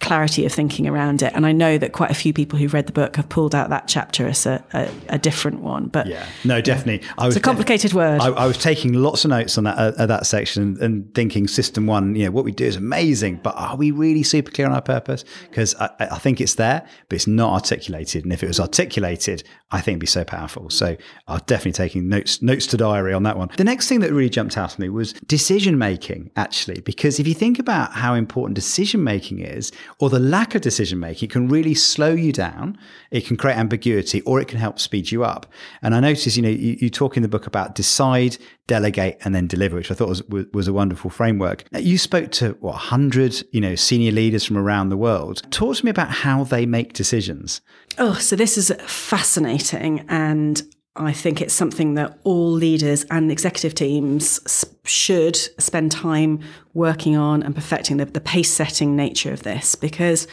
clarity 0.00 0.46
of 0.46 0.52
thinking 0.52 0.88
around 0.88 1.22
it. 1.22 1.32
And 1.34 1.46
I 1.46 1.52
know 1.52 1.78
that 1.78 1.92
quite 1.92 2.10
a 2.10 2.14
few 2.14 2.32
people 2.32 2.58
who've 2.58 2.72
read 2.72 2.86
the 2.86 2.92
book 2.92 3.16
have 3.16 3.28
pulled 3.28 3.54
out 3.54 3.70
that 3.70 3.86
chapter 3.86 4.26
as 4.26 4.46
a, 4.46 4.64
a, 4.72 4.90
a 5.10 5.18
different 5.18 5.60
one. 5.60 5.86
But 5.86 6.06
Yeah, 6.06 6.26
no, 6.44 6.60
definitely. 6.60 7.06
I 7.18 7.26
was 7.26 7.36
it's 7.36 7.44
a 7.44 7.46
complicated 7.46 7.92
word. 7.92 8.20
I, 8.20 8.28
I 8.28 8.46
was 8.46 8.58
taking 8.58 8.94
lots 8.94 9.24
of 9.24 9.30
notes 9.30 9.56
on 9.58 9.64
that 9.64 9.78
uh, 9.78 10.06
that 10.06 10.26
section 10.26 10.78
and 10.80 11.14
thinking 11.14 11.46
system 11.46 11.86
one. 11.86 12.14
You 12.16 12.24
know, 12.24 12.30
what 12.30 12.44
we 12.44 12.52
do 12.52 12.64
is 12.64 12.76
amazing, 12.76 13.40
but 13.42 13.54
are 13.56 13.76
we 13.76 13.90
really 13.90 14.22
super 14.22 14.50
clear 14.50 14.66
on 14.66 14.72
our 14.72 14.82
purpose? 14.82 15.24
Because 15.48 15.74
I, 15.76 15.90
I 16.00 16.18
think 16.18 16.40
it's 16.40 16.54
there, 16.54 16.86
but 17.08 17.16
it's 17.16 17.26
not 17.26 17.52
articulated. 17.52 18.24
And 18.24 18.32
if 18.32 18.42
it 18.42 18.48
was 18.48 18.58
articulated, 18.58 19.44
I 19.70 19.80
think 19.80 19.94
it'd 19.96 20.00
be 20.00 20.06
so 20.06 20.24
powerful. 20.24 20.70
So 20.70 20.96
I'm 21.28 21.40
definitely 21.46 21.72
taking 21.72 22.08
notes 22.08 22.42
notes 22.42 22.66
to 22.68 22.76
diary 22.76 23.12
on 23.12 23.22
that 23.24 23.36
one. 23.36 23.50
The 23.56 23.64
next 23.64 23.88
thing 23.88 24.00
that 24.00 24.12
really 24.12 24.30
jumped 24.30 24.56
out 24.56 24.72
at 24.72 24.78
me 24.78 24.88
was 24.88 25.12
decision 25.26 25.78
making. 25.78 26.30
Actually, 26.36 26.80
because 26.80 27.20
if 27.20 27.28
you 27.28 27.34
think 27.34 27.58
about 27.58 27.92
how 27.92 28.14
important 28.14 28.54
decision 28.54 29.04
making 29.04 29.40
is, 29.40 29.72
or 29.98 30.10
the 30.10 30.18
lack 30.18 30.54
of 30.54 30.60
decision 30.60 30.98
making 30.98 31.28
can 31.28 31.48
really 31.48 31.74
slow 31.74 32.12
you 32.12 32.32
down. 32.32 32.78
It 33.10 33.26
can 33.26 33.36
create 33.36 33.56
ambiguity 33.56 34.20
or 34.22 34.40
it 34.40 34.48
can 34.48 34.58
help 34.58 34.78
speed 34.78 35.10
you 35.10 35.24
up. 35.24 35.46
And 35.82 35.94
I 35.94 36.00
noticed, 36.00 36.36
you 36.36 36.42
know, 36.42 36.48
you, 36.48 36.76
you 36.80 36.90
talk 36.90 37.16
in 37.16 37.22
the 37.22 37.28
book 37.28 37.46
about 37.46 37.74
decide, 37.74 38.36
delegate, 38.66 39.18
and 39.24 39.34
then 39.34 39.46
deliver, 39.46 39.76
which 39.76 39.90
I 39.90 39.94
thought 39.94 40.08
was, 40.08 40.22
was 40.52 40.68
a 40.68 40.72
wonderful 40.72 41.10
framework. 41.10 41.64
You 41.72 41.98
spoke 41.98 42.30
to 42.32 42.56
what, 42.60 42.74
100, 42.74 43.42
you 43.52 43.60
know, 43.60 43.74
senior 43.74 44.12
leaders 44.12 44.44
from 44.44 44.56
around 44.56 44.88
the 44.88 44.96
world. 44.96 45.42
Talk 45.50 45.76
to 45.76 45.84
me 45.84 45.90
about 45.90 46.10
how 46.10 46.44
they 46.44 46.66
make 46.66 46.92
decisions. 46.92 47.60
Oh, 47.98 48.14
so 48.14 48.36
this 48.36 48.56
is 48.56 48.72
fascinating. 48.86 50.04
And 50.08 50.62
I 50.96 51.12
think 51.12 51.40
it's 51.40 51.54
something 51.54 51.94
that 51.94 52.18
all 52.24 52.50
leaders 52.50 53.04
and 53.10 53.30
executive 53.30 53.74
teams 53.74 54.40
should 54.84 55.36
spend 55.36 55.92
time 55.92 56.40
working 56.74 57.16
on 57.16 57.42
and 57.42 57.54
perfecting 57.54 57.98
the, 57.98 58.06
the 58.06 58.20
pace 58.20 58.52
setting 58.52 58.96
nature 58.96 59.32
of 59.32 59.44
this 59.44 59.74
because 59.76 60.26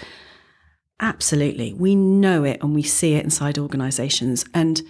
absolutely 0.99 1.73
we 1.73 1.95
know 1.95 2.43
it 2.43 2.61
and 2.63 2.73
we 2.73 2.81
see 2.81 3.13
it 3.13 3.23
inside 3.23 3.59
organizations 3.59 4.45
and 4.53 4.81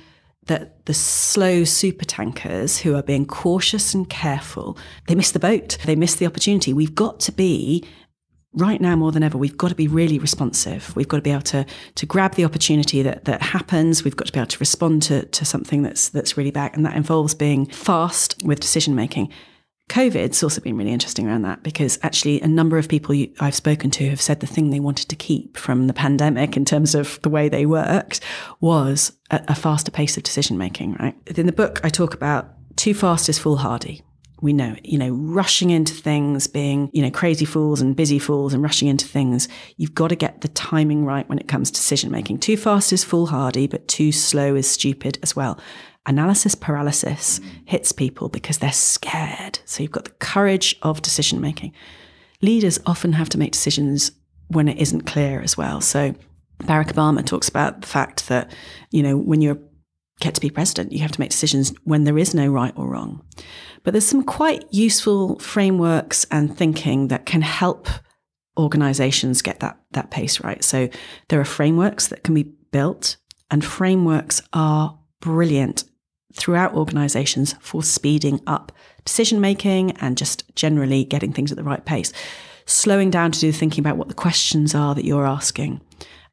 that 0.45 0.85
the 0.85 0.93
slow 0.93 1.65
super 1.65 2.05
tankers 2.05 2.77
who 2.79 2.95
are 2.95 3.03
being 3.03 3.25
cautious 3.25 3.93
and 3.93 4.09
careful 4.09 4.77
they 5.07 5.15
miss 5.15 5.31
the 5.31 5.39
boat 5.39 5.77
they 5.85 5.95
miss 5.95 6.15
the 6.15 6.25
opportunity. 6.25 6.71
We've 6.71 6.95
got 6.95 7.19
to 7.21 7.33
be 7.33 7.83
right 8.57 8.81
now 8.81 8.95
more 8.95 9.11
than 9.11 9.23
ever, 9.23 9.37
we've 9.37 9.57
got 9.57 9.69
to 9.69 9.75
be 9.75 9.87
really 9.87 10.19
responsive. 10.19 10.95
We've 10.95 11.07
got 11.07 11.17
to 11.17 11.23
be 11.23 11.31
able 11.31 11.41
to 11.43 11.65
to 11.95 12.05
grab 12.05 12.35
the 12.35 12.45
opportunity 12.45 13.01
that 13.03 13.25
that 13.25 13.41
happens. 13.41 14.03
We've 14.03 14.15
got 14.15 14.27
to 14.27 14.33
be 14.33 14.39
able 14.39 14.47
to 14.47 14.59
respond 14.59 15.03
to 15.03 15.25
to 15.25 15.45
something 15.45 15.83
that's 15.83 16.09
that's 16.09 16.37
really 16.37 16.51
back, 16.51 16.75
and 16.75 16.85
that 16.85 16.95
involves 16.95 17.33
being 17.33 17.67
fast 17.67 18.35
with 18.43 18.59
decision 18.59 18.95
making. 18.95 19.31
COVID's 19.89 20.43
also 20.43 20.59
been 20.59 20.75
really 20.75 20.91
interesting 20.91 21.29
around 21.29 21.43
that 21.43 21.63
because 21.63 21.97
actually 22.03 22.41
a 22.41 22.47
number 22.47 22.77
of 22.77 22.89
people 22.89 23.15
I've 23.39 23.55
spoken 23.55 23.89
to 23.91 24.09
have 24.09 24.19
said 24.19 24.41
the 24.41 24.47
thing 24.47 24.69
they 24.69 24.81
wanted 24.81 25.07
to 25.07 25.15
keep 25.15 25.55
from 25.55 25.87
the 25.87 25.93
pandemic 25.93 26.57
in 26.57 26.65
terms 26.65 26.93
of 26.93 27.21
the 27.21 27.29
way 27.29 27.47
they 27.47 27.65
worked 27.65 28.19
was 28.59 29.13
a 29.31 29.55
faster 29.55 29.89
pace 29.89 30.17
of 30.17 30.23
decision 30.23 30.57
making, 30.57 30.95
right? 30.95 31.15
In 31.37 31.45
the 31.45 31.53
book, 31.53 31.79
I 31.85 31.89
talk 31.89 32.13
about 32.13 32.49
too 32.75 32.93
fast 32.93 33.29
is 33.29 33.39
foolhardy 33.39 34.03
we 34.41 34.53
know, 34.53 34.75
you 34.83 34.97
know, 34.97 35.09
rushing 35.09 35.71
into 35.71 35.93
things, 35.93 36.47
being, 36.47 36.89
you 36.93 37.01
know, 37.01 37.09
crazy 37.09 37.45
fools 37.45 37.81
and 37.81 37.95
busy 37.95 38.19
fools 38.19 38.53
and 38.53 38.61
rushing 38.61 38.87
into 38.87 39.07
things. 39.07 39.47
You've 39.77 39.95
got 39.95 40.09
to 40.09 40.15
get 40.15 40.41
the 40.41 40.47
timing 40.49 41.05
right 41.05 41.27
when 41.27 41.39
it 41.39 41.47
comes 41.47 41.71
to 41.71 41.77
decision 41.77 42.11
making. 42.11 42.39
Too 42.39 42.57
fast 42.57 42.93
is 42.93 43.03
foolhardy, 43.03 43.67
but 43.67 43.87
too 43.87 44.11
slow 44.11 44.55
is 44.55 44.69
stupid 44.69 45.17
as 45.23 45.35
well. 45.35 45.59
Analysis 46.05 46.55
paralysis 46.55 47.41
hits 47.65 47.91
people 47.91 48.29
because 48.29 48.59
they're 48.59 48.71
scared. 48.71 49.59
So 49.65 49.81
you've 49.81 49.91
got 49.91 50.05
the 50.05 50.11
courage 50.11 50.77
of 50.81 51.01
decision 51.01 51.41
making. 51.41 51.73
Leaders 52.41 52.79
often 52.85 53.13
have 53.13 53.29
to 53.29 53.39
make 53.39 53.53
decisions 53.53 54.11
when 54.49 54.67
it 54.67 54.77
isn't 54.77 55.01
clear 55.01 55.41
as 55.41 55.57
well. 55.57 55.81
So 55.81 56.13
Barack 56.59 56.93
Obama 56.93 57.25
talks 57.25 57.49
about 57.49 57.81
the 57.81 57.87
fact 57.87 58.27
that, 58.29 58.53
you 58.91 59.03
know, 59.03 59.17
when 59.17 59.41
you're 59.41 59.59
get 60.19 60.33
to 60.35 60.41
be 60.41 60.49
president, 60.49 60.91
you 60.91 60.99
have 60.99 61.11
to 61.11 61.19
make 61.19 61.29
decisions 61.29 61.73
when 61.83 62.03
there 62.03 62.17
is 62.17 62.33
no 62.33 62.47
right 62.47 62.73
or 62.75 62.87
wrong. 62.87 63.23
But 63.87 63.93
there's 63.93 64.05
some 64.05 64.25
quite 64.25 64.65
useful 64.69 65.39
frameworks 65.39 66.25
and 66.29 66.53
thinking 66.53 67.07
that 67.07 67.25
can 67.25 67.41
help 67.41 67.87
organizations 68.57 69.41
get 69.41 69.61
that, 69.61 69.79
that 69.91 70.11
pace 70.11 70.41
right. 70.41 70.61
So 70.61 70.89
there 71.29 71.39
are 71.39 71.45
frameworks 71.45 72.07
that 72.07 72.21
can 72.21 72.33
be 72.33 72.51
built, 72.73 73.15
and 73.49 73.63
frameworks 73.63 74.41
are 74.51 74.99
brilliant 75.21 75.85
throughout 76.33 76.73
organizations 76.73 77.55
for 77.61 77.81
speeding 77.81 78.41
up 78.45 78.73
decision 79.05 79.39
making 79.39 79.91
and 80.01 80.17
just 80.17 80.53
generally 80.53 81.05
getting 81.05 81.31
things 81.31 81.53
at 81.53 81.57
the 81.57 81.63
right 81.63 81.85
pace. 81.85 82.11
Slowing 82.65 83.09
down 83.09 83.31
to 83.31 83.39
do 83.39 83.53
thinking 83.53 83.81
about 83.81 83.95
what 83.95 84.09
the 84.09 84.13
questions 84.13 84.75
are 84.75 84.95
that 84.95 85.05
you're 85.05 85.25
asking 85.25 85.79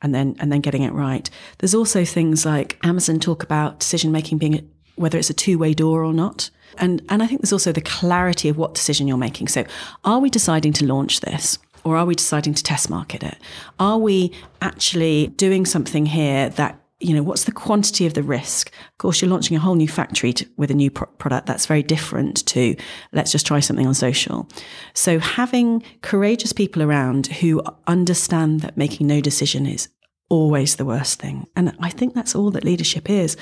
and 0.03 0.13
then 0.13 0.35
and 0.41 0.51
then 0.51 0.61
getting 0.61 0.83
it 0.83 0.93
right. 0.93 1.31
There's 1.59 1.73
also 1.73 2.05
things 2.05 2.45
like 2.45 2.81
Amazon 2.83 3.21
talk 3.21 3.45
about 3.45 3.79
decision 3.79 4.11
making 4.11 4.39
being 4.39 4.69
whether 4.97 5.19
it's 5.19 5.31
a 5.31 5.35
two-way 5.35 5.75
door 5.75 6.05
or 6.05 6.13
not. 6.13 6.51
And 6.79 7.03
and 7.09 7.23
I 7.23 7.27
think 7.27 7.41
there's 7.41 7.53
also 7.53 7.73
the 7.73 7.81
clarity 7.81 8.49
of 8.49 8.57
what 8.57 8.75
decision 8.75 9.07
you're 9.07 9.17
making. 9.17 9.49
So 9.49 9.65
are 10.05 10.19
we 10.19 10.31
deciding 10.31 10.73
to 10.75 10.87
launch 10.87 11.21
this? 11.21 11.59
Or 11.85 11.99
are 11.99 12.07
we 12.07 12.15
deciding 12.15 12.55
to 12.55 12.63
test 12.63 12.89
market 12.89 13.23
it? 13.23 13.37
Are 13.79 13.99
we 13.99 14.33
actually 14.63 15.27
doing 15.37 15.67
something 15.67 16.07
here 16.07 16.49
that 16.51 16.81
you 17.01 17.13
know, 17.13 17.23
what's 17.23 17.45
the 17.45 17.53
quantity 17.53 18.07
of 18.07 18.15
the 18.15 18.23
risk? 18.23 18.69
Of 18.69 18.99
course, 18.99 19.21
you're 19.21 19.31
launching 19.31 19.57
a 19.57 19.61
whole 19.61 19.75
new 19.75 19.89
factory 19.89 20.33
to, 20.33 20.47
with 20.57 20.71
a 20.71 20.75
new 20.75 20.91
pro- 20.91 21.07
product. 21.07 21.47
That's 21.47 21.67
very 21.67 21.83
different 21.83 22.47
to 22.47 22.77
let's 23.13 23.31
just 23.31 23.47
try 23.47 23.61
something 23.61 23.87
on 23.87 23.93
social. 23.93 24.49
So 24.95 25.19
having 25.19 25.83
courageous 26.01 26.55
people 26.55 26.83
around 26.83 27.27
who 27.27 27.63
understand 27.87 28.61
that 28.61 28.79
making 28.79 29.07
no 29.07 29.21
decision 29.21 29.67
is 29.67 29.89
always 30.31 30.77
the 30.77 30.85
worst 30.87 31.21
thing. 31.21 31.47
And 31.57 31.77
I 31.81 31.91
think 31.91 32.15
that's 32.15 32.35
all 32.35 32.51
that 32.53 32.65
leadership 32.65 33.11
is. 33.11 33.37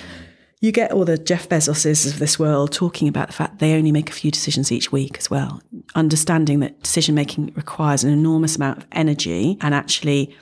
You 0.62 0.70
get 0.70 0.92
all 0.92 1.04
the 1.04 1.18
Jeff 1.18 1.48
Bezoses 1.48 2.06
of 2.06 2.20
this 2.20 2.38
world 2.38 2.70
talking 2.70 3.08
about 3.08 3.26
the 3.26 3.32
fact 3.32 3.58
they 3.58 3.74
only 3.74 3.90
make 3.90 4.08
a 4.08 4.12
few 4.12 4.30
decisions 4.30 4.70
each 4.70 4.92
week 4.92 5.18
as 5.18 5.28
well, 5.28 5.60
understanding 5.96 6.60
that 6.60 6.80
decision 6.84 7.16
making 7.16 7.52
requires 7.56 8.04
an 8.04 8.12
enormous 8.12 8.54
amount 8.54 8.78
of 8.78 8.86
energy 8.92 9.58
and 9.60 9.74
actually 9.74 10.32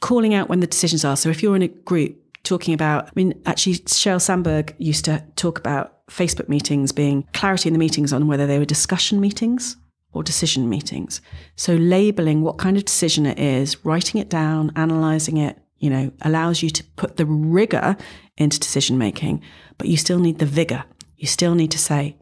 calling 0.00 0.34
out 0.34 0.48
when 0.48 0.58
the 0.58 0.66
decisions 0.66 1.04
are. 1.04 1.16
So 1.16 1.28
if 1.28 1.40
you're 1.40 1.54
in 1.54 1.62
a 1.62 1.68
group 1.68 2.16
talking 2.42 2.74
about, 2.74 3.06
I 3.06 3.10
mean, 3.14 3.40
actually, 3.46 3.74
Sheryl 3.74 4.20
Sandberg 4.20 4.74
used 4.78 5.04
to 5.04 5.24
talk 5.36 5.60
about 5.60 6.04
Facebook 6.08 6.48
meetings 6.48 6.90
being 6.90 7.24
clarity 7.32 7.68
in 7.68 7.74
the 7.74 7.78
meetings 7.78 8.12
on 8.12 8.26
whether 8.26 8.48
they 8.48 8.58
were 8.58 8.64
discussion 8.64 9.20
meetings 9.20 9.76
or 10.12 10.24
decision 10.24 10.68
meetings. 10.68 11.20
So 11.54 11.76
labeling 11.76 12.42
what 12.42 12.58
kind 12.58 12.76
of 12.76 12.86
decision 12.86 13.24
it 13.24 13.38
is, 13.38 13.84
writing 13.84 14.20
it 14.20 14.28
down, 14.28 14.72
analyzing 14.74 15.36
it, 15.36 15.60
you 15.78 15.90
know, 15.90 16.10
allows 16.22 16.60
you 16.60 16.70
to 16.70 16.82
put 16.96 17.18
the 17.18 17.26
rigor 17.26 17.96
into 18.36 18.58
decision 18.58 18.98
making, 18.98 19.42
but 19.78 19.88
you 19.88 19.96
still 19.96 20.18
need 20.18 20.38
the 20.38 20.46
vigor. 20.46 20.84
You 21.16 21.26
still 21.26 21.54
need 21.54 21.70
to 21.70 21.78
say, 21.78 22.16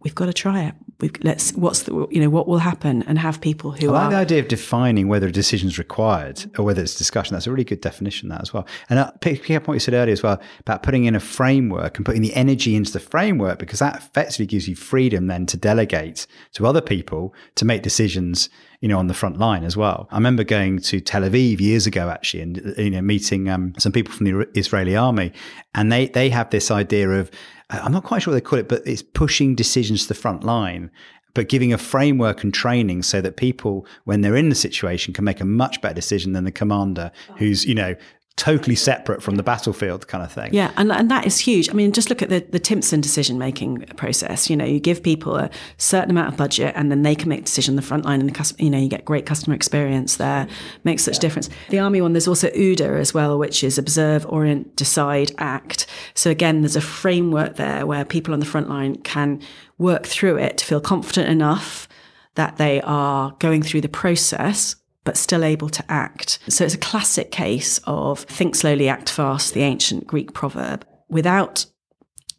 we've 0.00 0.14
got 0.14 0.26
to 0.26 0.32
try 0.32 0.62
it 0.64 0.74
let's 1.22 1.52
what's 1.52 1.82
the 1.84 2.06
you 2.10 2.20
know 2.20 2.30
what 2.30 2.46
will 2.46 2.58
happen 2.58 3.02
and 3.04 3.18
have 3.18 3.40
people 3.40 3.72
who 3.72 3.90
I 3.90 3.92
like 3.92 4.06
are 4.06 4.10
the 4.10 4.16
idea 4.16 4.40
of 4.40 4.48
defining 4.48 5.08
whether 5.08 5.26
a 5.26 5.32
decision 5.32 5.68
is 5.68 5.78
required 5.78 6.50
or 6.58 6.64
whether 6.64 6.82
it's 6.82 6.94
discussion. 6.94 7.34
That's 7.34 7.46
a 7.46 7.50
really 7.50 7.64
good 7.64 7.80
definition 7.80 8.28
that 8.28 8.40
as 8.40 8.52
well. 8.52 8.66
And 8.88 8.98
uh, 8.98 9.10
picking 9.20 9.56
up 9.56 9.66
what 9.68 9.74
you 9.74 9.80
said 9.80 9.94
earlier 9.94 10.12
as 10.12 10.22
well 10.22 10.40
about 10.60 10.82
putting 10.82 11.04
in 11.04 11.14
a 11.14 11.20
framework 11.20 11.96
and 11.96 12.06
putting 12.06 12.22
the 12.22 12.34
energy 12.34 12.74
into 12.76 12.92
the 12.92 13.00
framework 13.00 13.58
because 13.58 13.78
that 13.78 13.96
effectively 13.96 14.46
gives 14.46 14.68
you 14.68 14.76
freedom 14.76 15.26
then 15.26 15.46
to 15.46 15.56
delegate 15.56 16.26
to 16.52 16.66
other 16.66 16.80
people 16.80 17.34
to 17.56 17.64
make 17.64 17.82
decisions 17.82 18.48
you 18.80 18.88
know, 18.88 18.98
on 18.98 19.08
the 19.08 19.14
front 19.14 19.38
line 19.38 19.62
as 19.62 19.76
well. 19.76 20.08
I 20.10 20.16
remember 20.16 20.42
going 20.42 20.78
to 20.80 21.00
Tel 21.00 21.22
Aviv 21.22 21.60
years 21.60 21.86
ago, 21.86 22.08
actually, 22.08 22.42
and 22.42 22.74
you 22.78 22.90
know, 22.90 23.02
meeting 23.02 23.48
um, 23.48 23.74
some 23.78 23.92
people 23.92 24.12
from 24.14 24.24
the 24.24 24.48
Israeli 24.58 24.96
army, 24.96 25.32
and 25.74 25.92
they 25.92 26.08
they 26.08 26.30
have 26.30 26.48
this 26.48 26.70
idea 26.70 27.10
of 27.10 27.30
I'm 27.70 27.92
not 27.92 28.04
quite 28.04 28.22
sure 28.22 28.32
what 28.32 28.42
they 28.42 28.48
call 28.48 28.58
it, 28.58 28.68
but 28.68 28.82
it's 28.86 29.02
pushing 29.02 29.54
decisions 29.54 30.02
to 30.02 30.08
the 30.08 30.14
front 30.14 30.44
line, 30.44 30.90
but 31.34 31.48
giving 31.48 31.72
a 31.72 31.78
framework 31.78 32.42
and 32.42 32.52
training 32.52 33.02
so 33.02 33.20
that 33.20 33.36
people, 33.36 33.86
when 34.04 34.20
they're 34.20 34.36
in 34.36 34.48
the 34.48 34.54
situation, 34.54 35.14
can 35.14 35.24
make 35.24 35.40
a 35.40 35.44
much 35.44 35.80
better 35.80 35.94
decision 35.94 36.32
than 36.32 36.44
the 36.44 36.52
commander 36.52 37.12
who's, 37.36 37.64
you 37.64 37.74
know, 37.74 37.94
totally 38.36 38.74
separate 38.74 39.22
from 39.22 39.36
the 39.36 39.42
battlefield 39.42 40.06
kind 40.08 40.24
of 40.24 40.32
thing. 40.32 40.54
Yeah, 40.54 40.72
and, 40.76 40.90
and 40.90 41.10
that 41.10 41.26
is 41.26 41.38
huge. 41.38 41.68
I 41.68 41.72
mean, 41.74 41.92
just 41.92 42.08
look 42.08 42.22
at 42.22 42.30
the, 42.30 42.40
the 42.40 42.58
Timpson 42.58 43.00
decision 43.00 43.38
making 43.38 43.80
process. 43.96 44.48
You 44.48 44.56
know, 44.56 44.64
you 44.64 44.80
give 44.80 45.02
people 45.02 45.36
a 45.36 45.50
certain 45.76 46.10
amount 46.10 46.28
of 46.28 46.38
budget 46.38 46.72
and 46.74 46.90
then 46.90 47.02
they 47.02 47.14
can 47.14 47.28
make 47.28 47.40
a 47.40 47.44
decision 47.44 47.72
on 47.72 47.76
the 47.76 47.82
front 47.82 48.06
line 48.06 48.20
and 48.20 48.28
the 48.28 48.32
customer, 48.32 48.64
you 48.64 48.70
know, 48.70 48.78
you 48.78 48.88
get 48.88 49.04
great 49.04 49.26
customer 49.26 49.54
experience 49.54 50.16
there, 50.16 50.48
makes 50.84 51.04
such 51.04 51.16
yeah. 51.16 51.20
difference. 51.20 51.50
The 51.68 51.80
army 51.80 52.00
one, 52.00 52.14
there's 52.14 52.28
also 52.28 52.48
OODA 52.50 52.98
as 52.98 53.12
well, 53.12 53.38
which 53.38 53.62
is 53.62 53.76
observe, 53.76 54.24
orient, 54.26 54.74
decide, 54.74 55.32
act. 55.36 55.86
So 56.14 56.30
again, 56.30 56.62
there's 56.62 56.76
a 56.76 56.80
framework 56.80 57.56
there 57.56 57.86
where 57.86 58.06
people 58.06 58.32
on 58.32 58.40
the 58.40 58.46
front 58.46 58.70
line 58.70 58.96
can 58.96 59.42
work 59.76 60.06
through 60.06 60.38
it 60.38 60.58
to 60.58 60.64
feel 60.64 60.80
confident 60.80 61.28
enough 61.28 61.88
that 62.36 62.56
they 62.56 62.80
are 62.82 63.36
going 63.38 63.62
through 63.62 63.82
the 63.82 63.88
process 63.88 64.76
but 65.04 65.16
still 65.16 65.44
able 65.44 65.68
to 65.70 65.84
act. 65.90 66.38
So 66.48 66.64
it's 66.64 66.74
a 66.74 66.78
classic 66.78 67.30
case 67.30 67.78
of 67.84 68.20
think 68.20 68.54
slowly, 68.54 68.88
act 68.88 69.08
fast, 69.08 69.54
the 69.54 69.62
ancient 69.62 70.06
Greek 70.06 70.32
proverb. 70.34 70.86
Without 71.08 71.66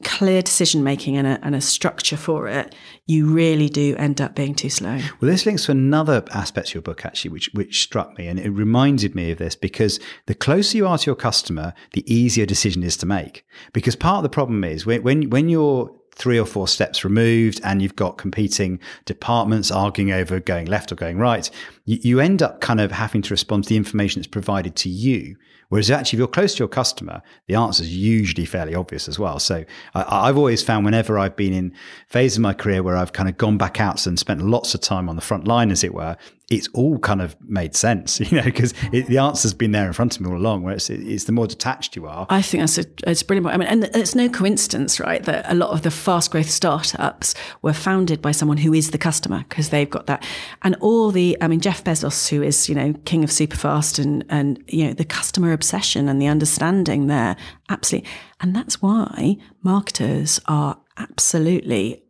clear 0.04 0.42
decision 0.42 0.84
making 0.84 1.18
and 1.18 1.28
a, 1.28 1.40
and 1.44 1.56
a 1.56 1.62
structure 1.62 2.18
for 2.18 2.48
it, 2.48 2.76
you 3.06 3.32
really 3.32 3.70
do 3.70 3.96
end 3.98 4.20
up 4.20 4.36
being 4.36 4.56
too 4.56 4.70
slow. 4.70 4.98
Well, 5.20 5.32
this 5.32 5.46
links 5.46 5.66
to 5.66 5.72
another 5.72 6.24
aspect 6.34 6.70
of 6.70 6.76
your 6.76 6.82
book, 6.82 7.06
actually, 7.06 7.32
which 7.32 7.50
which 7.54 7.84
struck 7.84 8.18
me, 8.18 8.28
and 8.28 8.40
it 8.40 8.50
reminded 8.50 9.16
me 9.16 9.32
of 9.32 9.38
this 9.38 9.56
because 9.56 10.00
the 10.28 10.36
closer 10.36 10.78
you 10.78 10.88
are 10.88 10.98
to 10.98 11.06
your 11.06 11.16
customer, 11.16 11.74
the 11.94 12.12
easier 12.12 12.46
decision 12.46 12.84
is 12.84 12.98
to 12.98 13.06
make. 13.06 13.46
Because 13.74 13.96
part 13.96 14.18
of 14.18 14.24
the 14.24 14.30
problem 14.30 14.64
is 14.64 14.86
when 14.86 15.04
when, 15.04 15.30
when 15.30 15.50
you're 15.50 15.92
three 16.14 16.40
or 16.40 16.46
four 16.46 16.68
steps 16.68 17.04
removed 17.04 17.62
and 17.64 17.82
you've 17.82 17.96
got 17.96 18.18
competing 18.18 18.80
departments 19.06 19.72
arguing 19.72 20.12
over 20.12 20.40
going 20.40 20.68
left 20.68 20.92
or 20.92 20.96
going 20.96 21.18
right, 21.18 21.50
you, 21.86 22.00
you 22.02 22.20
end 22.20 22.42
up 22.42 22.62
kind 22.62 22.80
of 22.80 22.92
having 22.92 23.22
to 23.24 23.34
respond 23.34 23.64
to 23.64 23.70
the 23.70 23.78
information 23.78 24.20
that's 24.20 24.28
provided 24.28 24.76
to 24.78 24.90
you 24.90 25.36
Whereas 25.72 25.90
actually, 25.90 26.18
if 26.18 26.20
you're 26.20 26.28
close 26.28 26.54
to 26.56 26.60
your 26.60 26.68
customer, 26.68 27.22
the 27.48 27.56
answer 27.56 27.82
is 27.84 27.96
usually 27.96 28.44
fairly 28.44 28.76
obvious 28.76 29.08
as 29.08 29.18
well. 29.18 29.40
So 29.40 29.64
I, 29.96 30.28
have 30.28 30.38
always 30.38 30.62
found 30.62 30.84
whenever 30.84 31.18
I've 31.18 31.38
been 31.38 31.54
in 31.54 31.74
phases 32.10 32.40
of 32.40 32.42
my 32.42 32.54
career 32.54 32.84
where 32.84 32.98
I've 32.98 33.14
kind 33.14 33.30
of 33.30 33.38
gone 33.38 33.58
back 33.58 33.80
out 33.80 34.06
and 34.06 34.20
spent 34.20 34.42
lots 34.42 34.76
of 34.76 34.82
time 34.82 35.08
on 35.08 35.16
the 35.16 35.22
front 35.22 35.48
line, 35.48 35.72
as 35.72 35.86
it 35.86 35.94
were, 35.94 36.18
it's 36.50 36.68
all 36.74 37.00
kind 37.00 37.22
of 37.22 37.38
made 37.48 37.74
sense, 37.74 38.20
you 38.32 38.38
know, 38.38 38.44
because 38.44 38.74
the 38.92 39.18
answer's 39.18 39.54
been 39.54 39.72
there 39.72 39.88
in 39.88 39.94
front 39.94 40.14
of 40.16 40.22
me 40.22 40.30
all 40.30 40.36
along. 40.36 40.64
Where 40.64 40.74
it's, 40.74 40.90
it's 40.90 41.24
the 41.24 41.32
more 41.32 41.48
detached 41.48 41.96
you 41.96 42.06
are. 42.06 42.28
I 42.30 42.42
think 42.42 42.64
that's 42.64 42.78
a, 42.78 42.86
it's 43.10 43.24
brilliant. 43.24 43.48
I 43.48 43.58
mean, 43.58 43.70
and 43.70 43.84
it's 43.96 44.14
no 44.14 44.28
coincidence, 44.28 45.00
right, 45.00 45.24
that 45.24 45.50
a 45.50 45.56
lot 45.56 45.70
of 45.70 45.84
the 45.84 45.92
fast 45.92 46.32
growth 46.32 46.50
startups 46.50 47.34
were 47.62 47.72
founded 47.72 48.22
by 48.22 48.34
someone 48.34 48.58
who 48.58 48.74
is 48.74 48.92
the 48.92 48.98
customer 48.98 49.46
because 49.48 49.70
they've 49.70 49.90
got 49.90 50.08
that, 50.08 50.28
and 50.64 50.76
all 50.82 51.12
the, 51.12 51.38
I 51.40 51.48
mean, 51.48 51.62
Jeff 51.62 51.81
Bezos, 51.84 52.30
who 52.30 52.42
is 52.42 52.70
you 52.70 52.76
know 52.76 52.94
king 53.06 53.24
of 53.24 53.30
superfast, 53.30 54.00
and 54.00 54.26
and 54.30 54.64
you 54.68 54.88
know 54.88 54.94
the 54.94 55.06
customer 55.06 55.52
obsession 55.54 56.08
and 56.08 56.22
the 56.22 56.28
understanding 56.28 57.08
there, 57.08 57.36
absolutely, 57.70 58.10
and 58.40 58.56
that's 58.56 58.82
why 58.82 59.38
marketers 59.64 60.40
are 60.48 60.80
absolutely 60.98 62.04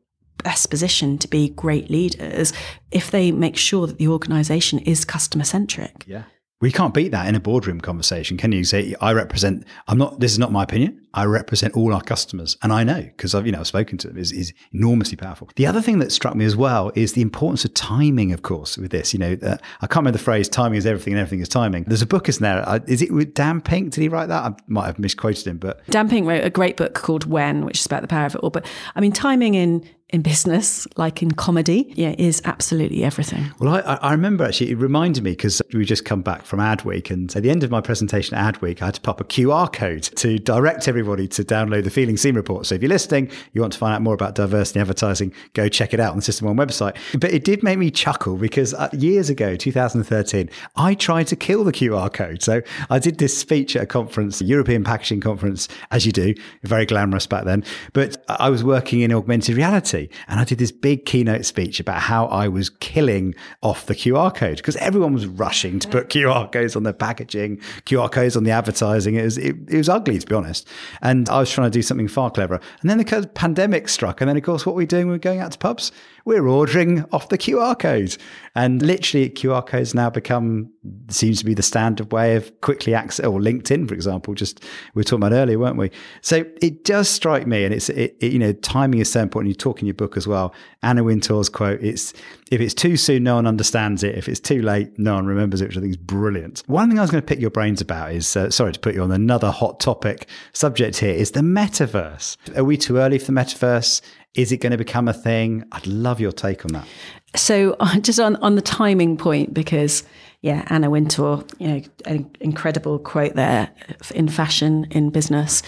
best 0.43 0.69
positioned 0.69 1.21
to 1.21 1.27
be 1.27 1.49
great 1.49 1.89
leaders 1.89 2.51
if 2.91 3.11
they 3.11 3.31
make 3.31 3.57
sure 3.57 3.87
that 3.87 3.97
the 3.97 4.07
organization 4.07 4.79
is 4.79 5.05
customer 5.05 5.43
centric. 5.43 6.03
Yeah. 6.07 6.23
We 6.61 6.71
can't 6.71 6.93
beat 6.93 7.09
that 7.09 7.27
in 7.27 7.33
a 7.33 7.39
boardroom 7.39 7.81
conversation, 7.81 8.37
can 8.37 8.51
you? 8.51 8.63
Say, 8.63 8.95
I 9.01 9.13
represent, 9.13 9.65
I'm 9.87 9.97
not, 9.97 10.19
this 10.19 10.31
is 10.31 10.39
not 10.39 10.51
my 10.51 10.63
opinion. 10.63 11.01
I 11.13 11.25
represent 11.25 11.75
all 11.75 11.93
our 11.93 12.01
customers. 12.01 12.55
And 12.61 12.71
I 12.71 12.83
know 12.83 13.01
because 13.01 13.35
I've, 13.35 13.45
you 13.45 13.51
know, 13.51 13.59
I've 13.59 13.67
spoken 13.67 13.97
to 13.97 14.07
them 14.07 14.17
is, 14.17 14.31
is 14.31 14.53
enormously 14.71 15.17
powerful. 15.17 15.49
The 15.55 15.65
other 15.65 15.81
thing 15.81 15.99
that 15.99 16.11
struck 16.11 16.35
me 16.35 16.45
as 16.45 16.55
well 16.55 16.91
is 16.95 17.13
the 17.13 17.21
importance 17.21 17.65
of 17.65 17.73
timing, 17.73 18.31
of 18.31 18.43
course, 18.43 18.77
with 18.77 18.91
this. 18.91 19.11
You 19.11 19.19
know, 19.19 19.37
uh, 19.41 19.57
I 19.81 19.87
can't 19.87 19.97
remember 19.97 20.17
the 20.17 20.23
phrase 20.23 20.47
timing 20.47 20.77
is 20.77 20.85
everything 20.85 21.13
and 21.13 21.19
everything 21.19 21.41
is 21.41 21.49
timing. 21.49 21.83
There's 21.85 22.03
a 22.03 22.07
book, 22.07 22.29
isn't 22.29 22.43
there? 22.43 22.67
Uh, 22.67 22.79
is 22.87 23.01
it 23.01 23.11
with 23.11 23.33
Dan 23.33 23.59
Pink? 23.59 23.93
Did 23.93 24.01
he 24.01 24.07
write 24.07 24.27
that? 24.27 24.43
I 24.43 24.55
might 24.67 24.85
have 24.85 24.99
misquoted 24.99 25.47
him, 25.47 25.57
but. 25.57 25.85
Dan 25.87 26.07
Pink 26.07 26.27
wrote 26.27 26.45
a 26.45 26.51
great 26.51 26.77
book 26.77 26.93
called 26.93 27.25
When, 27.25 27.65
which 27.65 27.79
is 27.79 27.85
about 27.87 28.03
the 28.03 28.07
power 28.07 28.27
of 28.27 28.35
it 28.35 28.39
all. 28.39 28.51
But 28.51 28.65
I 28.95 29.01
mean, 29.01 29.11
timing 29.11 29.55
in 29.55 29.83
in 30.11 30.21
business, 30.21 30.87
like 30.97 31.21
in 31.21 31.31
comedy, 31.31 31.91
yeah, 31.95 32.13
is 32.17 32.41
absolutely 32.45 33.03
everything. 33.03 33.51
Well, 33.59 33.75
I, 33.75 33.95
I 33.95 34.11
remember 34.11 34.43
actually, 34.43 34.71
it 34.71 34.77
reminded 34.77 35.23
me 35.23 35.31
because 35.31 35.61
we 35.73 35.85
just 35.85 36.05
come 36.05 36.21
back 36.21 36.43
from 36.43 36.59
Adweek, 36.59 37.09
and 37.09 37.33
at 37.35 37.43
the 37.43 37.49
end 37.49 37.63
of 37.63 37.71
my 37.71 37.81
presentation 37.81 38.35
at 38.35 38.55
Adweek, 38.55 38.81
I 38.81 38.85
had 38.85 38.95
to 38.95 39.01
pop 39.01 39.21
a 39.21 39.23
QR 39.23 39.71
code 39.71 40.03
to 40.03 40.37
direct 40.37 40.87
everybody 40.87 41.27
to 41.29 41.43
download 41.43 41.85
the 41.85 41.89
Feeling 41.89 42.17
Seen 42.17 42.35
report. 42.35 42.65
So 42.65 42.75
if 42.75 42.81
you're 42.81 42.89
listening, 42.89 43.31
you 43.53 43.61
want 43.61 43.73
to 43.73 43.79
find 43.79 43.95
out 43.95 44.01
more 44.01 44.13
about 44.13 44.35
diversity 44.35 44.79
advertising, 44.79 45.33
go 45.53 45.69
check 45.69 45.93
it 45.93 45.99
out 45.99 46.11
on 46.11 46.17
the 46.17 46.23
System 46.23 46.47
One 46.47 46.57
website. 46.57 46.97
But 47.19 47.31
it 47.31 47.43
did 47.45 47.63
make 47.63 47.77
me 47.77 47.89
chuckle 47.89 48.35
because 48.35 48.73
uh, 48.73 48.89
years 48.91 49.29
ago, 49.29 49.55
2013, 49.55 50.49
I 50.75 50.93
tried 50.93 51.27
to 51.27 51.35
kill 51.35 51.63
the 51.63 51.71
QR 51.71 52.11
code. 52.11 52.43
So 52.43 52.61
I 52.89 52.99
did 52.99 53.17
this 53.17 53.37
speech 53.37 53.75
at 53.75 53.83
a 53.83 53.85
conference, 53.85 54.41
a 54.41 54.45
European 54.45 54.83
Packaging 54.83 55.21
Conference, 55.21 55.69
as 55.91 56.05
you 56.05 56.11
do, 56.11 56.33
very 56.63 56.85
glamorous 56.85 57.27
back 57.27 57.45
then. 57.45 57.63
But 57.93 58.23
I 58.27 58.49
was 58.49 58.63
working 58.63 59.01
in 59.01 59.13
augmented 59.13 59.55
reality. 59.55 60.00
And 60.27 60.39
I 60.39 60.43
did 60.43 60.57
this 60.57 60.71
big 60.71 61.05
keynote 61.05 61.45
speech 61.45 61.79
about 61.79 62.01
how 62.01 62.27
I 62.27 62.47
was 62.47 62.69
killing 62.69 63.35
off 63.61 63.85
the 63.85 63.95
QR 63.95 64.33
code 64.33 64.57
because 64.57 64.75
everyone 64.77 65.13
was 65.13 65.27
rushing 65.27 65.79
to 65.79 65.87
put 65.87 66.09
QR 66.09 66.51
codes 66.51 66.75
on 66.75 66.83
their 66.83 66.93
packaging, 66.93 67.57
QR 67.85 68.11
codes 68.11 68.35
on 68.35 68.43
the 68.43 68.51
advertising. 68.51 69.15
It 69.15 69.23
was, 69.23 69.37
it, 69.37 69.55
it 69.67 69.77
was 69.77 69.89
ugly, 69.89 70.19
to 70.19 70.25
be 70.25 70.35
honest. 70.35 70.67
And 71.01 71.29
I 71.29 71.39
was 71.39 71.51
trying 71.51 71.69
to 71.69 71.77
do 71.77 71.81
something 71.81 72.07
far 72.07 72.31
cleverer. 72.31 72.59
And 72.81 72.89
then 72.89 72.97
the 72.97 73.29
pandemic 73.33 73.89
struck. 73.89 74.21
And 74.21 74.29
then, 74.29 74.37
of 74.37 74.43
course, 74.43 74.65
what 74.65 74.75
were 74.75 74.79
we 74.79 74.85
doing? 74.85 75.07
We 75.07 75.13
were 75.13 75.19
going 75.19 75.39
out 75.39 75.51
to 75.51 75.57
pubs 75.57 75.91
we're 76.25 76.47
ordering 76.47 77.05
off 77.11 77.29
the 77.29 77.37
QR 77.37 77.77
code. 77.77 78.17
And 78.53 78.81
literally, 78.81 79.29
QR 79.29 79.65
codes 79.65 79.93
now 79.93 80.09
become 80.09 80.71
seems 81.09 81.39
to 81.39 81.45
be 81.45 81.53
the 81.53 81.63
standard 81.63 82.11
way 82.11 82.35
of 82.35 82.59
quickly 82.61 82.93
access. 82.93 83.25
Or 83.25 83.39
LinkedIn, 83.39 83.87
for 83.87 83.93
example, 83.93 84.33
just 84.33 84.63
we 84.93 84.99
were 84.99 85.03
talking 85.03 85.23
about 85.23 85.35
earlier, 85.35 85.57
weren't 85.57 85.77
we? 85.77 85.89
So 86.21 86.45
it 86.61 86.83
does 86.83 87.07
strike 87.07 87.47
me, 87.47 87.63
and 87.63 87.73
it's 87.73 87.89
it, 87.89 88.17
it, 88.19 88.33
you 88.33 88.39
know 88.39 88.51
timing 88.53 88.99
is 88.99 89.09
so 89.09 89.21
important. 89.21 89.49
You 89.49 89.55
talk 89.55 89.79
in 89.79 89.87
your 89.87 89.93
book 89.93 90.17
as 90.17 90.27
well. 90.27 90.53
Anna 90.83 91.03
Wintour's 91.03 91.47
quote: 91.47 91.81
"It's 91.81 92.13
if 92.51 92.59
it's 92.59 92.73
too 92.73 92.97
soon, 92.97 93.23
no 93.23 93.35
one 93.35 93.47
understands 93.47 94.03
it. 94.03 94.17
If 94.17 94.27
it's 94.27 94.39
too 94.39 94.61
late, 94.61 94.99
no 94.99 95.15
one 95.15 95.27
remembers 95.27 95.61
it," 95.61 95.69
which 95.69 95.77
I 95.77 95.81
think 95.81 95.91
is 95.91 95.97
brilliant. 95.97 96.63
One 96.67 96.89
thing 96.89 96.99
I 96.99 97.03
was 97.03 97.11
going 97.11 97.21
to 97.21 97.27
pick 97.27 97.39
your 97.39 97.51
brains 97.51 97.79
about 97.79 98.11
is 98.11 98.35
uh, 98.35 98.49
sorry 98.49 98.73
to 98.73 98.79
put 98.79 98.95
you 98.95 99.03
on 99.03 99.11
another 99.11 99.49
hot 99.49 99.79
topic 99.79 100.27
subject 100.51 100.97
here 100.97 101.13
is 101.13 101.31
the 101.31 101.39
metaverse. 101.39 102.35
Are 102.57 102.65
we 102.65 102.75
too 102.75 102.97
early 102.97 103.17
for 103.17 103.25
the 103.25 103.31
metaverse? 103.31 104.01
Is 104.33 104.51
it 104.51 104.57
going 104.57 104.71
to 104.71 104.77
become 104.77 105.07
a 105.07 105.13
thing? 105.13 105.65
I'd 105.71 105.87
love 105.87 106.19
your 106.19 106.31
take 106.31 106.63
on 106.65 106.71
that. 106.71 106.87
So, 107.35 107.75
uh, 107.79 107.99
just 107.99 108.19
on, 108.19 108.37
on 108.37 108.55
the 108.55 108.61
timing 108.61 109.17
point, 109.17 109.53
because 109.53 110.03
yeah, 110.41 110.65
Anna 110.67 110.89
Wintour, 110.89 111.43
you 111.59 111.67
know, 111.67 111.81
an 112.05 112.29
incredible 112.39 112.97
quote 112.97 113.35
there 113.35 113.69
uh, 113.89 113.93
in 114.15 114.27
fashion, 114.27 114.87
in 114.91 115.11
business, 115.11 115.61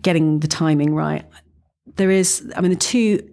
getting 0.00 0.40
the 0.40 0.48
timing 0.48 0.94
right. 0.94 1.24
There 1.96 2.10
is, 2.10 2.50
I 2.56 2.62
mean, 2.62 2.70
the 2.70 2.76
two 2.76 3.28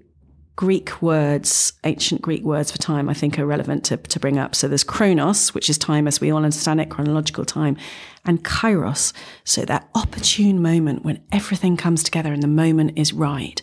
Greek 0.58 1.02
words, 1.02 1.74
ancient 1.86 2.22
Greek 2.22 2.44
words 2.44 2.72
for 2.72 2.78
time, 2.78 3.08
I 3.08 3.14
think 3.14 3.40
are 3.40 3.46
relevant 3.46 3.86
to, 3.86 3.98
to 3.98 4.20
bring 4.20 4.38
up. 4.38 4.54
So 4.54 4.68
there's 4.68 4.84
chronos, 4.84 5.54
which 5.54 5.70
is 5.70 5.78
time 5.78 6.08
as 6.08 6.20
we 6.20 6.30
all 6.30 6.44
understand 6.44 6.82
it, 6.82 6.90
chronological 6.90 7.46
time, 7.46 7.78
and 8.26 8.44
kairos. 8.44 9.14
So 9.46 9.64
that 9.66 9.90
opportune 9.96 10.62
moment 10.62 11.06
when 11.06 11.24
everything 11.32 11.78
comes 11.78 12.04
together 12.04 12.34
and 12.34 12.44
the 12.44 12.48
moment 12.48 12.98
is 12.98 13.14
right 13.14 13.62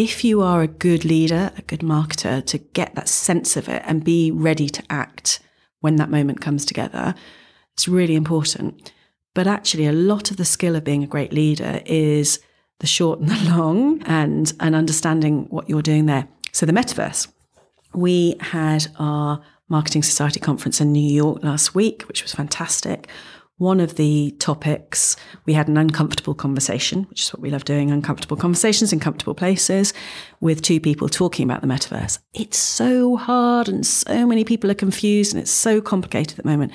if 0.00 0.24
you 0.24 0.40
are 0.40 0.62
a 0.62 0.66
good 0.66 1.04
leader, 1.04 1.52
a 1.58 1.62
good 1.62 1.80
marketer, 1.80 2.42
to 2.46 2.56
get 2.56 2.94
that 2.94 3.06
sense 3.06 3.54
of 3.54 3.68
it 3.68 3.82
and 3.84 4.02
be 4.02 4.30
ready 4.30 4.66
to 4.66 4.82
act 4.88 5.40
when 5.80 5.96
that 5.96 6.08
moment 6.08 6.40
comes 6.40 6.64
together, 6.64 7.14
it's 7.74 7.86
really 7.86 8.14
important. 8.14 8.92
But 9.34 9.46
actually, 9.46 9.84
a 9.84 9.92
lot 9.92 10.30
of 10.30 10.38
the 10.38 10.46
skill 10.46 10.74
of 10.74 10.84
being 10.84 11.04
a 11.04 11.06
great 11.06 11.34
leader 11.34 11.82
is 11.84 12.40
the 12.78 12.86
short 12.86 13.20
and 13.20 13.28
the 13.28 13.50
long 13.54 14.02
and, 14.04 14.50
and 14.58 14.74
understanding 14.74 15.48
what 15.50 15.68
you're 15.68 15.82
doing 15.82 16.06
there. 16.06 16.26
So, 16.50 16.64
the 16.64 16.72
metaverse. 16.72 17.28
We 17.92 18.36
had 18.40 18.86
our 18.98 19.42
Marketing 19.68 20.02
Society 20.02 20.40
conference 20.40 20.80
in 20.80 20.92
New 20.92 21.12
York 21.12 21.44
last 21.44 21.74
week, 21.74 22.04
which 22.08 22.22
was 22.22 22.32
fantastic 22.32 23.06
one 23.60 23.78
of 23.78 23.96
the 23.96 24.34
topics, 24.38 25.16
we 25.44 25.52
had 25.52 25.68
an 25.68 25.76
uncomfortable 25.76 26.34
conversation, 26.34 27.04
which 27.10 27.24
is 27.24 27.32
what 27.34 27.42
we 27.42 27.50
love 27.50 27.64
doing 27.64 27.90
uncomfortable 27.90 28.36
conversations 28.38 28.90
in 28.90 28.98
comfortable 28.98 29.34
places 29.34 29.92
with 30.40 30.62
two 30.62 30.80
people 30.80 31.10
talking 31.10 31.44
about 31.44 31.60
the 31.60 31.66
metaverse. 31.66 32.18
It's 32.32 32.56
so 32.56 33.16
hard 33.16 33.68
and 33.68 33.86
so 33.86 34.26
many 34.26 34.44
people 34.44 34.70
are 34.70 34.74
confused 34.74 35.34
and 35.34 35.42
it's 35.42 35.50
so 35.50 35.82
complicated 35.82 36.38
at 36.38 36.44
the 36.44 36.50
moment. 36.50 36.72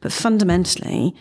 But 0.00 0.12
fundamentally, 0.12 1.14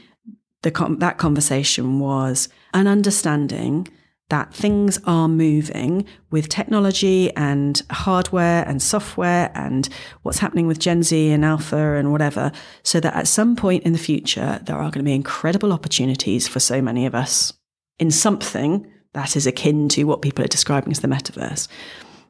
the, 0.63 0.95
that 0.97 1.19
conversation 1.19 1.99
was 1.99 2.49
an 2.73 2.87
understanding 2.87 3.87
that 4.29 4.53
things 4.53 4.99
are 5.05 5.27
moving 5.27 6.05
with 6.31 6.49
technology 6.49 7.31
and 7.35 7.81
hardware 7.91 8.67
and 8.67 8.81
software 8.81 9.51
and 9.53 9.89
what's 10.23 10.39
happening 10.39 10.65
with 10.65 10.79
Gen 10.79 11.03
Z 11.03 11.29
and 11.29 11.45
Alpha 11.45 11.95
and 11.95 12.11
whatever, 12.11 12.51
so 12.83 12.99
that 12.99 13.15
at 13.15 13.27
some 13.27 13.55
point 13.55 13.83
in 13.83 13.93
the 13.93 13.99
future, 13.99 14.59
there 14.63 14.77
are 14.77 14.89
going 14.89 14.93
to 14.93 15.03
be 15.03 15.13
incredible 15.13 15.71
opportunities 15.71 16.47
for 16.47 16.59
so 16.59 16.81
many 16.81 17.05
of 17.05 17.13
us 17.13 17.53
in 17.99 18.09
something 18.09 18.89
that 19.13 19.35
is 19.35 19.45
akin 19.45 19.87
to 19.89 20.05
what 20.05 20.21
people 20.21 20.43
are 20.43 20.47
describing 20.47 20.91
as 20.91 21.01
the 21.01 21.07
metaverse. 21.07 21.67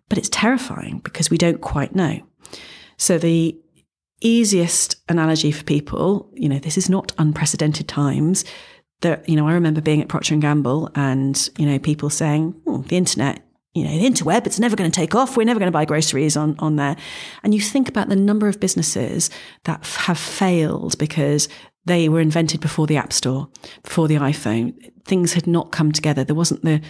But 0.09 0.17
it's 0.17 0.29
terrifying 0.29 0.99
because 0.99 1.29
we 1.29 1.37
don't 1.37 1.61
quite 1.61 1.95
know. 1.95 2.19
So 2.97 3.17
the 3.17 3.57
easiest 4.19 4.95
analogy 5.09 5.51
for 5.51 5.63
people, 5.63 6.29
you 6.33 6.49
know, 6.49 6.59
this 6.59 6.77
is 6.77 6.89
not 6.89 7.11
unprecedented 7.17 7.87
times 7.87 8.45
that 9.03 9.27
you 9.29 9.35
know, 9.35 9.47
I 9.47 9.53
remember 9.53 9.79
being 9.79 10.01
at 10.01 10.09
Procter 10.09 10.33
and 10.33 10.41
Gamble, 10.41 10.89
and 10.95 11.49
you 11.57 11.65
know, 11.65 11.79
people 11.79 12.09
saying 12.09 12.59
oh, 12.67 12.79
the 12.87 12.97
internet. 12.97 13.41
You 13.75 13.85
know, 13.85 13.97
the 13.97 14.07
interweb, 14.07 14.45
it's 14.45 14.59
never 14.59 14.75
going 14.75 14.91
to 14.91 14.95
take 14.95 15.15
off. 15.15 15.35
We're 15.35 15.45
never 15.45 15.59
going 15.59 15.71
to 15.71 15.75
buy 15.75 15.85
groceries 15.85 16.37
on, 16.37 16.55
on 16.59 16.75
there. 16.75 16.95
And 17.41 17.55
you 17.55 17.59
think 17.59 17.89
about 17.89 18.07
the 18.07 18.15
number 18.15 18.47
of 18.47 18.59
businesses 18.59 19.31
that 19.63 19.83
have 19.83 20.19
failed 20.19 20.95
because 20.99 21.49
they 21.85 22.07
were 22.07 22.19
invented 22.19 22.61
before 22.61 22.85
the 22.85 22.97
App 22.97 23.11
Store, 23.11 23.49
before 23.81 24.07
the 24.07 24.17
iPhone. 24.17 24.75
Things 25.05 25.33
had 25.33 25.47
not 25.47 25.71
come 25.71 25.91
together. 25.91 26.23
There 26.23 26.35
wasn't 26.35 26.63
the 26.63 26.81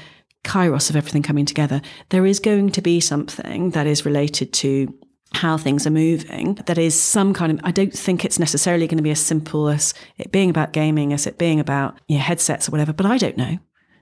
kairos 0.43 0.89
of 0.89 0.97
everything 0.97 1.24
coming 1.24 1.45
together. 1.45 1.82
There 2.09 2.26
is 2.26 2.41
going 2.41 2.72
to 2.72 2.82
be 2.82 2.99
something 2.99 3.72
that 3.72 3.88
is 3.88 4.05
related 4.05 4.51
to 4.53 4.93
how 5.34 5.57
things 5.57 5.86
are 5.88 5.91
moving. 5.91 6.55
That 6.65 6.77
is 6.77 6.99
some 6.99 7.34
kind 7.34 7.51
of, 7.51 7.59
I 7.63 7.71
don't 7.71 7.93
think 7.93 8.23
it's 8.23 8.39
necessarily 8.39 8.88
going 8.88 8.97
to 8.97 9.03
be 9.03 9.11
as 9.11 9.19
simple 9.19 9.69
as 9.69 9.93
it 10.17 10.31
being 10.31 10.49
about 10.49 10.73
gaming, 10.73 11.13
as 11.13 11.27
it 11.27 11.38
being 11.38 11.59
about 11.59 11.99
you 12.07 12.17
know, 12.17 12.23
headsets 12.23 12.67
or 12.67 12.71
whatever, 12.71 12.93
but 12.93 13.05
I 13.05 13.17
don't 13.17 13.38
know. 13.38 13.57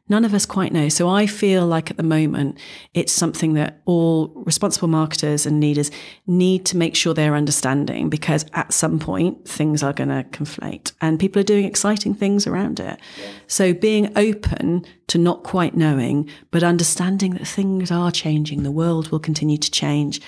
None 0.10 0.26
of 0.26 0.34
us 0.34 0.46
quite 0.46 0.74
know. 0.74 0.90
So 0.90 1.08
I 1.08 1.26
feel 1.26 1.66
like 1.66 1.90
at 1.90 1.96
the 1.96 2.04
moment, 2.04 2.58
it's 2.94 3.14
something 3.14 3.54
that 3.54 3.82
all 3.86 4.28
responsible 4.36 4.90
marketers 4.90 5.46
and 5.46 5.62
leaders 5.62 5.90
need 6.28 6.66
to 6.66 6.76
make 6.76 6.98
sure 6.98 7.14
they're 7.14 7.36
understanding 7.36 8.10
because 8.10 8.46
at 8.54 8.74
some 8.74 9.00
point 9.00 9.48
things 9.48 9.82
are 9.84 9.94
going 9.94 10.10
to 10.10 10.26
conflate 10.32 10.92
and 11.00 11.18
people 11.18 11.40
are 11.40 11.44
doing 11.44 11.64
exciting 11.64 12.14
things 12.14 12.46
around 12.46 12.82
it. 12.82 13.00
So 13.48 13.74
being 13.74 14.12
open 14.18 14.86
to 15.08 15.18
not 15.18 15.44
quite 15.44 15.78
knowing, 15.78 16.30
but 16.50 16.62
understanding 16.62 17.36
that 17.36 17.48
things 17.48 17.90
are 17.90 18.12
changing, 18.12 18.64
the 18.64 18.72
world 18.72 19.12
will 19.12 19.20
continue 19.20 19.58
to 19.58 19.72
change 19.72 20.20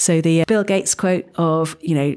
so 0.00 0.22
the 0.22 0.40
uh, 0.40 0.44
Bill 0.46 0.64
Gates 0.64 0.94
quote 0.94 1.26
of, 1.34 1.76
you 1.80 1.94
know, 1.94 2.16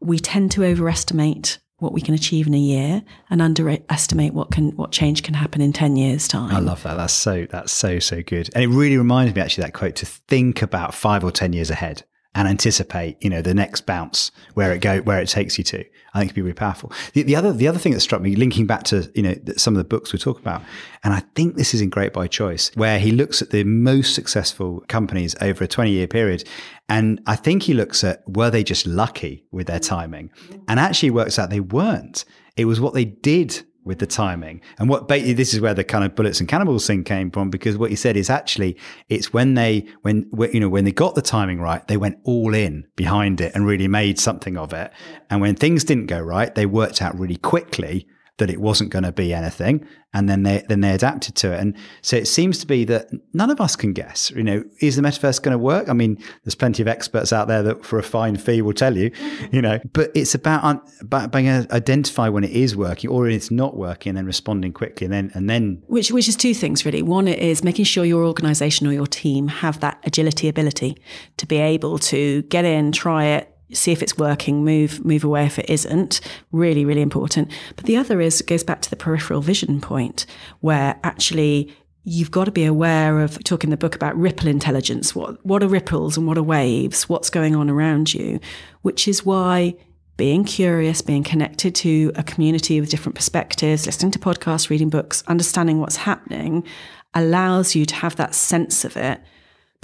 we 0.00 0.20
tend 0.20 0.52
to 0.52 0.64
overestimate 0.64 1.58
what 1.78 1.92
we 1.92 2.00
can 2.00 2.14
achieve 2.14 2.46
in 2.46 2.54
a 2.54 2.58
year 2.58 3.02
and 3.28 3.42
underestimate 3.42 4.32
what 4.32 4.52
can 4.52 4.70
what 4.76 4.92
change 4.92 5.24
can 5.24 5.34
happen 5.34 5.60
in 5.60 5.72
10 5.72 5.96
years 5.96 6.28
time. 6.28 6.54
I 6.54 6.60
love 6.60 6.84
that. 6.84 6.96
That's 6.96 7.12
so 7.12 7.46
that's 7.50 7.72
so 7.72 7.98
so 7.98 8.22
good. 8.22 8.48
And 8.54 8.62
it 8.62 8.68
really 8.68 8.96
reminds 8.96 9.34
me 9.34 9.40
actually 9.40 9.64
that 9.64 9.74
quote 9.74 9.96
to 9.96 10.06
think 10.06 10.62
about 10.62 10.94
five 10.94 11.24
or 11.24 11.32
10 11.32 11.52
years 11.52 11.68
ahead 11.68 12.04
and 12.36 12.46
anticipate, 12.46 13.16
you 13.22 13.30
know, 13.30 13.40
the 13.40 13.54
next 13.54 13.86
bounce 13.86 14.30
where 14.52 14.70
it 14.72 14.80
go 14.80 15.00
where 15.00 15.18
it 15.18 15.28
takes 15.28 15.56
you 15.56 15.64
to. 15.64 15.82
I 16.12 16.18
think 16.18 16.28
it'd 16.28 16.36
be 16.36 16.42
really 16.42 16.54
powerful. 16.54 16.92
The, 17.14 17.22
the, 17.22 17.34
other 17.34 17.52
the 17.52 17.66
other 17.66 17.78
thing 17.78 17.92
that 17.92 18.00
struck 18.00 18.20
me, 18.20 18.36
linking 18.36 18.66
back 18.66 18.84
to 18.84 19.10
you 19.14 19.22
know 19.22 19.34
some 19.56 19.74
of 19.74 19.78
the 19.78 19.84
books 19.84 20.12
we 20.12 20.18
talk 20.18 20.38
about, 20.38 20.62
and 21.02 21.14
I 21.14 21.20
think 21.34 21.56
this 21.56 21.72
is 21.72 21.80
in 21.80 21.88
Great 21.88 22.12
by 22.12 22.26
Choice, 22.26 22.70
where 22.74 22.98
he 22.98 23.10
looks 23.10 23.40
at 23.40 23.50
the 23.50 23.64
most 23.64 24.14
successful 24.14 24.84
companies 24.86 25.34
over 25.40 25.64
a 25.64 25.68
twenty 25.68 25.92
year 25.92 26.06
period, 26.06 26.44
and 26.90 27.22
I 27.26 27.36
think 27.36 27.62
he 27.62 27.72
looks 27.72 28.04
at 28.04 28.22
were 28.28 28.50
they 28.50 28.62
just 28.62 28.86
lucky 28.86 29.46
with 29.50 29.66
their 29.66 29.80
timing, 29.80 30.30
and 30.68 30.78
actually 30.78 31.10
works 31.10 31.38
out 31.38 31.48
they 31.48 31.60
weren't. 31.60 32.26
It 32.56 32.66
was 32.66 32.80
what 32.80 32.92
they 32.92 33.06
did 33.06 33.62
with 33.86 34.00
the 34.00 34.06
timing. 34.06 34.60
And 34.78 34.88
what 34.88 35.08
basically, 35.08 35.32
this 35.34 35.54
is 35.54 35.60
where 35.60 35.72
the 35.72 35.84
kind 35.84 36.04
of 36.04 36.14
bullets 36.14 36.40
and 36.40 36.48
cannonballs 36.48 36.86
thing 36.86 37.04
came 37.04 37.30
from 37.30 37.48
because 37.48 37.78
what 37.78 37.90
he 37.90 37.96
said 37.96 38.16
is 38.16 38.28
actually 38.28 38.76
it's 39.08 39.32
when 39.32 39.54
they 39.54 39.86
when 40.02 40.28
you 40.52 40.60
know 40.60 40.68
when 40.68 40.84
they 40.84 40.92
got 40.92 41.14
the 41.14 41.22
timing 41.22 41.60
right, 41.60 41.86
they 41.88 41.96
went 41.96 42.18
all 42.24 42.54
in 42.54 42.86
behind 42.96 43.40
it 43.40 43.54
and 43.54 43.66
really 43.66 43.88
made 43.88 44.18
something 44.18 44.58
of 44.58 44.72
it. 44.72 44.92
And 45.30 45.40
when 45.40 45.54
things 45.54 45.84
didn't 45.84 46.06
go 46.06 46.20
right, 46.20 46.54
they 46.54 46.66
worked 46.66 47.00
out 47.00 47.18
really 47.18 47.36
quickly 47.36 48.06
that 48.38 48.50
it 48.50 48.60
wasn't 48.60 48.90
going 48.90 49.02
to 49.02 49.12
be 49.12 49.32
anything, 49.32 49.86
and 50.12 50.28
then 50.28 50.42
they 50.42 50.62
then 50.68 50.80
they 50.80 50.92
adapted 50.92 51.34
to 51.36 51.52
it. 51.52 51.60
And 51.60 51.76
so 52.02 52.16
it 52.16 52.26
seems 52.26 52.58
to 52.58 52.66
be 52.66 52.84
that 52.84 53.08
none 53.32 53.50
of 53.50 53.60
us 53.60 53.76
can 53.76 53.92
guess. 53.92 54.30
You 54.30 54.42
know, 54.42 54.64
is 54.80 54.96
the 54.96 55.02
metaverse 55.02 55.42
going 55.42 55.52
to 55.52 55.58
work? 55.58 55.88
I 55.88 55.92
mean, 55.92 56.18
there's 56.44 56.54
plenty 56.54 56.82
of 56.82 56.88
experts 56.88 57.32
out 57.32 57.48
there 57.48 57.62
that 57.62 57.84
for 57.84 57.98
a 57.98 58.02
fine 58.02 58.36
fee 58.36 58.62
will 58.62 58.74
tell 58.74 58.96
you. 58.96 59.10
Mm-hmm. 59.10 59.56
You 59.56 59.62
know, 59.62 59.78
but 59.92 60.10
it's 60.14 60.34
about 60.34 60.82
about 61.00 61.32
being 61.32 61.46
able 61.46 61.66
to 61.66 61.74
identify 61.74 62.28
when 62.28 62.44
it 62.44 62.50
is 62.50 62.76
working 62.76 63.10
or 63.10 63.28
it's 63.28 63.50
not 63.50 63.76
working, 63.76 64.10
and 64.10 64.18
then 64.18 64.26
responding 64.26 64.72
quickly, 64.72 65.06
and 65.06 65.12
then 65.12 65.30
and 65.34 65.48
then 65.48 65.82
which 65.86 66.10
which 66.10 66.28
is 66.28 66.36
two 66.36 66.54
things 66.54 66.84
really. 66.84 67.02
One 67.02 67.28
is 67.28 67.64
making 67.64 67.86
sure 67.86 68.04
your 68.04 68.24
organisation 68.24 68.86
or 68.86 68.92
your 68.92 69.06
team 69.06 69.48
have 69.48 69.80
that 69.80 69.98
agility 70.04 70.48
ability 70.48 70.96
to 71.38 71.46
be 71.46 71.56
able 71.56 71.98
to 71.98 72.42
get 72.42 72.64
in, 72.64 72.92
try 72.92 73.24
it, 73.24 73.55
see 73.72 73.92
if 73.92 74.02
it's 74.02 74.16
working, 74.16 74.64
move 74.64 75.04
move 75.04 75.24
away 75.24 75.46
if 75.46 75.58
it 75.58 75.68
isn't. 75.68 76.20
Really, 76.52 76.84
really 76.84 77.02
important. 77.02 77.50
But 77.74 77.86
the 77.86 77.96
other 77.96 78.20
is 78.20 78.40
it 78.40 78.46
goes 78.46 78.64
back 78.64 78.82
to 78.82 78.90
the 78.90 78.96
peripheral 78.96 79.40
vision 79.40 79.80
point, 79.80 80.26
where 80.60 80.98
actually 81.02 81.74
you've 82.04 82.30
got 82.30 82.44
to 82.44 82.52
be 82.52 82.64
aware 82.64 83.20
of 83.20 83.42
talking 83.42 83.68
in 83.68 83.72
the 83.72 83.76
book 83.76 83.96
about 83.96 84.16
ripple 84.16 84.48
intelligence. 84.48 85.14
What 85.14 85.44
what 85.44 85.62
are 85.62 85.68
ripples 85.68 86.16
and 86.16 86.26
what 86.26 86.38
are 86.38 86.42
waves? 86.42 87.08
What's 87.08 87.30
going 87.30 87.56
on 87.56 87.68
around 87.68 88.14
you? 88.14 88.40
Which 88.82 89.08
is 89.08 89.26
why 89.26 89.74
being 90.16 90.44
curious, 90.44 91.02
being 91.02 91.24
connected 91.24 91.74
to 91.74 92.10
a 92.14 92.22
community 92.22 92.80
with 92.80 92.88
different 92.88 93.16
perspectives, 93.16 93.84
listening 93.84 94.12
to 94.12 94.18
podcasts, 94.18 94.70
reading 94.70 94.88
books, 94.88 95.22
understanding 95.26 95.78
what's 95.78 95.96
happening 95.96 96.64
allows 97.12 97.74
you 97.74 97.84
to 97.84 97.94
have 97.96 98.16
that 98.16 98.34
sense 98.34 98.84
of 98.84 98.96
it 98.96 99.20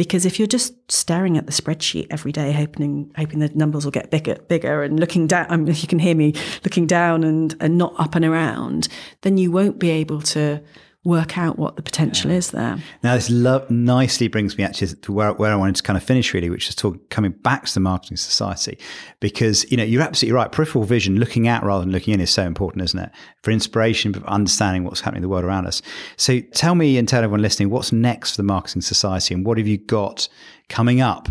because 0.02 0.26
if 0.26 0.36
you're 0.36 0.48
just 0.48 0.74
staring 0.90 1.38
at 1.38 1.46
the 1.46 1.52
spreadsheet 1.52 2.08
every 2.10 2.32
day, 2.32 2.50
hoping 2.50 3.12
hoping 3.16 3.38
the 3.38 3.48
numbers 3.54 3.84
will 3.84 3.92
get 3.92 4.10
bigger, 4.10 4.34
bigger, 4.48 4.82
and 4.82 4.98
looking 4.98 5.28
down, 5.28 5.46
I 5.48 5.56
mean, 5.56 5.72
you 5.76 5.86
can 5.86 6.00
hear 6.00 6.16
me 6.16 6.34
looking 6.64 6.88
down 6.88 7.22
and, 7.22 7.54
and 7.60 7.78
not 7.78 7.94
up 8.00 8.16
and 8.16 8.24
around, 8.24 8.88
then 9.20 9.38
you 9.38 9.52
won't 9.52 9.78
be 9.78 9.90
able 9.90 10.20
to 10.22 10.60
work 11.04 11.36
out 11.36 11.58
what 11.58 11.74
the 11.74 11.82
potential 11.82 12.30
yeah. 12.30 12.36
is 12.36 12.50
there. 12.52 12.78
Now, 13.02 13.14
this 13.14 13.28
lo- 13.28 13.66
nicely 13.68 14.28
brings 14.28 14.56
me 14.56 14.62
actually 14.62 14.88
to 14.88 15.12
where, 15.12 15.32
where 15.32 15.52
I 15.52 15.56
wanted 15.56 15.76
to 15.76 15.82
kind 15.82 15.96
of 15.96 16.02
finish 16.02 16.32
really, 16.32 16.48
which 16.48 16.68
is 16.68 16.76
talk, 16.76 17.10
coming 17.10 17.32
back 17.32 17.66
to 17.66 17.74
the 17.74 17.80
marketing 17.80 18.16
society, 18.16 18.78
because 19.18 19.68
you 19.70 19.76
know 19.76 19.82
you're 19.82 20.02
absolutely 20.02 20.34
right. 20.36 20.52
Peripheral 20.52 20.84
vision, 20.84 21.18
looking 21.18 21.48
out 21.48 21.64
rather 21.64 21.84
than 21.84 21.92
looking 21.92 22.14
in, 22.14 22.20
is 22.20 22.30
so 22.30 22.44
important, 22.44 22.84
isn't 22.84 23.00
it? 23.00 23.10
For 23.42 23.50
inspiration, 23.50 24.12
for 24.12 24.24
understanding 24.28 24.84
what's 24.84 25.00
happening 25.00 25.18
in 25.18 25.22
the 25.22 25.28
world 25.28 25.44
around 25.44 25.66
us. 25.66 25.82
So, 26.16 26.40
tell 26.40 26.74
me 26.74 26.96
and 26.98 27.08
tell 27.08 27.22
everyone 27.22 27.42
listening, 27.42 27.70
what's 27.70 27.92
next 27.92 28.32
for 28.32 28.36
the 28.36 28.44
marketing 28.44 28.82
society, 28.82 29.34
and 29.34 29.44
what 29.44 29.58
have 29.58 29.66
you 29.66 29.78
got 29.78 30.28
coming 30.68 31.00
up 31.00 31.28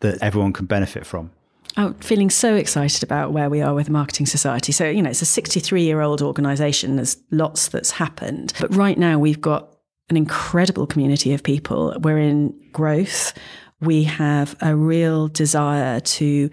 that 0.00 0.20
everyone 0.20 0.52
can 0.52 0.66
benefit 0.66 1.06
from? 1.06 1.30
Oh, 1.76 1.94
feeling 2.00 2.28
so 2.28 2.54
excited 2.54 3.02
about 3.02 3.32
where 3.32 3.48
we 3.48 3.62
are 3.62 3.74
with 3.74 3.86
the 3.86 3.92
Marketing 3.92 4.26
Society. 4.26 4.72
So, 4.72 4.88
you 4.88 5.00
know, 5.00 5.10
it's 5.10 5.22
a 5.22 5.26
63 5.26 5.82
year 5.82 6.00
old 6.00 6.20
organisation. 6.20 6.96
There's 6.96 7.16
lots 7.30 7.68
that's 7.68 7.92
happened. 7.92 8.52
But 8.60 8.74
right 8.74 8.98
now, 8.98 9.18
we've 9.18 9.40
got 9.40 9.74
an 10.10 10.16
incredible 10.16 10.86
community 10.86 11.32
of 11.32 11.42
people. 11.42 11.96
We're 12.00 12.18
in 12.18 12.54
growth. 12.72 13.32
We 13.80 14.04
have 14.04 14.54
a 14.60 14.76
real 14.76 15.28
desire 15.28 16.00
to 16.00 16.50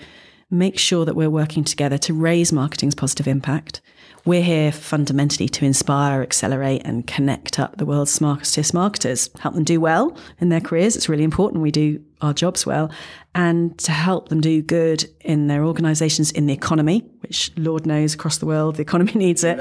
make 0.49 0.79
sure 0.79 1.05
that 1.05 1.15
we're 1.15 1.29
working 1.29 1.63
together 1.63 1.97
to 1.97 2.13
raise 2.13 2.51
marketing's 2.53 2.95
positive 2.95 3.27
impact. 3.27 3.81
We're 4.29 4.43
here 4.43 4.71
fundamentally 4.71 5.49
to 5.49 5.65
inspire, 5.65 6.21
accelerate, 6.21 6.83
and 6.85 7.07
connect 7.07 7.57
up 7.57 7.77
the 7.77 7.85
world's 7.87 8.11
smartest 8.11 8.75
marketers, 8.75 9.27
help 9.39 9.55
them 9.55 9.63
do 9.63 9.81
well 9.81 10.15
in 10.39 10.49
their 10.49 10.61
careers. 10.61 10.95
It's 10.95 11.09
really 11.09 11.23
important 11.23 11.63
we 11.63 11.71
do 11.71 11.99
our 12.21 12.31
jobs 12.31 12.63
well, 12.63 12.91
and 13.33 13.75
to 13.79 13.91
help 13.91 14.29
them 14.29 14.39
do 14.39 14.61
good 14.61 15.09
in 15.21 15.47
their 15.47 15.65
organizations, 15.65 16.29
in 16.29 16.45
the 16.45 16.53
economy, 16.53 17.03
which 17.21 17.51
Lord 17.57 17.87
knows 17.87 18.13
across 18.13 18.37
the 18.37 18.45
world, 18.45 18.75
the 18.75 18.83
economy 18.83 19.13
needs 19.15 19.43
it, 19.43 19.59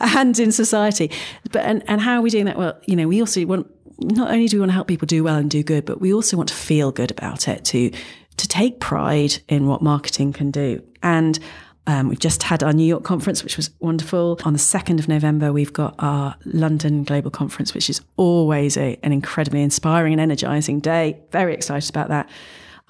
and 0.00 0.38
in 0.38 0.52
society. 0.52 1.10
But 1.50 1.64
and, 1.64 1.82
and 1.88 2.02
how 2.02 2.18
are 2.18 2.20
we 2.20 2.28
doing 2.28 2.44
that? 2.44 2.58
Well, 2.58 2.78
you 2.84 2.96
know, 2.96 3.08
we 3.08 3.20
also 3.20 3.46
want 3.46 3.70
not 4.00 4.30
only 4.30 4.48
do 4.48 4.58
we 4.58 4.60
want 4.60 4.68
to 4.68 4.74
help 4.74 4.86
people 4.86 5.06
do 5.06 5.24
well 5.24 5.36
and 5.36 5.50
do 5.50 5.62
good, 5.62 5.86
but 5.86 5.98
we 5.98 6.12
also 6.12 6.36
want 6.36 6.50
to 6.50 6.54
feel 6.54 6.92
good 6.92 7.10
about 7.10 7.48
it, 7.48 7.64
to 7.64 7.90
to 8.36 8.48
take 8.48 8.80
pride 8.80 9.38
in 9.48 9.66
what 9.66 9.80
marketing 9.80 10.34
can 10.34 10.50
do. 10.50 10.82
And 11.02 11.38
um, 11.86 12.08
we've 12.08 12.20
just 12.20 12.42
had 12.42 12.62
our 12.62 12.72
New 12.72 12.84
York 12.84 13.04
conference, 13.04 13.42
which 13.42 13.56
was 13.56 13.70
wonderful. 13.80 14.38
On 14.44 14.52
the 14.52 14.58
2nd 14.58 14.98
of 14.98 15.08
November, 15.08 15.52
we've 15.52 15.72
got 15.72 15.94
our 15.98 16.36
London 16.44 17.04
Global 17.04 17.30
Conference, 17.30 17.74
which 17.74 17.90
is 17.90 18.00
always 18.16 18.76
a, 18.76 18.98
an 19.02 19.12
incredibly 19.12 19.62
inspiring 19.62 20.12
and 20.12 20.20
energizing 20.20 20.80
day. 20.80 21.20
Very 21.32 21.54
excited 21.54 21.88
about 21.90 22.08
that. 22.08 22.28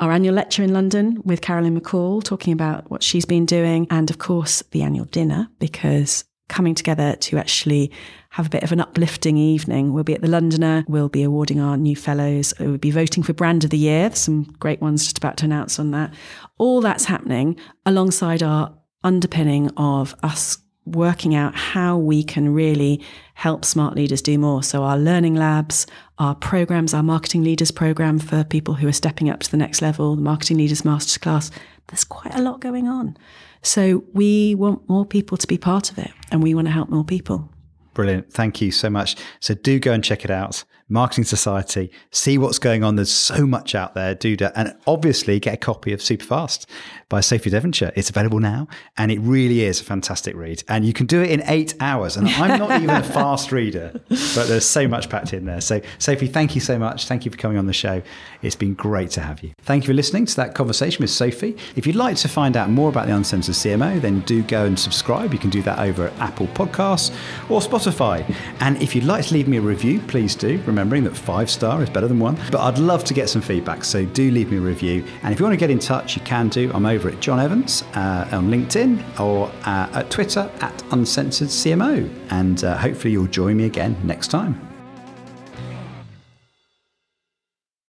Our 0.01 0.13
annual 0.13 0.35
lecture 0.35 0.63
in 0.63 0.73
London 0.73 1.21
with 1.25 1.41
Carolyn 1.41 1.79
McCall, 1.79 2.23
talking 2.25 2.53
about 2.53 2.91
what 2.91 3.03
she's 3.03 3.27
been 3.27 3.47
doing. 3.47 3.87
And 3.91 4.11
of 4.11 4.19
course, 4.19 4.63
the 4.71 4.83
annual 4.83 5.05
dinner, 5.07 5.49
because 5.59 6.25
coming 6.49 6.75
together 6.75 7.15
to 7.17 7.39
actually 7.39 7.91
have 8.31 8.47
a 8.47 8.51
bit 8.51 8.63
of 8.63 8.73
an 8.73 8.81
uplifting 8.81 9.37
evening. 9.37 9.93
We'll 9.93 10.05
be 10.05 10.15
at 10.15 10.21
the 10.21 10.29
Londoner. 10.29 10.85
We'll 10.89 11.09
be 11.09 11.23
awarding 11.23 11.61
our 11.61 11.77
new 11.77 11.97
fellows. 11.97 12.53
We'll 12.59 12.77
be 12.77 12.91
voting 12.91 13.23
for 13.23 13.33
Brand 13.33 13.65
of 13.65 13.71
the 13.71 13.79
Year. 13.79 14.09
There's 14.09 14.19
some 14.19 14.45
great 14.59 14.81
ones 14.81 15.05
just 15.05 15.19
about 15.19 15.37
to 15.39 15.47
announce 15.47 15.79
on 15.79 15.93
that. 15.93 16.13
All 16.59 16.81
that's 16.81 17.05
happening 17.05 17.57
alongside 17.87 18.43
our 18.43 18.73
underpinning 19.03 19.71
of 19.77 20.15
us 20.23 20.59
working 20.87 21.35
out 21.35 21.55
how 21.55 21.97
we 21.97 22.23
can 22.23 22.53
really 22.53 23.05
help 23.35 23.65
smart 23.65 23.95
leaders 23.95 24.23
do 24.23 24.39
more. 24.39 24.63
So, 24.63 24.83
our 24.83 24.99
learning 24.99 25.35
labs, 25.35 25.87
our 26.19 26.35
programs, 26.35 26.95
our 26.95 27.03
marketing 27.03 27.45
leaders 27.45 27.71
program 27.71 28.19
for 28.19 28.45
people 28.45 28.75
who 28.75 28.89
are 28.89 28.93
stepping 28.93 29.31
up 29.31 29.41
to 29.41 29.51
the 29.51 29.57
next 29.57 29.83
level, 29.83 30.17
the 30.17 30.23
marketing 30.23 30.59
leaders 30.59 30.83
masterclass, 30.83 31.51
there's 31.89 32.05
quite 32.05 32.35
a 32.35 32.43
lot 32.43 32.61
going 32.61 32.89
on. 32.89 33.17
So, 33.63 34.05
we 34.13 34.55
want 34.55 34.89
more 34.89 35.05
people 35.05 35.37
to 35.37 35.47
be 35.47 35.59
part 35.59 35.91
of 35.91 35.99
it 35.99 36.11
and 36.31 36.43
we 36.43 36.55
want 36.55 36.67
to 36.67 36.73
help 36.73 36.89
more 36.89 37.05
people. 37.05 37.51
Brilliant. 37.95 38.33
Thank 38.33 38.61
you 38.61 38.71
so 38.71 38.89
much. 38.89 39.17
So 39.41 39.55
do 39.55 39.79
go 39.79 39.93
and 39.93 40.03
check 40.03 40.25
it 40.25 40.31
out. 40.31 40.65
Marketing 40.91 41.25
Society, 41.25 41.91
see 42.11 42.37
what's 42.37 42.59
going 42.59 42.83
on. 42.83 42.97
There's 42.97 43.13
so 43.13 43.47
much 43.47 43.75
out 43.75 43.95
there. 43.95 44.15
Do 44.15 44.37
that. 44.39 44.53
And 44.57 44.77
obviously 44.87 45.39
get 45.39 45.55
a 45.55 45.57
copy 45.57 45.93
of 45.93 46.01
Superfast 46.01 46.67
by 47.09 47.21
Sophie 47.21 47.51
Devonshire. 47.51 47.93
It's 47.95 48.11
available 48.11 48.41
now 48.41 48.69
and 48.99 49.11
it 49.11 49.19
really 49.21 49.63
is 49.63 49.81
a 49.81 49.85
fantastic 49.85 50.35
read. 50.35 50.65
And 50.69 50.85
you 50.85 50.93
can 50.93 51.07
do 51.07 51.23
it 51.23 51.31
in 51.31 51.43
eight 51.47 51.75
hours. 51.81 52.17
And 52.17 52.29
I'm 52.29 52.59
not 52.59 52.83
even 52.83 52.91
a 52.91 53.03
fast 53.03 53.53
reader, 53.53 53.93
but 54.09 54.47
there's 54.49 54.67
so 54.67 54.89
much 54.89 55.09
packed 55.09 55.33
in 55.33 55.45
there. 55.45 55.61
So, 55.61 55.81
Sophie, 55.99 56.27
thank 56.27 56.55
you 56.55 56.61
so 56.61 56.79
much. 56.79 57.07
Thank 57.07 57.25
you 57.25 57.31
for 57.31 57.37
coming 57.37 57.57
on 57.57 57.67
the 57.67 57.73
show. 57.73 58.03
It's 58.43 58.57
been 58.57 58.75
great 58.75 59.11
to 59.11 59.21
have 59.21 59.43
you. 59.43 59.53
Thank 59.63 59.85
you 59.85 59.89
for 59.89 59.95
listening 59.95 60.27
to 60.27 60.37
that 60.37 60.55
conversation 60.55 61.03
with 61.03 61.11
Sophie. 61.11 61.57
If 61.77 61.87
you'd 61.87 61.97
like 61.97 62.17
to 62.17 62.29
find 62.29 62.57
out 62.57 62.71
more 62.71 62.89
about 62.89 63.07
the 63.07 63.15
Uncensored 63.15 63.55
CMO, 63.55 64.01
then 64.01 64.21
do 64.21 64.43
go 64.43 64.65
and 64.65 64.79
subscribe. 64.79 65.33
You 65.33 65.39
can 65.39 65.51
do 65.51 65.63
that 65.63 65.79
over 65.79 66.09
at 66.09 66.19
Apple 66.19 66.47
Podcasts 66.49 67.15
or 67.49 67.61
Spotify. 67.61 68.35
And 68.61 68.81
if 68.83 68.95
you'd 68.95 69.05
like 69.05 69.27
to 69.27 69.35
leave 69.35 69.49
me 69.49 69.59
a 69.59 69.61
review, 69.61 70.01
please 70.01 70.35
do, 70.35 70.59
remembering 70.81 71.05
that 71.05 71.17
five 71.17 71.51
star 71.51 71.83
is 71.83 71.91
better 71.91 72.09
than 72.09 72.19
one. 72.19 72.39
But 72.51 72.61
I'd 72.61 72.79
love 72.79 73.05
to 73.05 73.15
get 73.15 73.29
some 73.29 73.43
feedback, 73.43 73.85
so 73.85 74.05
do 74.07 74.31
leave 74.31 74.51
me 74.51 74.57
a 74.57 74.61
review. 74.61 75.05
And 75.23 75.33
if 75.33 75.39
you 75.39 75.45
want 75.45 75.53
to 75.53 75.59
get 75.59 75.71
in 75.71 75.79
touch, 75.79 76.17
you 76.17 76.23
can 76.23 76.49
do. 76.49 76.71
I'm 76.73 76.87
over 76.87 77.11
at 77.11 77.21
John 77.21 77.39
Evans 77.39 77.83
uh, 77.95 78.29
on 78.33 78.51
LinkedIn 78.51 79.21
or 79.21 79.49
uh, 79.67 79.99
at 79.99 80.11
Twitter 80.11 80.51
at 80.61 80.83
Uncensored 80.93 81.49
CMO. 81.49 82.11
And 82.31 82.65
uh, 82.65 82.79
hopefully 82.79 83.13
you'll 83.13 83.27
join 83.27 83.59
me 83.59 83.67
again 83.67 83.97
next 84.05 84.29
time. 84.29 84.70